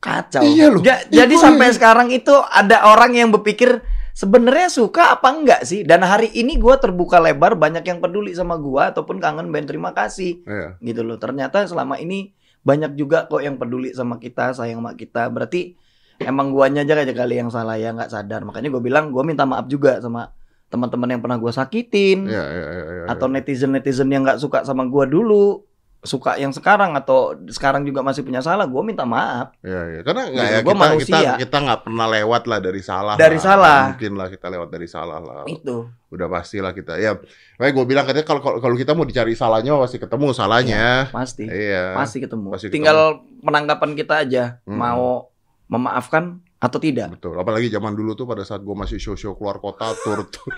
Kacau. 0.00 0.40
Iya 0.40 0.66
loh. 0.72 0.80
Ja- 0.80 1.04
jadi 1.06 1.34
iya. 1.36 1.42
sampai 1.44 1.68
sekarang 1.76 2.08
itu 2.08 2.32
ada 2.32 2.88
orang 2.88 3.12
yang 3.12 3.28
berpikir 3.28 3.84
sebenarnya 4.16 4.72
suka 4.72 5.12
apa 5.12 5.28
enggak 5.28 5.68
sih? 5.68 5.84
Dan 5.84 6.00
hari 6.02 6.32
ini 6.32 6.56
gua 6.56 6.80
terbuka 6.80 7.20
lebar 7.20 7.52
banyak 7.52 7.84
yang 7.84 8.00
peduli 8.00 8.32
sama 8.32 8.56
gua 8.56 8.96
ataupun 8.96 9.20
kangen 9.20 9.52
band 9.52 9.68
terima 9.68 9.92
kasih 9.92 10.40
Iya. 10.48 10.80
gitu 10.80 11.04
loh. 11.04 11.20
Ternyata 11.20 11.68
selama 11.68 12.00
ini 12.00 12.32
banyak 12.64 12.96
juga 12.96 13.28
kok 13.28 13.44
yang 13.44 13.60
peduli 13.60 13.92
sama 13.92 14.16
kita, 14.16 14.56
sayang 14.56 14.80
sama 14.80 14.96
kita. 14.96 15.28
Berarti 15.28 15.76
emang 16.16 16.52
guanya 16.52 16.80
aja 16.84 16.96
aja 16.96 17.12
kali 17.12 17.36
yang 17.36 17.52
salah 17.52 17.76
ya 17.76 17.92
nggak 17.92 18.08
sadar. 18.08 18.40
Makanya 18.44 18.72
gue 18.72 18.80
bilang 18.80 19.12
gua 19.12 19.20
minta 19.20 19.44
maaf 19.44 19.68
juga 19.68 20.00
sama 20.00 20.32
teman-teman 20.72 21.12
yang 21.12 21.20
pernah 21.20 21.36
gua 21.36 21.52
sakitin 21.52 22.24
Iya, 22.30 22.44
iya, 22.46 22.66
iya, 22.72 22.84
iya. 22.88 23.04
atau 23.10 23.26
netizen 23.26 23.74
netizen 23.74 24.08
yang 24.08 24.22
nggak 24.24 24.38
suka 24.40 24.62
sama 24.62 24.86
gua 24.86 25.02
dulu 25.04 25.66
suka 26.00 26.34
yang 26.34 26.48
sekarang 26.48 26.92
atau 26.92 27.18
sekarang 27.46 27.84
juga 27.84 28.00
masih 28.00 28.20
punya 28.20 28.40
salah 28.40 28.64
gue 28.64 28.82
minta 28.82 29.04
maaf 29.04 29.52
Iya, 29.60 29.80
iya. 29.86 30.00
Karena 30.00 30.22
nggak 30.26 30.40
Gitu, 30.42 30.54
ya 30.54 30.60
gua 30.60 30.72
kita 30.72 30.80
manusia. 30.82 31.12
kita 31.12 31.30
kita 31.38 31.56
nggak 31.60 31.80
pernah 31.82 32.06
lewat 32.08 32.42
lah 32.44 32.58
dari 32.58 32.80
salah. 32.80 33.14
Dari 33.14 33.34
lah. 33.34 33.44
salah. 33.44 33.80
Mungkin 33.90 34.12
lah 34.14 34.28
kita 34.28 34.46
lewat 34.48 34.68
dari 34.70 34.86
salah 34.86 35.18
lah. 35.18 35.44
itu 35.44 35.76
Udah 36.08 36.26
pastilah 36.26 36.72
kita. 36.72 36.96
Ya, 36.96 37.14
makanya 37.54 37.72
gue 37.72 37.84
bilang 37.86 38.04
katanya 38.04 38.26
kalau 38.26 38.40
kalau 38.56 38.74
kita 38.74 38.92
mau 38.92 39.04
dicari 39.04 39.32
salahnya 39.32 39.76
pasti 39.76 39.96
ketemu 39.96 40.26
salahnya. 40.32 41.06
pasti 41.10 41.44
Iya. 41.44 41.92
pasti 41.94 42.18
ketemu 42.18 42.48
Pasti 42.48 42.66
ketemu. 42.66 42.74
tinggal 42.74 42.98
penanggapan 43.38 43.90
kita 43.92 44.14
aja 44.20 44.44
Hmm. 44.62 44.74
mau 44.74 45.28
memaafkan 45.66 46.40
atau 46.56 46.76
tidak 46.76 47.12
Betul. 47.12 47.36
Apalagi 47.36 47.68
zaman 47.68 47.92
dulu 47.92 48.12
tuh 48.14 48.24
pada 48.24 48.40
saat 48.40 48.60
gue 48.60 48.74
masih 48.74 48.96
show-show 48.96 49.32
keluar 49.32 49.56
kota, 49.58 49.92
tur 49.96 50.24
tur, 50.26 50.52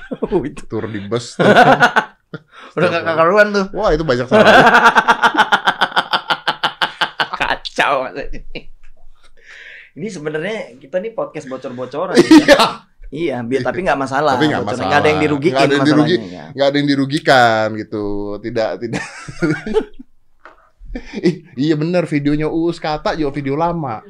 tur 0.64 0.84
di 0.86 0.98
bus. 1.00 1.34
udah 2.76 2.88
gak 2.90 3.04
karuan 3.12 3.48
tuh 3.50 3.66
Wah 3.72 3.90
itu 3.90 4.02
banyak 4.02 4.24
salah. 4.24 4.44
kacau 7.34 8.08
ini 9.92 10.08
sebenarnya 10.08 10.78
kita 10.78 10.96
nih 10.98 11.12
podcast 11.12 11.46
bocor-bocoran 11.46 12.16
Iya. 12.16 12.60
iya 13.12 13.36
biar 13.40 13.60
tapi 13.60 13.84
nggak 13.84 13.98
masalah 13.98 14.34
Tapi 14.34 14.48
nggak 14.48 14.64
masalah. 14.64 14.88
nggak 14.88 15.00
ada 15.00 15.08
yang 15.10 15.20
dirugikan 15.20 15.52
Nggak 15.54 15.66
ada 15.66 15.74
yang 15.74 15.84
dirugi- 15.86 16.20
ya. 16.26 16.44
nggak 16.50 16.66
ada 16.66 16.76
yang 16.78 16.88
dirugikan 16.88 17.66
gitu. 17.76 18.04
Tidak 18.38 18.70
tidak. 18.78 19.04
Iya 21.54 21.72
bener 21.74 22.04
videonya 22.04 22.48
Uus 22.48 22.76
kata 22.76 23.16
juga 23.16 23.32
video 23.32 23.56
lama. 23.56 24.04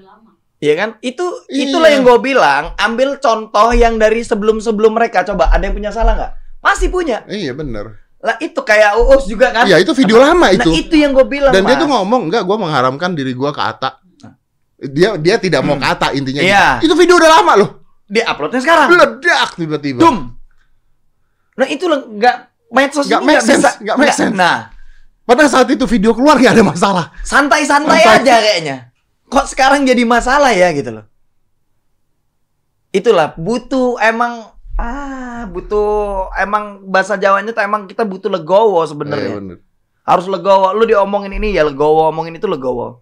Iya 0.58 0.74
kan? 0.76 0.90
Itu 0.98 1.22
Iya. 1.46 1.70
itulah 1.70 1.86
yang 1.88 2.02
gue 2.02 2.18
bilang. 2.20 2.74
Ambil 2.74 3.18
contoh 3.18 3.70
yang 3.70 3.98
dari 3.98 4.22
sebelum-sebelum 4.22 4.90
mereka. 4.90 5.22
Coba 5.22 5.46
ada 5.48 5.62
yang 5.62 5.74
punya 5.74 5.90
salah 5.90 6.14
nggak? 6.14 6.32
Masih 6.58 6.90
punya. 6.90 7.22
Iya 7.26 7.54
bener. 7.54 8.01
Lah 8.22 8.38
itu 8.38 8.60
kayak 8.62 8.94
Uus 9.02 9.26
juga 9.26 9.50
kan? 9.50 9.66
Iya 9.66 9.82
itu 9.82 9.90
video 9.92 10.22
lama 10.22 10.46
Nah 10.46 10.54
itu. 10.54 10.70
itu 10.70 10.94
yang 10.94 11.10
gue 11.10 11.26
bilang. 11.26 11.50
Dan 11.50 11.66
dia 11.66 11.74
Mas. 11.74 11.82
tuh 11.82 11.88
ngomong 11.90 12.30
enggak, 12.30 12.46
gue 12.46 12.56
mengharamkan 12.56 13.10
diri 13.12 13.34
gue 13.34 13.50
ke 13.50 13.58
Ata. 13.58 13.98
Dia 14.78 15.18
dia 15.18 15.36
tidak 15.38 15.62
mau 15.62 15.74
ke 15.74 15.82
Ata 15.82 16.14
intinya. 16.14 16.38
Iya. 16.38 16.78
gitu. 16.78 16.90
Itu 16.90 16.94
video 16.96 17.18
udah 17.18 17.30
lama 17.42 17.52
loh. 17.58 17.70
dia 18.06 18.28
uploadnya 18.28 18.60
sekarang. 18.60 18.88
Meledak 18.92 19.50
tiba-tiba. 19.56 19.98
Dum. 19.98 20.36
Nah 21.52 21.66
itu 21.66 21.84
nggak 21.88 22.36
medsos 22.70 23.04
Nggak 23.08 23.22
make 23.22 23.34
nggak 23.36 23.44
sense, 23.44 23.64
bisa. 23.64 23.70
nggak 23.82 23.96
make 23.98 24.14
sense. 24.14 24.32
Nah 24.32 24.70
Pada 25.22 25.46
saat 25.46 25.66
itu 25.66 25.86
video 25.86 26.12
keluar 26.12 26.36
nggak 26.36 26.52
ada 26.52 26.64
masalah. 26.66 27.06
santai-santai 27.22 28.00
Santai. 28.02 28.20
aja 28.22 28.34
kayaknya. 28.38 28.76
Kok 29.26 29.46
sekarang 29.48 29.82
jadi 29.82 30.02
masalah 30.04 30.52
ya 30.52 30.70
gitu 30.70 30.92
loh. 30.92 31.04
Itulah 32.92 33.32
butuh 33.34 33.96
emang 33.98 34.52
ah 34.82 35.46
butuh 35.46 35.86
emang 36.34 36.64
bahasa 36.84 37.14
Jawanya 37.14 37.50
tuh 37.50 37.62
emang 37.62 37.86
kita 37.86 38.02
butuh 38.02 38.26
legowo 38.28 38.82
sebenarnya. 38.82 39.30
Iya, 39.30 39.38
bener. 39.38 39.58
harus 40.02 40.26
legowo 40.26 40.74
lu 40.74 40.82
diomongin 40.82 41.30
ini 41.32 41.54
ya 41.54 41.62
legowo 41.62 42.10
omongin 42.10 42.34
itu 42.34 42.44
legowo 42.44 42.98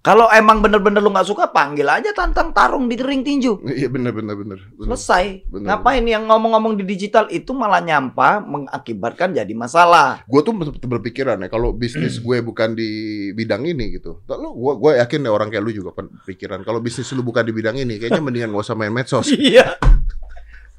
kalau 0.00 0.26
emang 0.28 0.60
bener-bener 0.60 0.98
lu 0.98 1.08
nggak 1.08 1.24
suka 1.24 1.48
panggil 1.48 1.86
aja 1.86 2.10
tantang 2.10 2.50
tarung 2.50 2.84
di 2.84 2.98
ring 2.98 3.22
tinju 3.22 3.62
Iya 3.64 3.86
bener 3.86 4.10
bener 4.10 4.34
bener. 4.34 4.58
bener. 4.68 4.84
selesai 4.90 5.46
Bener. 5.46 5.64
ngapain 5.70 6.02
yang 6.02 6.26
ngomong-ngomong 6.26 6.74
di 6.74 6.84
digital 6.84 7.30
itu 7.30 7.54
malah 7.54 7.78
nyampa 7.78 8.42
mengakibatkan 8.42 9.30
jadi 9.32 9.54
masalah 9.54 10.26
Gue 10.26 10.42
tuh 10.42 10.52
ber- 10.52 10.74
berpikiran 10.76 11.38
ya 11.38 11.48
kalau 11.48 11.70
bisnis 11.72 12.18
gue 12.18 12.36
bukan 12.40 12.74
di 12.74 12.90
bidang 13.30 13.64
ini 13.64 13.94
gitu. 13.94 14.18
Lu 14.26 14.50
gue 14.52 14.72
gue 14.76 14.92
yakin 14.98 15.18
deh 15.20 15.32
orang 15.32 15.48
kayak 15.48 15.62
lu 15.62 15.72
juga 15.72 15.94
pikiran 16.24 16.60
kalau 16.60 16.82
bisnis 16.82 17.08
lu 17.08 17.22
bukan 17.22 17.40
di 17.40 17.54
bidang 17.54 17.78
ini 17.78 17.96
kayaknya 17.96 18.20
mendingan 18.20 18.50
gak 18.50 18.64
usah 18.64 18.74
main 18.74 18.90
medsos. 18.90 19.30
iya 19.38 19.78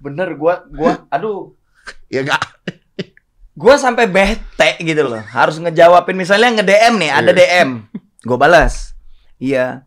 bener 0.05 0.29
gua 0.35 0.61
gua 0.69 1.09
aduh. 1.09 1.57
Ya 2.07 2.21
enggak. 2.21 2.41
gua 3.53 3.75
sampai 3.75 4.05
bete 4.05 4.77
gitu 4.79 5.01
loh. 5.01 5.21
Harus 5.25 5.57
ngejawabin 5.57 6.13
misalnya 6.13 6.53
nge 6.53 6.65
DM 6.65 6.93
nih 6.97 7.11
ada 7.11 7.31
Iya. 7.31 7.35
DM 7.35 7.69
gua 8.21 8.37
balas. 8.37 8.93
Iya. 9.37 9.83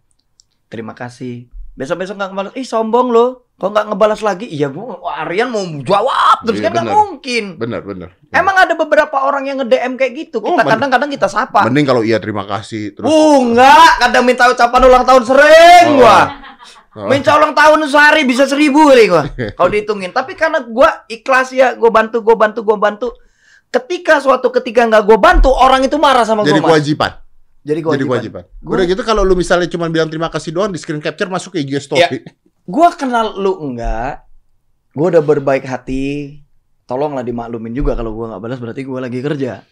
Terima 0.67 0.93
kasih. 0.93 1.47
Besok-besok 1.73 2.15
nggak 2.15 2.31
ngebalas. 2.31 2.53
Ih 2.53 2.65
sombong 2.65 3.09
lo 3.09 3.27
kok 3.55 3.71
nggak 3.71 3.87
ngebalas 3.89 4.21
lagi? 4.21 4.47
Iya 4.47 4.67
gua 4.69 4.99
Aryan 5.21 5.49
mau 5.49 5.63
jawab. 5.81 6.43
Terus 6.43 6.59
Iya, 6.59 6.67
kan 6.67 6.73
nggak 6.77 6.91
mungkin. 6.91 7.45
Bener 7.57 7.81
bener. 7.83 8.09
emang 8.29 8.55
ada 8.55 8.73
beberapa 8.73 9.17
orang 9.21 9.45
yang 9.45 9.57
nge 9.57 9.69
DM 9.69 9.93
kayak 9.95 10.13
gitu? 10.17 10.37
Oh, 10.39 10.53
kita 10.53 10.65
kadang-kadang 10.69 11.09
kita 11.09 11.27
sapa. 11.27 11.65
Mending 11.65 11.87
kalau 11.87 12.03
iya 12.03 12.19
terima 12.19 12.45
kasih 12.45 12.93
terus. 12.93 13.07
uh 13.07 13.37
enggak 13.39 13.91
kadang 13.99 14.23
minta 14.23 14.45
ucapan 14.47 14.81
ulang 14.83 15.03
tahun 15.03 15.23
sering 15.25 15.87
Oh. 15.93 15.97
gua. 15.99 16.19
Minta 17.07 17.31
ulang 17.33 17.53
tahun 17.53 17.79
sehari 17.85 18.23
bisa 18.23 18.45
seribu 18.45 18.87
kali 18.87 19.07
gua 19.07 19.23
kalau 19.57 19.69
dihitungin 19.69 20.11
tapi 20.11 20.35
karena 20.35 20.59
gua 20.61 21.07
ikhlas 21.07 21.51
ya 21.51 21.73
gua 21.73 21.89
bantu 21.89 22.19
gua 22.19 22.35
bantu 22.35 22.61
gua 22.63 22.75
bantu 22.77 23.15
ketika 23.69 24.19
suatu 24.19 24.51
ketika 24.51 24.83
nggak 24.85 25.05
gua 25.05 25.17
bantu 25.17 25.51
orang 25.51 25.85
itu 25.85 25.95
marah 25.95 26.23
sama 26.23 26.43
Jadi 26.43 26.57
gua 26.57 26.65
Mas. 26.65 26.71
kewajiban. 26.75 27.13
jadi 27.61 27.69
Jadi 27.69 27.81
kewajiban. 27.81 28.09
kewajiban. 28.11 28.43
Gua- 28.59 28.75
Udah 28.75 28.85
gitu 28.87 29.03
kalau 29.03 29.23
lu 29.23 29.35
misalnya 29.35 29.69
cuma 29.69 29.87
bilang 29.87 30.09
terima 30.09 30.27
kasih 30.27 30.51
doang 30.51 30.69
di 30.69 30.77
screen 30.77 30.99
capture 30.99 31.29
masuk 31.29 31.53
ke 31.53 31.63
IG 31.63 31.79
story. 31.79 32.25
gua 32.65 32.91
kenal 32.93 33.33
lu 33.35 33.55
enggak 33.63 34.25
gua 34.91 35.07
udah 35.11 35.23
berbaik 35.23 35.63
hati 35.63 36.41
tolonglah 36.85 37.21
dimaklumin 37.21 37.71
juga 37.73 37.93
kalau 37.93 38.11
gua 38.13 38.27
nggak 38.31 38.43
balas 38.43 38.59
berarti 38.59 38.83
gua 38.83 39.01
lagi 39.01 39.21
kerja 39.21 39.63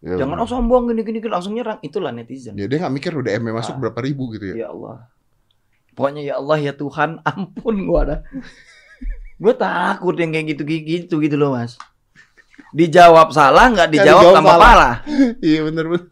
Ya, 0.00 0.20
jangan 0.20 0.36
oh 0.36 0.44
sombong 0.44 0.84
gini 0.86 1.00
gini 1.00 1.16
gini, 1.16 1.32
langsung 1.32 1.56
nyerang 1.56 1.80
itulah 1.80 2.12
netizen 2.12 2.52
Ya 2.54 2.68
dia 2.68 2.76
nggak 2.76 2.92
mikir 2.92 3.12
udah 3.14 3.24
DM 3.30 3.48
masuk 3.48 3.72
Ah. 3.72 3.80
berapa 3.80 3.98
ribu 3.98 4.28
gitu 4.30 4.52
ya. 4.52 4.54
ya 4.58 4.68
Allah 4.68 5.08
pokoknya 5.94 6.22
ya 6.22 6.34
Allah 6.36 6.58
ya 6.60 6.72
Tuhan 6.72 7.18
ampun 7.26 7.74
gua 7.84 7.98
ada 8.02 8.16
gua 9.36 9.54
takut 9.54 10.14
yang 10.14 10.30
kayak 10.30 10.46
gitu 10.52 10.62
gitu 10.64 11.14
gitu 11.18 11.34
loh 11.34 11.54
mas 11.54 11.78
dijawab 12.70 13.30
salah 13.30 13.66
nggak 13.68 13.90
dijawab 13.90 14.22
dijawab 14.22 14.36
tambah 14.36 14.52
salah. 14.52 14.62
parah 14.62 14.94
Iya 15.46 15.60
bener 15.64 15.84
bener. 15.88 16.06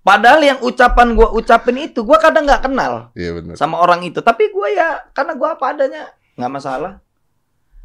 padahal 0.00 0.40
yang 0.40 0.58
ucapan 0.60 1.08
gua 1.12 1.28
ucapin 1.30 1.76
itu 1.78 2.00
gua 2.02 2.16
kadang 2.16 2.44
nggak 2.44 2.64
kenal 2.64 3.12
Iya 3.12 3.30
bener. 3.34 3.54
sama 3.54 3.76
orang 3.76 4.00
itu 4.02 4.20
tapi 4.20 4.48
gua 4.48 4.68
ya 4.68 4.88
karena 5.10 5.32
gua 5.32 5.54
apa 5.54 5.64
adanya 5.70 6.08
nggak 6.34 6.48
masalah 6.50 6.92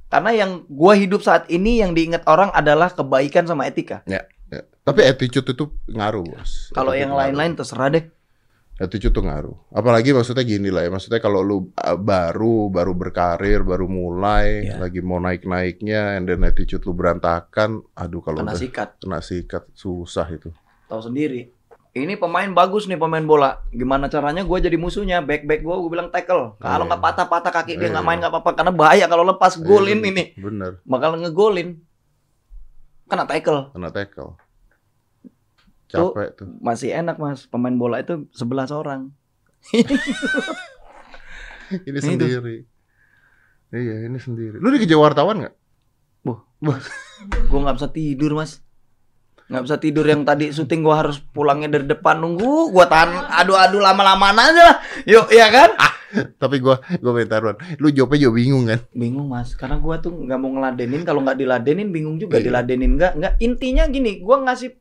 karena 0.08 0.32
yang 0.32 0.52
gua 0.68 0.94
hidup 0.94 1.20
saat 1.20 1.48
ini 1.48 1.80
yang 1.80 1.92
diingat 1.92 2.24
orang 2.24 2.48
adalah 2.52 2.88
kebaikan 2.88 3.44
sama 3.44 3.66
etika 3.66 4.04
Ya. 4.06 4.24
Tapi 4.84 5.00
attitude 5.02 5.48
itu 5.48 5.66
ngaruh 5.88 6.28
bos. 6.28 6.68
kalau 6.72 6.92
yang 6.92 7.12
lain-lain 7.12 7.56
terserah 7.56 7.88
deh 7.88 8.04
Attitude 8.74 9.14
tuh 9.14 9.22
ngaruh. 9.22 9.54
Apalagi 9.70 10.12
maksudnya 10.12 10.42
gini 10.42 10.74
lah 10.74 10.82
ya. 10.82 10.90
Maksudnya 10.90 11.22
kalau 11.22 11.40
lu 11.40 11.70
uh, 11.74 11.94
baru 11.94 12.68
baru 12.68 12.92
berkarir, 12.92 13.62
baru 13.62 13.86
mulai, 13.86 14.66
Iya. 14.66 14.82
lagi 14.82 15.00
mau 15.00 15.18
naik-naiknya, 15.18 16.18
and 16.18 16.26
then 16.26 16.42
attitude 16.42 16.82
lu 16.82 16.92
berantakan, 16.92 17.86
aduh 17.94 18.20
kalau 18.20 18.42
kena 18.42 18.52
udah 18.52 18.58
sikat 18.58 18.90
kena 18.98 19.20
sikat 19.20 19.64
susah 19.72 20.26
itu. 20.28 20.50
tahu 20.84 21.00
sendiri 21.04 21.50
ini 21.94 22.18
pemain 22.18 22.50
bagus 22.50 22.90
nih 22.90 22.98
pemain 22.98 23.22
bola. 23.22 23.62
Gimana 23.70 24.10
caranya 24.10 24.42
gue 24.42 24.58
jadi 24.60 24.74
musuhnya? 24.76 25.22
Back 25.22 25.46
back 25.46 25.62
gue, 25.62 25.76
gue 25.76 25.92
bilang 25.94 26.10
tackle. 26.10 26.58
Kalau 26.58 26.84
Iya. 26.84 26.90
nggak 26.90 27.02
patah-patah 27.02 27.52
kaki 27.54 27.78
dia 27.78 27.86
Iya. 27.86 27.94
nggak 27.94 28.06
main 28.06 28.18
nggak 28.18 28.34
apa-apa 28.34 28.52
karena 28.54 28.74
bahaya 28.74 29.06
kalau 29.06 29.22
lepas 29.24 29.62
golin 29.62 30.02
Iya, 30.02 30.10
ini 30.10 30.24
Bener, 30.34 30.82
bakal 30.84 31.22
ngegolin. 31.22 31.78
Kena 33.06 33.30
tackle. 33.30 33.70
kena 33.70 33.94
tackle. 33.94 34.34
Capek 35.94 36.28
tuh. 36.34 36.48
Masih 36.58 36.90
enak 36.92 37.18
mas, 37.18 37.46
pemain 37.46 37.74
bola 37.74 38.02
itu 38.02 38.26
11 38.34 38.72
orang. 38.72 39.14
Ini 41.74 41.98
Itu. 41.98 42.06
sendiri. 42.06 42.58
Iya, 43.74 44.06
ini 44.06 44.20
sendiri. 44.22 44.62
Lu 44.62 44.70
dikejar 44.70 45.02
wartawan 45.02 45.42
nggak? 45.42 45.56
Gue 47.50 47.60
nggak 47.60 47.76
bisa 47.76 47.90
tidur 47.90 48.38
mas. 48.38 48.62
Nggak 49.50 49.64
bisa 49.66 49.76
tidur 49.82 50.06
yang 50.06 50.22
tadi 50.22 50.54
syuting 50.54 50.86
gue 50.86 50.94
harus 50.94 51.18
pulangnya 51.20 51.68
dari 51.68 51.90
depan 51.90 52.22
nunggu. 52.22 52.70
Gue 52.70 52.86
tahan 52.86 53.34
adu-adu 53.34 53.82
lama-lamaan 53.82 54.38
aja 54.38 54.62
lah. 54.62 54.78
Yuk, 55.10 55.26
ya 55.34 55.50
kan? 55.50 55.74
Tapi 56.14 56.62
gua 56.62 56.78
gua 57.02 57.18
minta 57.18 57.42
taruhan. 57.42 57.58
Lu 57.82 57.90
jawabnya 57.90 58.30
juga 58.30 58.34
bingung 58.38 58.70
kan? 58.70 58.86
Bingung 58.94 59.26
mas, 59.26 59.58
karena 59.58 59.82
gua 59.82 59.98
tuh 59.98 60.14
nggak 60.14 60.38
mau 60.38 60.54
ngeladenin. 60.54 61.02
Kalau 61.02 61.26
nggak 61.26 61.42
diladenin 61.42 61.90
bingung 61.90 62.22
juga 62.22 62.38
Iya. 62.38 62.54
diladenin 62.54 63.02
nggak 63.02 63.12
nggak. 63.18 63.34
Intinya 63.42 63.90
gini, 63.90 64.22
gua 64.22 64.46
ngasih 64.46 64.78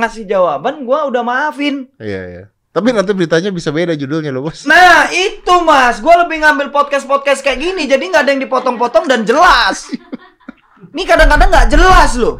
ngasih 0.00 0.24
jawaban, 0.24 0.88
gua 0.88 1.06
udah 1.06 1.22
maafin. 1.22 1.86
Iya, 2.00 2.22
iya. 2.26 2.44
Tapi 2.70 2.94
nanti 2.94 3.10
beritanya 3.10 3.50
bisa 3.50 3.74
beda 3.74 3.98
judulnya 3.98 4.30
loh, 4.30 4.46
Bos. 4.46 4.62
Nah 4.62 5.10
itu 5.10 5.54
mas, 5.66 5.98
gua 5.98 6.22
lebih 6.22 6.40
ngambil 6.40 6.70
podcast 6.70 7.04
podcast 7.04 7.42
kayak 7.42 7.58
gini, 7.58 7.84
jadi 7.90 8.00
nggak 8.00 8.22
ada 8.24 8.30
yang 8.30 8.42
dipotong-potong 8.46 9.10
dan 9.10 9.26
jelas. 9.26 9.90
Ini 10.94 11.02
kadang-kadang 11.06 11.50
nggak 11.50 11.68
jelas 11.70 12.18
loh. 12.18 12.38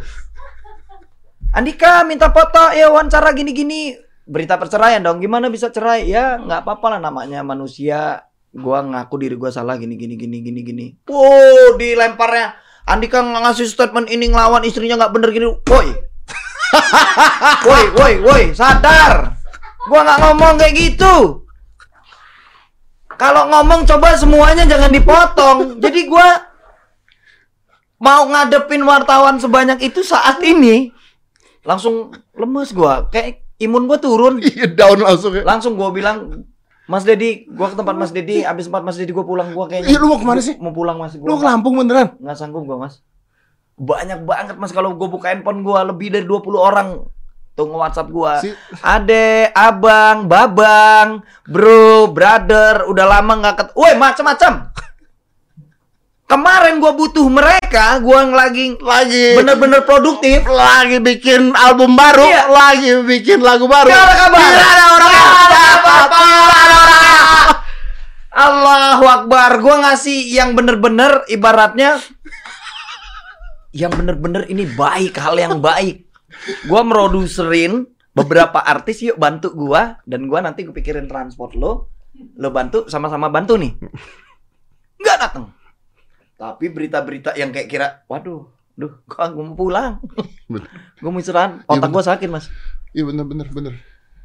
Andika 1.51 2.07
minta 2.07 2.31
foto 2.31 2.71
ya 2.79 2.95
wawancara 2.95 3.35
gini-gini 3.35 3.99
berita 4.31 4.55
perceraian 4.55 5.03
dong 5.03 5.19
gimana 5.19 5.51
bisa 5.51 5.75
cerai 5.75 6.07
ya 6.07 6.39
nggak 6.39 6.63
apa-apa 6.63 6.97
lah 6.97 7.01
namanya 7.03 7.43
manusia 7.43 8.23
gua 8.55 8.87
ngaku 8.87 9.15
diri 9.19 9.35
gua 9.35 9.51
salah 9.51 9.75
gini 9.75 9.99
gini 9.99 10.15
gini 10.15 10.39
gini 10.39 10.61
gini 10.63 10.87
wow 11.11 11.75
dilemparnya 11.75 12.55
Andika 12.87 13.19
ngasih 13.23 13.67
statement 13.67 14.07
ini 14.07 14.31
ngelawan 14.31 14.63
istrinya 14.63 15.03
nggak 15.03 15.13
bener 15.19 15.31
gini 15.35 15.47
woi 15.51 15.91
woi 17.63 17.85
woi 17.93 18.15
woi 18.21 18.43
sadar 18.53 19.35
gua 19.87 20.01
nggak 20.03 20.19
ngomong 20.21 20.55
kayak 20.57 20.75
gitu 20.75 21.45
kalau 23.15 23.49
ngomong 23.49 23.85
coba 23.85 24.15
semuanya 24.15 24.65
jangan 24.65 24.89
dipotong 24.89 25.59
jadi 25.79 26.01
gua 26.07 26.29
mau 27.99 28.25
ngadepin 28.27 28.81
wartawan 28.81 29.37
sebanyak 29.37 29.83
itu 29.83 30.01
saat 30.01 30.41
ini 30.41 30.89
langsung 31.63 32.09
lemes 32.33 32.73
gua 32.73 33.09
kayak 33.09 33.45
imun 33.59 33.85
gua 33.85 33.99
turun 33.99 34.41
Iya, 34.45 34.73
down 34.73 35.01
langsung 35.01 35.33
ya. 35.35 35.43
langsung 35.45 35.75
gua 35.75 35.91
bilang 35.91 36.49
Mas 36.91 37.07
Dedi, 37.07 37.47
gua 37.47 37.71
ke 37.71 37.79
tempat 37.79 37.95
Mas 37.95 38.11
Dedi, 38.11 38.43
abis 38.43 38.67
tempat 38.67 38.83
Mas 38.83 38.99
Dedi 38.99 39.15
gua 39.15 39.23
pulang 39.23 39.55
gua 39.55 39.71
kayaknya. 39.71 39.95
Iya, 39.95 40.03
lu 40.03 40.11
mau 40.11 40.19
ke 40.19 40.27
mana 40.27 40.43
sih? 40.43 40.59
Mau 40.59 40.75
pulang 40.75 40.99
Mas 40.99 41.15
Lu 41.15 41.23
gua. 41.23 41.39
ke 41.39 41.47
Lampung 41.47 41.79
beneran? 41.79 42.19
nggak 42.19 42.35
sanggup 42.35 42.67
gua, 42.67 42.83
Mas. 42.83 42.99
Banyak 43.81 44.29
banget 44.29 44.55
Mas 44.55 44.71
kalau 44.71 44.93
gua 44.93 45.09
buka 45.09 45.33
handphone 45.33 45.65
gua 45.65 45.81
lebih 45.83 46.13
dari 46.13 46.29
20 46.29 46.37
orang 46.53 47.01
tuh 47.51 47.65
nge-WhatsApp 47.65 48.09
gua. 48.09 48.37
Si- 48.39 48.53
Ade, 48.79 49.49
abang, 49.51 50.25
babang, 50.25 51.25
bro, 51.45 52.05
brother, 52.07 52.85
udah 52.87 53.07
lama 53.09 53.33
nggak 53.37 53.55
ket... 53.57 53.69
Woi, 53.73 53.97
macam-macam. 53.97 54.69
Kemarin 56.25 56.79
gua 56.79 56.93
butuh 56.93 57.27
mereka, 57.27 57.99
gua 57.99 58.23
yang 58.23 58.31
lagi 58.31 58.79
Lagi 58.79 59.35
bener-bener 59.35 59.83
produktif. 59.83 60.47
lagi 60.47 61.01
bikin 61.01 61.51
album 61.53 61.97
baru, 61.97 62.23
Iya. 62.23 62.43
lagi 62.47 62.91
bikin 63.03 63.41
lagu 63.41 63.65
baru. 63.67 63.89
Gak 63.89 63.99
ada 63.99 64.15
kabar. 64.15 64.39
Tidak 64.39 64.69
ada 64.69 64.85
orang. 64.95 65.11
Gak 65.11 65.41
ada 65.43 65.61
apa-apa. 65.75 66.19
Allahu 68.31 69.05
Akbar. 69.05 69.51
Gua 69.59 69.77
ngasih 69.83 70.31
yang 70.31 70.55
bener-bener 70.55 71.27
ibaratnya 71.27 71.99
yang 73.71 73.93
bener-bener 73.95 74.47
ini 74.47 74.67
baik, 74.67 75.15
hal 75.19 75.39
yang 75.39 75.59
baik. 75.59 76.07
Gua 76.67 76.83
meroduserin 76.83 77.87
beberapa 78.11 78.59
artis 78.59 79.03
yuk 79.03 79.19
bantu 79.19 79.55
gua 79.55 79.99
dan 80.07 80.27
gua 80.27 80.43
nanti 80.43 80.67
kepikirin 80.67 81.07
transport 81.07 81.55
lo. 81.55 81.91
Lo 82.37 82.51
bantu 82.51 82.87
sama-sama 82.87 83.31
bantu 83.31 83.57
nih. 83.57 83.73
Nggak 85.01 85.17
datang. 85.19 85.45
Tapi 86.37 86.67
berita-berita 86.73 87.37
yang 87.37 87.53
kayak 87.53 87.69
kira, 87.69 87.87
waduh, 88.09 88.49
duh, 88.75 88.93
gua, 89.07 89.29
gua 89.31 89.45
mau 89.45 89.57
pulang. 89.57 89.93
Gua 91.01 91.11
mau 91.11 91.21
istirahat. 91.21 91.63
Iya, 91.63 91.69
Otak 91.69 91.81
bener. 91.89 91.95
gua 91.95 92.03
sakit, 92.05 92.29
Mas. 92.29 92.47
Iya 92.91 93.07
bener 93.07 93.25
bener 93.25 93.47
bener. 93.51 93.75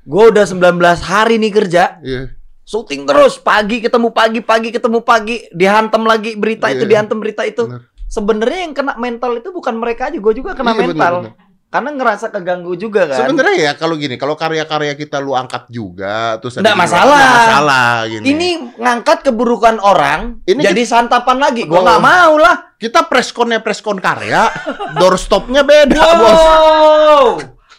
Gue 0.05 0.29
udah 0.29 0.45
19 0.45 1.01
hari 1.01 1.41
nih 1.41 1.49
kerja, 1.49 1.97
Iya. 2.05 2.37
syuting 2.61 3.09
terus, 3.09 3.41
pagi 3.41 3.81
ketemu 3.81 4.13
pagi, 4.13 4.37
pagi 4.37 4.69
ketemu 4.69 5.01
pagi, 5.01 5.49
dihantam 5.49 6.05
lagi 6.05 6.37
berita 6.37 6.69
itu, 6.69 6.85
Iya. 6.85 6.89
dihantam 6.93 7.17
berita 7.17 7.41
itu. 7.41 7.65
Bener. 7.65 7.89
Sebenarnya 8.05 8.59
yang 8.63 8.73
kena 8.73 8.93
mental 8.95 9.35
itu 9.35 9.49
bukan 9.49 9.75
mereka 9.75 10.07
aja, 10.07 10.17
gue 10.17 10.33
juga 10.33 10.53
kena 10.53 10.71
Iya, 10.71 10.77
bener, 10.77 10.89
mental. 10.93 11.15
bener. 11.23 11.33
Karena 11.65 11.89
ngerasa 11.91 12.31
keganggu 12.31 12.79
juga 12.79 13.03
kan. 13.03 13.19
Sebenarnya 13.19 13.55
ya 13.59 13.71
kalau 13.75 13.99
gini, 13.99 14.15
kalau 14.15 14.39
karya-karya 14.39 14.95
kita 14.95 15.19
lu 15.19 15.35
angkat 15.35 15.67
juga, 15.67 16.39
terus 16.39 16.55
luar, 16.55 16.71
masalah. 16.71 17.17
nggak 17.19 17.35
masalah 17.35 17.87
gini. 18.07 18.23
Ini 18.31 18.49
ngangkat 18.79 19.17
keburukan 19.27 19.75
orang, 19.83 20.39
Ini 20.47 20.61
jadi 20.61 20.83
santapan 20.87 21.35
lagi. 21.35 21.67
Gue 21.67 21.75
Betul. 21.75 21.83
nggak 21.83 22.01
mau 22.01 22.33
lah. 22.39 22.55
kita 22.75 23.07
preskonnya 23.07 23.59
preskon 23.59 23.99
karya, 23.99 24.47
doorstopnya 24.99 25.63
beda, 25.63 26.03
bos. 26.15 26.31
Wow, 26.31 27.25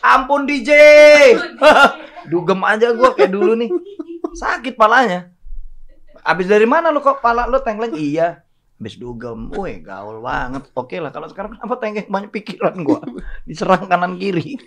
ampun 0.03 0.45
DJ. 0.45 0.71
Dugem 2.33 2.61
aja 2.65 2.91
gue 2.93 3.11
kayak 3.15 3.31
dulu 3.31 3.55
nih. 3.55 3.71
Sakit 4.35 4.75
palanya. 4.75 5.31
Abis 6.21 6.51
dari 6.51 6.67
mana 6.67 6.91
lu 6.91 7.01
kok 7.01 7.23
pala 7.23 7.47
lu 7.47 7.63
tengkleng? 7.63 7.95
Iya. 7.95 8.45
Abis 8.77 9.01
dugem. 9.01 9.49
Wih, 9.57 9.81
gaul 9.81 10.21
banget. 10.21 10.69
Oke 10.77 11.01
lah, 11.01 11.09
kalau 11.09 11.29
sekarang 11.33 11.57
kenapa 11.57 11.81
tengkleng 11.81 12.13
banyak 12.13 12.31
pikiran 12.33 12.77
gua 12.85 13.01
Diserang 13.49 13.89
kanan 13.89 14.21
kiri. 14.21 14.61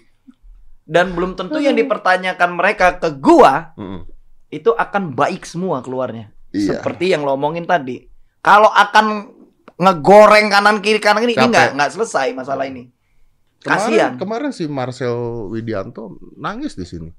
Dan 0.89 1.13
belum 1.13 1.37
tentu 1.37 1.61
yang 1.61 1.77
dipertanyakan 1.77 2.57
mereka 2.57 2.97
ke 2.97 3.13
gua 3.21 3.77
Mm-mm. 3.77 4.09
itu 4.49 4.73
akan 4.73 5.13
baik 5.13 5.45
semua 5.45 5.85
keluarnya. 5.85 6.33
Iya. 6.49 6.81
Seperti 6.81 7.13
yang 7.13 7.21
lo 7.21 7.37
omongin 7.37 7.69
tadi. 7.69 8.01
Kalau 8.41 8.73
akan 8.73 9.29
ngegoreng 9.77 10.49
kanan 10.49 10.81
kiri 10.81 10.97
kanan 10.97 11.21
kiri 11.21 11.37
ini 11.37 11.45
nggak 11.45 11.77
nggak 11.77 11.91
selesai 11.93 12.33
masalah 12.33 12.65
ini. 12.65 12.89
Kasian. 13.61 14.17
Kemarin, 14.17 14.49
kemarin 14.49 14.51
si 14.55 14.65
Marcel 14.65 15.45
Widianto 15.51 16.17
nangis 16.39 16.73
di 16.73 16.87
sini. 16.87 17.11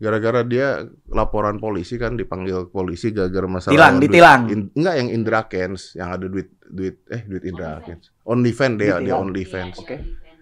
Gara-gara 0.00 0.40
dia 0.42 0.80
laporan 1.06 1.60
polisi 1.60 1.94
kan 1.94 2.16
dipanggil 2.16 2.66
polisi 2.66 3.12
gara-gara 3.12 3.44
masalah 3.44 3.76
Tilang, 3.76 3.94
duit- 3.94 4.08
ditilang. 4.08 4.40
in- 4.48 4.72
enggak 4.72 4.94
yang 4.96 5.08
Indra 5.10 5.40
Kens 5.44 5.92
yang 5.92 6.08
ada 6.10 6.24
duit 6.24 6.48
duit 6.64 7.04
eh 7.06 7.20
duit 7.22 7.44
Indra 7.44 7.84
Kens. 7.84 8.08
OnlyFans 8.24 8.74
dia 8.74 8.96
dia 8.96 9.12
Ditilang. 9.12 9.20
OnlyFans. 9.22 9.76
Oke. 9.76 9.96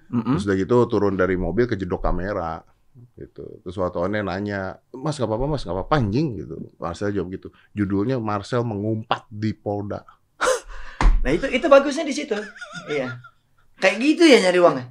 Mm-mm. 0.09 0.25
Terus 0.33 0.47
udah 0.47 0.57
gitu 0.57 0.77
turun 0.87 1.15
dari 1.15 1.35
mobil 1.35 1.67
kejedok 1.67 2.01
kamera 2.01 2.63
gitu. 3.13 3.61
Terus 3.61 3.77
wartawannya 3.77 4.23
nanya, 4.23 4.61
"Mas 4.91 5.19
nggak 5.19 5.27
apa-apa, 5.27 5.47
Mas 5.49 5.63
nggak 5.63 5.75
apa-apa 5.75 5.95
anjing?" 5.97 6.39
gitu. 6.39 6.55
Marcel 6.77 7.11
jawab 7.11 7.29
gitu. 7.31 7.49
Judulnya 7.73 8.17
Marcel 8.17 8.63
mengumpat 8.63 9.27
di 9.29 9.53
Polda. 9.53 10.07
Nah 11.19 11.31
itu 11.31 11.51
itu 11.51 11.67
bagusnya 11.67 12.07
di 12.07 12.15
situ. 12.15 12.39
iya. 12.89 13.19
Kayak 13.77 13.97
gitu 14.01 14.23
ya 14.23 14.39
nyari 14.41 14.59
uangnya. 14.59 14.87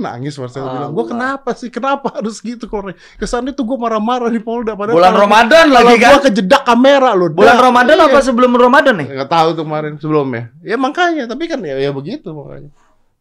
Nangis 0.00 0.34
Marcel 0.34 0.60
Allah. 0.60 0.88
bilang, 0.88 0.92
"Gua 0.92 1.04
kenapa 1.06 1.50
sih? 1.52 1.68
Kenapa 1.68 2.08
harus 2.12 2.40
gitu 2.40 2.64
kok? 2.64 2.90
Kesannya 3.14 3.52
tuh 3.52 3.62
gua 3.62 3.78
marah-marah 3.78 4.26
di 4.26 4.40
Polda 4.40 4.72
padahal 4.72 4.96
Bulan 4.96 5.12
kalau- 5.12 5.22
Ramadan 5.22 5.66
lagi 5.68 5.94
kan. 5.96 6.10
gua 6.10 6.20
kejedak 6.24 6.62
kamera 6.64 7.10
loh. 7.12 7.28
Bulan 7.28 7.54
Dah. 7.54 7.62
Ramadan 7.62 7.96
Iya. 7.96 8.06
apa 8.06 8.18
sebelum 8.18 8.50
Ramadan 8.52 8.94
nih? 8.96 9.08
Nggak 9.12 9.30
tahu 9.30 9.48
tuh 9.52 9.62
kemarin 9.62 9.92
sebelumnya. 9.94 10.42
Ya 10.60 10.74
makanya, 10.74 11.24
tapi 11.24 11.44
kan 11.44 11.60
ya, 11.60 11.76
ya 11.76 11.90
begitu 11.90 12.32
makanya. 12.32 12.72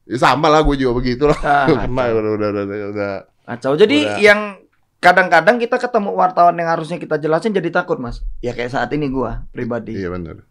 Ya 0.04 0.18
sama 0.18 0.48
lah 0.48 0.64
gue 0.64 0.74
juga 0.74 0.98
begitu 0.98 1.24
lah. 1.24 1.38
Ah, 1.40 1.68
Karena 1.86 2.02
udah, 2.10 2.32
udah, 2.34 2.48
udah, 2.50 2.64
udah, 2.66 2.88
udah. 2.90 3.14
Kacau. 3.46 3.74
Jadi 3.74 3.98
Udah. 4.04 4.18
yang 4.18 4.40
kadang-kadang 4.98 5.58
kita 5.58 5.78
ketemu 5.78 6.12
wartawan 6.12 6.54
yang 6.54 6.70
harusnya 6.70 6.98
kita 6.98 7.16
jelasin 7.16 7.52
jadi 7.52 7.70
takut, 7.72 7.98
Mas. 7.98 8.26
Ya 8.40 8.52
kayak 8.52 8.70
saat 8.70 8.90
ini 8.92 9.08
gua 9.08 9.46
pribadi. 9.50 9.94
Iya 9.94 10.10
benar. 10.10 10.49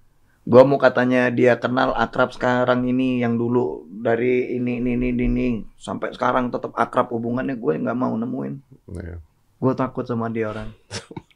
Gua 0.49 0.65
mau 0.65 0.81
katanya 0.81 1.29
dia 1.29 1.61
kenal 1.61 1.93
akrab 1.93 2.33
sekarang 2.33 2.89
ini 2.89 3.21
yang 3.21 3.37
dulu 3.37 3.85
dari 3.85 4.57
ini 4.57 4.81
ini 4.81 4.97
ini 4.97 5.09
ini, 5.13 5.47
sampai 5.77 6.17
sekarang 6.17 6.49
tetap 6.49 6.73
akrab 6.73 7.13
hubungannya 7.13 7.53
gue 7.53 7.75
nggak 7.77 7.93
mau 7.93 8.17
nemuin. 8.17 8.55
Iya. 8.97 9.21
Gue 9.61 9.73
takut 9.77 10.09
sama 10.09 10.33
dia 10.33 10.49
orang. 10.49 10.73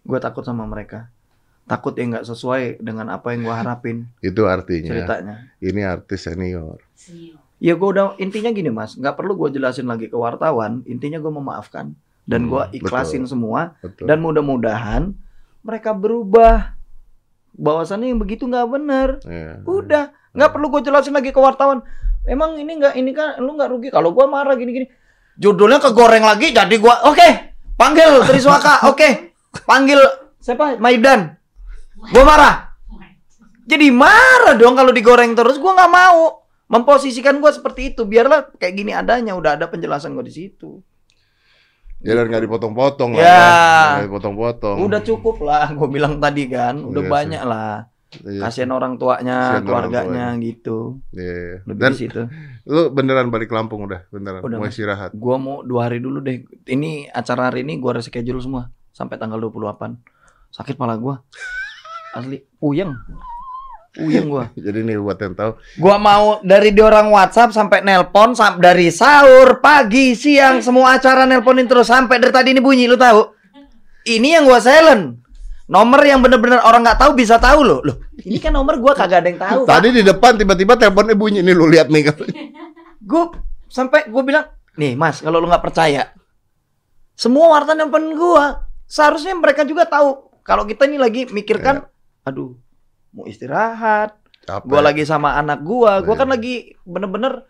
Gue 0.01 0.17
takut 0.17 0.41
sama 0.41 0.65
mereka. 0.65 1.13
Takut 1.69 1.93
ya 1.93 2.09
nggak 2.09 2.25
sesuai 2.25 2.81
dengan 2.81 3.13
apa 3.13 3.37
yang 3.37 3.45
gue 3.45 3.55
harapin 3.55 3.97
Itu 4.19 4.49
artinya 4.49 4.91
ceritanya. 4.97 5.35
ini 5.61 5.81
artis 5.85 6.25
senior. 6.25 6.81
Ya 7.61 7.77
gue 7.77 7.89
udah 7.93 8.17
intinya 8.17 8.49
gini 8.51 8.73
mas, 8.73 8.97
nggak 8.97 9.15
perlu 9.15 9.37
gue 9.37 9.55
jelasin 9.55 9.87
lagi 9.87 10.09
ke 10.09 10.17
wartawan. 10.17 10.81
Intinya 10.89 11.21
gue 11.21 11.31
memaafkan 11.31 11.93
dan 12.25 12.49
gue 12.49 12.63
Hmm, 12.65 12.75
ikhlasin 12.75 13.29
semua 13.29 13.77
Betul. 13.79 14.09
dan 14.09 14.19
mudah-mudahan 14.19 15.13
mereka 15.61 15.93
berubah. 15.93 16.81
Bahwasannya 17.57 18.13
yang 18.13 18.21
begitu 18.21 18.49
nggak 18.49 18.69
bener. 18.69 19.09
Iya. 19.25 19.61
Udah, 19.65 20.05
nggak 20.33 20.51
perlu 20.51 20.67
gue 20.73 20.81
jelasin 20.89 21.13
lagi 21.13 21.31
ke 21.31 21.41
wartawan. 21.41 21.85
Emang 22.25 22.55
ini 22.57 22.79
nggak 22.79 22.95
ini 22.97 23.11
kan 23.13 23.37
lu 23.43 23.59
nggak 23.59 23.71
rugi 23.71 23.89
kalau 23.91 24.15
gue 24.15 24.25
marah 24.29 24.55
gini-gini. 24.57 24.87
Judulnya 25.37 25.81
kegoreng 25.81 26.29
lagi 26.29 26.53
jadi 26.53 26.77
gua 26.77 27.09
oke 27.09 27.53
Panggil 27.83 28.11
Triswaka, 28.29 28.75
oke. 28.95 29.09
Panggil 29.67 29.99
siapa? 30.39 30.79
Maidan. 30.79 31.35
Gua 32.15 32.23
marah. 32.23 32.55
Jadi 33.67 33.91
marah 33.91 34.55
dong 34.55 34.79
kalau 34.79 34.95
digoreng 34.95 35.35
terus. 35.35 35.59
Gua 35.59 35.75
nggak 35.75 35.91
mau 35.93 36.47
memposisikan 36.71 37.43
gua 37.43 37.51
seperti 37.51 37.91
itu. 37.91 38.07
Biarlah 38.07 38.55
kayak 38.55 38.75
gini 38.79 38.95
adanya. 38.95 39.35
Udah 39.35 39.59
ada 39.59 39.67
penjelasan 39.67 40.15
gua 40.15 40.23
di 40.23 40.31
situ. 40.31 40.79
Ya 42.03 42.19
dan 42.19 42.27
nggak 42.27 42.43
dipotong-potong 42.51 43.15
lah 43.15 43.23
Ya. 43.23 43.39
ya. 43.99 44.11
Dipotong-potong. 44.11 44.77
Udah 44.83 45.01
cukup 45.01 45.39
lah. 45.43 45.71
Gua 45.71 45.87
bilang 45.87 46.19
tadi 46.19 46.51
kan. 46.51 46.83
Udah 46.83 47.03
sih. 47.03 47.11
banyak 47.11 47.43
lah. 47.47 47.87
Iya. 48.13 48.45
Kasihan 48.45 48.69
orang 48.77 49.01
tuanya, 49.01 49.57
Kasihan 49.57 49.65
orang 49.65 49.89
keluarganya 49.89 50.27
gitu. 50.37 51.01
Iya, 51.17 51.33
iya. 51.33 51.57
Lebih 51.65 51.81
Dan 51.81 51.93
situ. 51.97 52.21
lu 52.69 52.93
beneran 52.93 53.33
balik 53.33 53.49
Lampung 53.49 53.89
udah, 53.89 54.05
beneran. 54.13 54.45
Udah, 54.45 54.59
Mau 54.61 54.69
istirahat. 54.69 55.17
Gua 55.17 55.41
mau 55.41 55.65
dua 55.65 55.89
hari 55.89 56.03
dulu 56.03 56.21
deh. 56.21 56.45
Ini 56.69 57.09
acara 57.09 57.49
hari 57.49 57.65
ini 57.65 57.81
gua 57.81 57.97
reschedule 57.97 58.43
semua 58.43 58.69
sampai 58.93 59.17
tanggal 59.17 59.41
28. 59.41 59.97
Sakit 60.53 60.77
pala 60.77 61.01
gua. 61.01 61.25
Asli 62.19 62.45
puyeng. 62.61 62.93
Puyeng 63.93 64.33
gua. 64.33 64.49
Jadi 64.65 64.81
nih 64.89 64.97
buat 64.97 65.21
yang 65.21 65.37
tahu, 65.37 65.53
Gua 65.77 66.01
mau 66.01 66.41
dari 66.41 66.73
di 66.73 66.81
orang 66.81 67.13
WhatsApp 67.13 67.53
sampai 67.53 67.85
nelpon 67.85 68.33
sam 68.33 68.57
dari 68.57 68.89
sahur, 68.89 69.61
pagi, 69.61 70.17
siang, 70.17 70.65
semua 70.65 70.97
acara 70.97 71.29
nelponin 71.29 71.69
terus 71.69 71.93
sampai 71.93 72.17
dari 72.17 72.33
tadi 72.33 72.49
ini 72.57 72.61
bunyi 72.65 72.89
lu 72.89 72.97
tahu. 72.97 73.21
Ini 74.09 74.41
yang 74.41 74.45
gua 74.49 74.59
silent. 74.65 75.21
Nomor 75.69 76.01
yang 76.05 76.25
bener-bener 76.25 76.61
orang 76.65 76.85
nggak 76.85 77.01
tahu 77.01 77.13
bisa 77.17 77.37
tahu 77.37 77.61
loh. 77.65 77.81
Loh, 77.85 77.97
ini 78.25 78.41
kan 78.41 78.57
nomor 78.57 78.81
gua 78.81 78.97
kagak 78.97 79.25
ada 79.25 79.29
yang 79.29 79.41
tahu. 79.41 79.61
Pak. 79.69 79.71
tadi 79.77 79.89
di 79.93 80.03
depan 80.03 80.41
tiba-tiba 80.41 80.73
teleponnya 80.81 81.15
bunyi 81.15 81.45
nih 81.45 81.55
lu 81.55 81.69
lihat 81.69 81.93
nih 81.93 82.09
Gue 83.09 83.35
sampai 83.67 84.07
gue 84.07 84.23
bilang, 84.23 84.47
nih 84.79 84.95
Mas, 84.95 85.21
kalau 85.21 85.43
lu 85.43 85.51
nggak 85.51 85.65
percaya, 85.65 86.15
semua 87.13 87.53
wartawan 87.53 87.77
nelpon 87.77 88.17
gua. 88.17 88.69
Seharusnya 88.89 89.33
mereka 89.37 89.65
juga 89.65 89.89
tahu 89.89 90.33
kalau 90.45 90.69
kita 90.69 90.85
ini 90.85 91.01
lagi 91.01 91.25
mikirkan, 91.31 91.87
aduh, 92.27 92.59
mau 93.13 93.25
istirahat, 93.25 94.17
Capek. 94.43 94.67
Gua 94.67 94.81
lagi 94.83 95.07
sama 95.07 95.39
anak 95.39 95.63
gua, 95.63 96.03
gua 96.03 96.19
kan 96.19 96.27
Iya. 96.27 96.35
lagi 96.35 96.55
bener-bener 96.83 97.47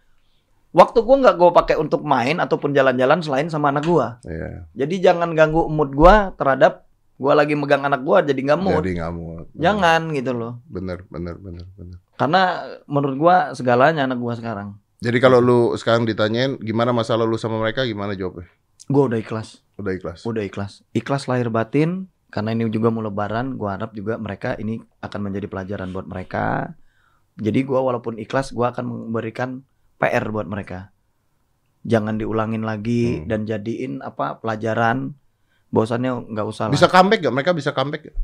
waktu 0.72 0.98
gua 1.00 1.16
nggak 1.24 1.36
gua 1.36 1.50
pakai 1.56 1.80
untuk 1.80 2.04
main 2.04 2.36
ataupun 2.36 2.76
jalan-jalan 2.76 3.24
selain 3.24 3.48
sama 3.48 3.72
anak 3.72 3.88
gua. 3.88 4.20
Iya. 4.28 4.68
Jadi 4.76 5.00
jangan 5.00 5.32
ganggu 5.32 5.72
mood 5.72 5.96
gua 5.96 6.36
terhadap 6.36 6.84
gua 7.16 7.32
lagi 7.32 7.56
megang 7.56 7.80
anak 7.80 8.04
gua 8.04 8.20
jadi 8.20 8.36
nggak 8.36 8.60
mood. 8.60 8.84
Jadi 8.84 9.00
nggak 9.00 9.08
mau. 9.08 9.40
Jangan 9.56 10.00
gitu 10.12 10.32
loh. 10.36 10.60
Bener, 10.68 11.08
bener, 11.08 11.40
bener, 11.40 11.64
bener. 11.72 11.96
Karena 12.12 12.42
menurut 12.84 13.16
gua 13.16 13.36
segalanya 13.56 14.04
anak 14.04 14.20
gua 14.20 14.36
sekarang. 14.36 14.76
Jadi 15.00 15.18
kalau 15.18 15.40
lu 15.40 15.60
sekarang 15.74 16.04
ditanyain 16.04 16.60
gimana 16.60 16.92
masalah 16.92 17.24
lu 17.24 17.34
sama 17.34 17.56
mereka, 17.56 17.82
gimana 17.82 18.12
jawabnya? 18.12 18.46
Gua 18.86 19.08
udah 19.08 19.16
ikhlas, 19.16 19.64
Udah 19.80 19.96
ikhlas. 19.96 20.28
udah 20.28 20.44
ikhlas. 20.44 20.84
Ikhlas 20.92 21.24
lahir 21.24 21.48
batin 21.48 22.12
karena 22.28 22.52
ini 22.52 22.68
juga 22.68 22.92
mau 22.92 23.00
lebaran, 23.00 23.56
gua 23.56 23.80
harap 23.80 23.96
juga 23.96 24.20
mereka 24.20 24.54
ini 24.60 24.84
akan 25.02 25.20
menjadi 25.28 25.50
pelajaran 25.50 25.90
buat 25.90 26.06
mereka. 26.06 26.72
Jadi 27.36 27.66
gua 27.66 27.82
walaupun 27.82 28.16
ikhlas, 28.16 28.54
gua 28.54 28.70
akan 28.70 29.10
memberikan 29.10 29.66
PR 29.98 30.22
buat 30.30 30.46
mereka. 30.46 30.94
Jangan 31.82 32.14
diulangin 32.16 32.62
lagi 32.62 33.18
Hmm. 33.18 33.26
dan 33.26 33.40
jadiin 33.44 34.00
apa 34.00 34.38
pelajaran. 34.38 35.18
Bahwasannya 35.72 36.30
nggak 36.30 36.46
usah 36.46 36.68
lah. 36.68 36.74
Bisa 36.76 36.86
comeback 36.86 37.24
gak? 37.24 37.34
Mereka 37.34 37.50
bisa 37.56 37.72
comeback 37.72 38.12
gak? 38.12 38.16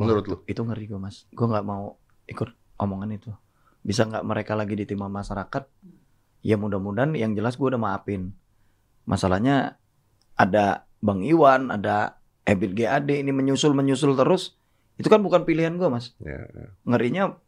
Menurut 0.00 0.24
lu? 0.26 0.36
Itu 0.48 0.64
ngeri 0.64 0.88
gua 0.90 0.98
mas. 0.98 1.28
Gua 1.30 1.46
nggak 1.46 1.66
mau 1.66 2.00
ikut 2.26 2.50
omongan 2.80 3.10
itu. 3.14 3.30
Bisa 3.84 4.08
nggak 4.08 4.24
mereka 4.24 4.56
lagi 4.56 4.74
diterima 4.74 5.06
masyarakat? 5.06 5.68
Ya 6.40 6.56
mudah-mudahan 6.56 7.12
yang 7.14 7.36
jelas 7.36 7.60
gua 7.60 7.76
udah 7.76 7.80
maafin. 7.80 8.32
Masalahnya 9.04 9.76
ada 10.34 10.88
Bang 11.04 11.20
Iwan, 11.20 11.68
ada 11.68 12.16
Ebit 12.48 12.72
GAD 12.72 13.12
ini 13.12 13.30
menyusul 13.30 13.76
menyusul 13.76 14.16
terus. 14.16 14.56
Itu 15.00 15.08
kan 15.08 15.18
bukan 15.18 15.42
pilihan 15.42 15.72
gua 15.74 15.88
mas. 15.88 16.12
Ya, 16.20 16.44
Ngerinya 16.84 17.40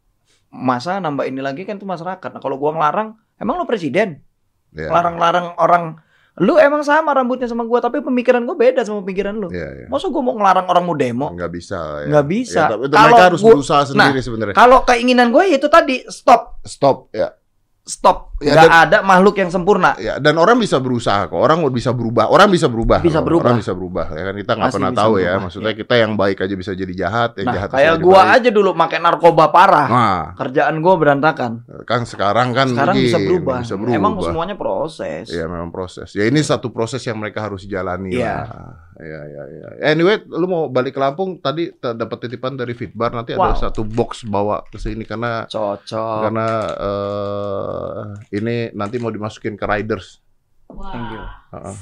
masa 0.49 0.97
nambah 0.97 1.23
ini 1.23 1.39
lagi 1.39 1.63
kan 1.63 1.77
itu 1.77 1.85
masyarakat. 1.85 2.29
Nah 2.29 2.41
kalau 2.41 2.57
gua 2.57 2.73
ngelarang, 2.73 3.13
emang 3.37 3.55
lu 3.55 3.65
presiden? 3.65 4.25
ya. 4.71 4.89
Larang-larang 4.89 5.53
orang 5.55 6.01
lu 6.33 6.57
emang 6.57 6.81
sama 6.81 7.13
rambutnya 7.13 7.45
sama 7.45 7.61
gua 7.61 7.77
tapi 7.77 8.01
pemikiran 8.01 8.41
gua 8.41 8.57
beda 8.57 8.81
sama 8.81 9.05
pemikiran 9.05 9.37
lu. 9.37 9.53
Ya, 9.53 9.69
ya. 9.69 9.85
Masa 9.85 10.09
gua 10.09 10.25
mau 10.25 10.33
ngelarang 10.33 10.65
orang 10.65 10.83
mau 10.83 10.97
demo? 10.97 11.29
Nggak 11.29 11.51
bisa. 11.53 11.77
Ya. 12.01 12.05
Nggak 12.09 12.25
bisa. 12.27 12.61
Ya, 12.63 12.75
itu 12.75 12.89
Kalau 12.89 13.05
mereka 13.07 13.23
harus 13.29 13.39
gua- 13.39 13.53
berusaha 13.53 13.81
sendiri 13.85 14.19
sebenarnya. 14.19 14.55
Kalau 14.57 14.81
keinginan 14.81 15.29
gue 15.29 15.43
itu 15.47 15.69
tadi 15.69 16.01
stop, 16.09 16.57
Stop. 16.65 17.13
Ya. 17.13 17.37
stop. 17.85 18.32
Ya, 18.43 18.53
Nggak 18.53 18.73
ada 18.83 18.97
makhluk 19.01 19.35
yang 19.35 19.47
sempurna. 19.47 19.95
Ya, 19.95 20.19
dan 20.19 20.35
orang 20.35 20.59
bisa 20.59 20.77
berusaha 20.77 21.25
kok. 21.25 21.35
Orang 21.35 21.63
bisa 21.69 21.89
berubah. 21.89 22.27
Orang 22.27 22.49
bisa 22.49 22.67
berubah. 22.67 22.99
Bisa 22.99 23.17
loh. 23.17 23.25
berubah. 23.25 23.43
Orang 23.45 23.57
bisa 23.57 23.71
berubah. 23.71 24.05
Ya 24.09 24.23
kan 24.23 24.35
kita 24.35 24.51
nggak 24.53 24.69
pernah 24.69 24.91
bisa 24.91 24.99
tahu 24.99 25.13
ya. 25.13 25.23
berubah, 25.23 25.41
Maksudnya 25.41 25.71
kita 25.73 25.93
yang 25.95 26.11
baik 26.13 26.37
aja 26.39 26.53
bisa 26.53 26.71
jadi 26.73 26.93
jahat, 26.93 27.31
yang 27.35 27.47
Nah, 27.47 27.55
jahat 27.55 27.69
bisa 27.69 27.77
kayak 27.79 27.95
gua 27.99 28.19
baik. 28.21 28.35
aja 28.35 28.49
dulu 28.51 28.69
pakai 28.73 28.99
narkoba 28.99 29.45
parah. 29.47 29.87
Nah, 29.87 30.21
Kerjaan 30.35 30.75
gua 30.77 30.93
berantakan. 30.95 31.51
kan 31.83 32.01
sekarang 32.03 32.51
kan 32.51 32.67
Sekarang 32.69 32.95
bisa 32.95 33.15
begini, 33.15 33.27
berubah. 33.31 33.59
Bisa 33.61 33.75
berubah. 33.75 33.95
Emang 33.95 34.13
semuanya 34.19 34.55
proses. 34.55 35.25
Ya 35.27 35.45
memang 35.45 35.69
proses. 35.69 36.11
Ya 36.11 36.23
ini 36.23 36.39
satu 36.39 36.67
proses 36.67 36.99
yang 37.01 37.15
mereka 37.15 37.39
harus 37.41 37.63
jalani 37.63 38.11
Iya. 38.13 38.35
lah. 38.43 38.47
Ya, 38.95 39.21
ya, 39.25 39.43
ya. 39.49 39.67
Anyway, 39.89 40.21
lu 40.23 40.45
mau 40.45 40.69
balik 40.69 40.93
ke 40.93 41.01
Lampung 41.01 41.35
tadi 41.37 41.65
dapat 41.73 42.13
titipan 42.21 42.53
dari 42.53 42.71
Fitbar 42.71 43.09
nanti 43.09 43.33
ada 43.33 43.51
Wow. 43.51 43.57
satu 43.59 43.81
box 43.81 44.21
bawa 44.23 44.61
ke 44.63 44.77
sini 44.77 45.01
karena 45.01 45.43
Cocok. 45.43 46.19
karena 46.21 46.47
eh 46.77 48.01
ini 48.33 48.73
nanti 48.73 48.97
mau 48.97 49.07
dimasukin 49.07 49.53
ke 49.53 49.63
riders. 49.63 50.17
Thank 50.65 51.07
you. 51.11 51.21
Heeh. 51.51 51.75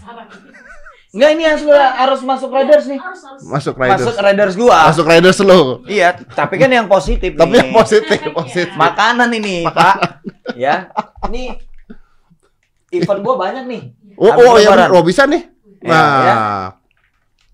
Enggak 1.12 1.30
ini 1.30 1.44
yang 1.44 1.60
sudah 1.60 1.86
harus 1.98 2.24
masuk 2.24 2.48
Raiders 2.50 2.88
nih. 2.88 3.00
Masuk 3.44 3.76
riders. 3.76 4.00
Masuk 4.00 4.16
Raiders 4.18 4.56
gua. 4.56 4.78
Masuk 4.88 5.06
riders 5.06 5.40
lu. 5.40 5.62
Iya, 5.84 6.16
tapi 6.30 6.56
kan 6.56 6.68
yang 6.68 6.88
positif 6.88 7.36
Tapi 7.36 7.52
nih. 7.52 7.60
yang 7.60 7.72
positif, 7.74 8.20
positif. 8.32 8.72
Makanan 8.76 9.28
ini, 9.34 9.64
Pak. 9.66 10.24
Ya. 10.56 10.88
Ini 11.28 11.56
event 12.92 13.20
gua 13.22 13.36
banyak 13.38 13.64
nih. 13.66 13.82
Oh, 14.16 14.28
Habis 14.30 14.44
oh 14.46 14.56
ya, 14.56 14.70
lebaran. 14.72 14.88
oh 14.92 15.04
bisa 15.04 15.24
nih. 15.26 15.42
Ya, 15.82 15.90
Nah, 15.90 16.08
ya. 16.24 16.36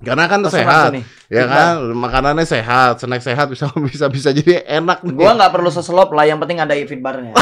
karena 0.04 0.24
kan 0.28 0.40
Pesen 0.44 0.54
sehat, 0.54 0.90
nih. 0.94 1.04
ya 1.26 1.42
Fitbar. 1.42 1.56
kan, 1.58 1.74
makanannya 1.96 2.46
sehat, 2.46 2.94
snack 3.00 3.24
sehat 3.24 3.48
bisa 3.48 3.66
bisa 3.90 4.06
bisa 4.06 4.30
jadi 4.30 4.62
enak 4.70 5.02
nih. 5.02 5.16
Gua 5.16 5.34
nggak 5.34 5.50
perlu 5.50 5.70
seselop 5.70 6.14
lah, 6.14 6.26
yang 6.26 6.38
penting 6.38 6.60
ada 6.60 6.78
fit 6.78 7.00
barnya. 7.00 7.34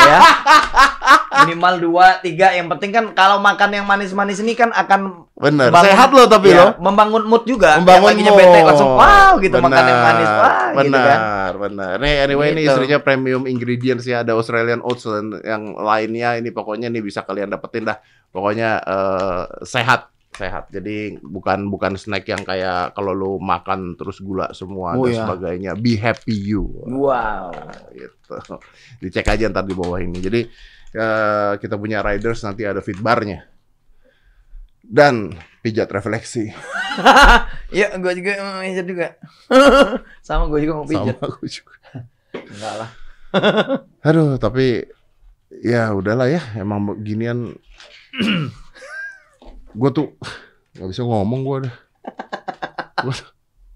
ya. 0.00 0.18
Minimal 1.34 1.74
dua, 1.80 2.06
tiga. 2.18 2.50
Yang 2.50 2.68
penting 2.70 2.90
kan 2.90 3.04
kalau 3.12 3.38
makan 3.38 3.70
yang 3.72 3.84
manis-manis 3.84 4.38
ini 4.38 4.52
kan 4.52 4.68
akan 4.68 5.26
Bener, 5.32 5.68
membangun- 5.68 5.86
sehat 5.88 6.10
loh 6.10 6.26
tapi 6.26 6.48
ya, 6.48 6.58
loh. 6.60 6.70
membangun 6.78 7.24
mood 7.24 7.42
juga. 7.42 7.76
Membangun 7.76 8.12
Yang 8.12 8.18
laginya 8.20 8.32
mood. 8.32 8.40
bete 8.42 8.58
langsung 8.62 8.90
wow 8.92 9.32
gitu 9.36 9.56
makan 9.56 9.84
yang 9.84 10.02
manis 10.02 10.30
wah 10.30 10.54
benar, 10.72 10.84
gitu 10.84 10.98
kan. 10.98 11.18
benar. 11.58 11.94
Nih 11.98 12.14
anyway 12.20 12.48
ini 12.50 12.60
Gitu. 12.60 12.70
istrinya 12.70 12.98
premium 12.98 13.42
ingredients 13.44 14.04
ya 14.04 14.20
ada 14.20 14.32
Australian 14.32 14.80
oats 14.80 15.02
dan 15.02 15.40
yang 15.40 15.62
lainnya 15.74 16.34
ini 16.34 16.48
pokoknya 16.48 16.88
nih 16.88 17.00
bisa 17.00 17.20
kalian 17.20 17.48
dapetin 17.48 17.84
dah. 17.84 17.96
Pokoknya 18.28 18.78
eh, 18.78 19.42
sehat 19.62 20.08
sehat. 20.32 20.68
Jadi 20.68 21.20
bukan 21.20 21.68
bukan 21.68 21.92
snack 21.94 22.24
yang 22.24 22.40
kayak 22.40 22.92
kalau 22.92 23.12
lu 23.12 23.32
makan 23.36 23.92
terus 23.94 24.16
gula 24.16 24.48
semua 24.52 24.96
Oh, 24.96 25.04
dan 25.04 25.12
iya. 25.12 25.20
sebagainya. 25.20 25.70
Be 25.74 25.92
happy 25.94 26.32
you. 26.32 26.64
Wow. 26.82 27.52
gitu. 27.92 28.36
Dicek 28.98 29.28
aja 29.28 29.44
ntar 29.46 29.62
di 29.62 29.72
bawah 29.72 29.98
ini. 29.98 30.16
Jadi 30.16 30.48
eh, 30.92 31.52
kita 31.58 31.74
punya 31.80 32.04
riders 32.04 32.44
nanti 32.44 32.64
ada 32.68 32.84
fitbarnya. 32.84 33.48
Dan 34.82 35.36
pijat 35.64 35.88
refleksi. 35.88 36.52
Iya, 37.72 37.96
gua 37.96 38.12
juga 38.12 38.36
mau 38.36 38.60
pijat 38.60 38.84
juga. 38.84 39.16
Sama 40.28 40.44
gua 40.44 40.60
juga 40.60 40.76
mau 40.76 40.84
pijat. 40.84 41.16
Sama 41.16 41.24
aku 41.24 41.48
juga. 41.48 41.76
Enggak 42.52 42.74
lah. 42.76 42.90
Aduh, 44.04 44.36
tapi 44.36 44.84
ya 45.64 45.88
udahlah 45.96 46.28
ya, 46.28 46.44
emang 46.60 46.84
beginian. 46.84 47.56
gue 49.80 49.90
tuh 49.96 50.20
nggak 50.76 50.88
bisa 50.92 51.00
ngomong 51.00 51.40
gue 51.48 51.58
dah. 51.64 51.76
Gua, 53.00 53.14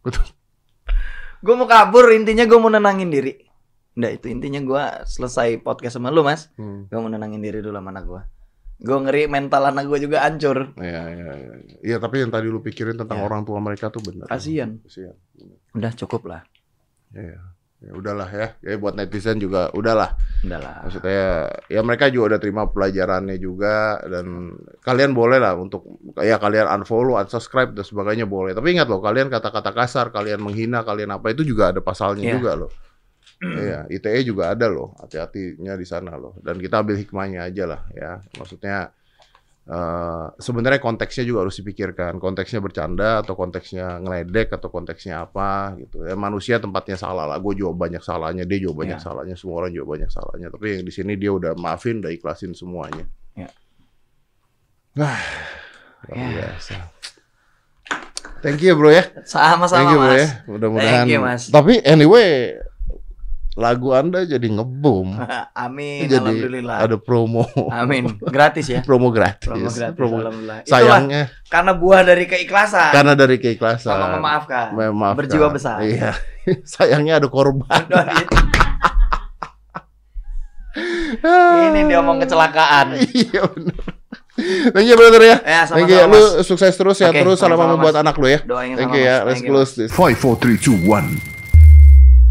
gua 0.04 0.10
tuh, 0.12 0.24
Gua 1.40 1.54
mau 1.56 1.64
kabur, 1.64 2.12
intinya 2.12 2.44
gua 2.44 2.58
mau 2.60 2.68
nenangin 2.68 3.08
diri. 3.08 3.45
Nggak, 3.96 4.12
itu 4.14 4.26
intinya 4.28 4.60
gua 4.60 4.82
selesai 5.02 5.56
podcast 5.58 5.96
sama 5.96 6.12
lu, 6.12 6.20
Mas. 6.20 6.52
hmm, 6.54 6.92
Gua 6.92 7.00
mau 7.00 7.08
nenangin 7.08 7.40
diri 7.40 7.58
dulu 7.58 7.74
sama 7.74 7.88
anak 7.90 8.04
gua. 8.04 8.22
Gua 8.76 8.98
ngeri 9.00 9.24
mental 9.24 9.62
anak 9.66 9.88
gua 9.88 9.96
juga 9.96 10.20
hancur. 10.20 10.76
ya, 10.76 11.02
ya, 11.08 11.28
ya. 11.32 11.52
Iya, 11.82 11.96
tapi 11.96 12.20
yang 12.20 12.28
tadi 12.28 12.46
lu 12.46 12.60
pikirin 12.60 12.94
tentang 12.94 13.18
Ya. 13.18 13.24
orang 13.24 13.42
tua 13.42 13.56
mereka 13.56 13.88
tuh 13.88 14.04
benar. 14.04 14.28
Kasian. 14.28 14.84
Kasian. 14.84 15.16
Udah 15.72 15.96
cukup 15.96 16.28
lah. 16.28 16.44
Ya, 17.08 17.24
ya. 17.24 17.40
ya 17.78 17.92
udahlah 17.92 18.28
ya. 18.28 18.46
Ya 18.60 18.76
buat 18.76 18.92
netizen 18.92 19.36
juga 19.36 19.72
udahlah. 19.72 20.12
Udah 20.44 20.60
lah. 20.60 20.76
Maksudnya 20.84 21.24
ya 21.68 21.80
mereka 21.80 22.12
juga 22.12 22.36
udah 22.36 22.40
terima 22.40 22.68
pelajarannya 22.68 23.36
juga 23.36 23.96
dan 24.02 24.52
kalian 24.80 25.12
boleh 25.12 25.40
lah 25.40 25.56
untuk 25.56 25.84
ya 26.20 26.36
kalian 26.36 26.68
unfollow, 26.68 27.16
unsubscribe 27.16 27.72
dan 27.72 27.80
sebagainya 27.80 28.28
boleh. 28.28 28.52
Tapi 28.52 28.76
ingat 28.76 28.88
loh, 28.88 29.00
kalian 29.00 29.32
kata-kata 29.32 29.72
kasar, 29.72 30.12
kalian 30.12 30.40
menghina, 30.40 30.84
kalian 30.84 31.16
apa 31.16 31.32
itu 31.32 31.44
juga 31.44 31.72
ada 31.72 31.80
pasalnya 31.80 32.28
Iya. 32.28 32.34
juga 32.36 32.52
loh. 32.60 32.70
Iya, 33.36 33.84
ITE 33.92 34.20
juga 34.24 34.56
ada 34.56 34.64
loh, 34.66 34.96
hati-hatinya 34.96 35.76
di 35.76 35.84
sana 35.84 36.16
loh. 36.16 36.40
Dan 36.40 36.56
kita 36.56 36.80
ambil 36.80 36.96
hikmahnya 36.96 37.44
aja 37.44 37.64
lah 37.68 37.80
ya. 37.92 38.16
Maksudnya 38.34 38.88
eh, 39.66 40.26
sebenarnya 40.38 40.80
konteksnya 40.80 41.26
juga 41.26 41.44
harus 41.44 41.60
dipikirkan. 41.60 42.16
Konteksnya 42.16 42.64
bercanda 42.64 43.20
atau 43.20 43.36
konteksnya 43.36 44.00
ngeledek 44.00 44.56
atau 44.56 44.72
konteksnya 44.72 45.28
apa 45.28 45.76
gitu. 45.76 46.08
Ya 46.08 46.16
manusia 46.16 46.56
tempatnya 46.56 46.96
salah 46.96 47.28
lah. 47.28 47.36
Gue 47.36 47.58
juga 47.58 47.76
banyak 47.76 48.00
salahnya, 48.00 48.48
dia 48.48 48.56
juga 48.56 48.86
banyak 48.88 48.98
Ya. 48.98 49.04
salahnya, 49.04 49.36
semua 49.36 49.60
orang 49.60 49.74
juga 49.76 49.86
banyak 49.98 50.08
salahnya. 50.08 50.48
Tapi 50.48 50.66
yang 50.80 50.84
di 50.86 50.92
sini 50.94 51.12
dia 51.20 51.28
udah 51.34 51.52
maafin, 51.60 52.00
udah 52.00 52.14
ikhlasin 52.14 52.56
semuanya. 52.56 53.04
Ya. 53.36 53.52
Wah, 54.96 55.20
luar 56.08 56.16
Ya. 56.16 56.28
biasa. 56.56 56.76
Thank 58.40 58.62
you 58.62 58.76
bro 58.78 58.88
ya. 58.88 59.02
Thank 59.02 59.26
Sama-sama 59.28 59.90
you 59.92 59.98
bro 59.98 60.08
Mas. 60.08 60.20
ya. 60.20 60.28
Mudah-mudahan. 60.46 60.88
Thank 61.04 61.10
you, 61.10 61.20
Mas. 61.20 61.42
Tapi 61.50 61.74
anyway, 61.82 62.54
lagu 63.56 63.96
anda 63.96 64.20
jadi 64.22 64.44
ngebom. 64.52 65.16
Amin, 65.64 66.04
jadi 66.12 66.20
alhamdulillah. 66.20 66.76
ada 66.84 66.96
promo. 67.00 67.48
Amin, 67.72 68.04
gratis 68.36 68.68
ya. 68.68 68.84
promo 68.84 69.08
gratis. 69.08 69.48
Promo 69.48 69.72
gratis, 69.72 69.96
Promo- 69.96 70.20
alhamdulillah. 70.20 70.58
Itulah 70.62 70.76
Sayangnya 70.76 71.22
karena 71.48 71.72
buah 71.72 72.00
dari 72.04 72.24
keikhlasan. 72.28 72.92
karena 72.92 73.16
dari 73.16 73.36
keikhlasan. 73.40 73.96
sama 73.96 74.12
memaafkan. 74.14 74.76
Memaafkan. 74.76 75.18
Berjiwa 75.24 75.48
besar. 75.48 75.80
Iya. 75.80 76.12
Sayangnya 76.76 77.16
ada 77.16 77.32
korban. 77.32 77.64
Gitu. 77.88 78.36
Ini 81.56 81.80
dia 81.88 81.96
ngomong 81.96 82.20
kecelakaan. 82.20 83.00
iya 83.00 83.40
benar. 83.48 83.80
Thank 84.68 84.84
you 84.84 84.96
brother 85.00 85.22
ya. 85.24 85.36
Ya, 85.40 85.64
Thank 85.64 85.88
you. 85.88 85.96
sama-sama, 85.96 86.12
Lu 86.12 86.20
Mas. 86.36 86.44
sukses 86.44 86.74
terus 86.76 87.00
ya 87.00 87.08
Oke, 87.08 87.24
terus 87.24 87.40
salam 87.40 87.56
sama 87.56 87.80
buat 87.80 87.96
anak 87.96 88.20
lu 88.20 88.28
ya. 88.28 88.44
Doain 88.44 88.76
Thank 88.76 88.92
sama 88.92 89.00
you 89.00 89.08
ya. 89.08 89.16
Let's 89.24 89.40
close 89.40 89.72
this. 89.72 89.88
Five, 89.96 90.20
four, 90.20 90.36
three, 90.36 90.60
two, 90.60 90.76
one, 90.84 91.16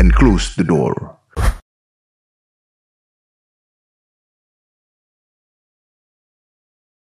and 0.05 0.13
close 0.13 0.55
the 0.55 0.63
door. 0.63 1.17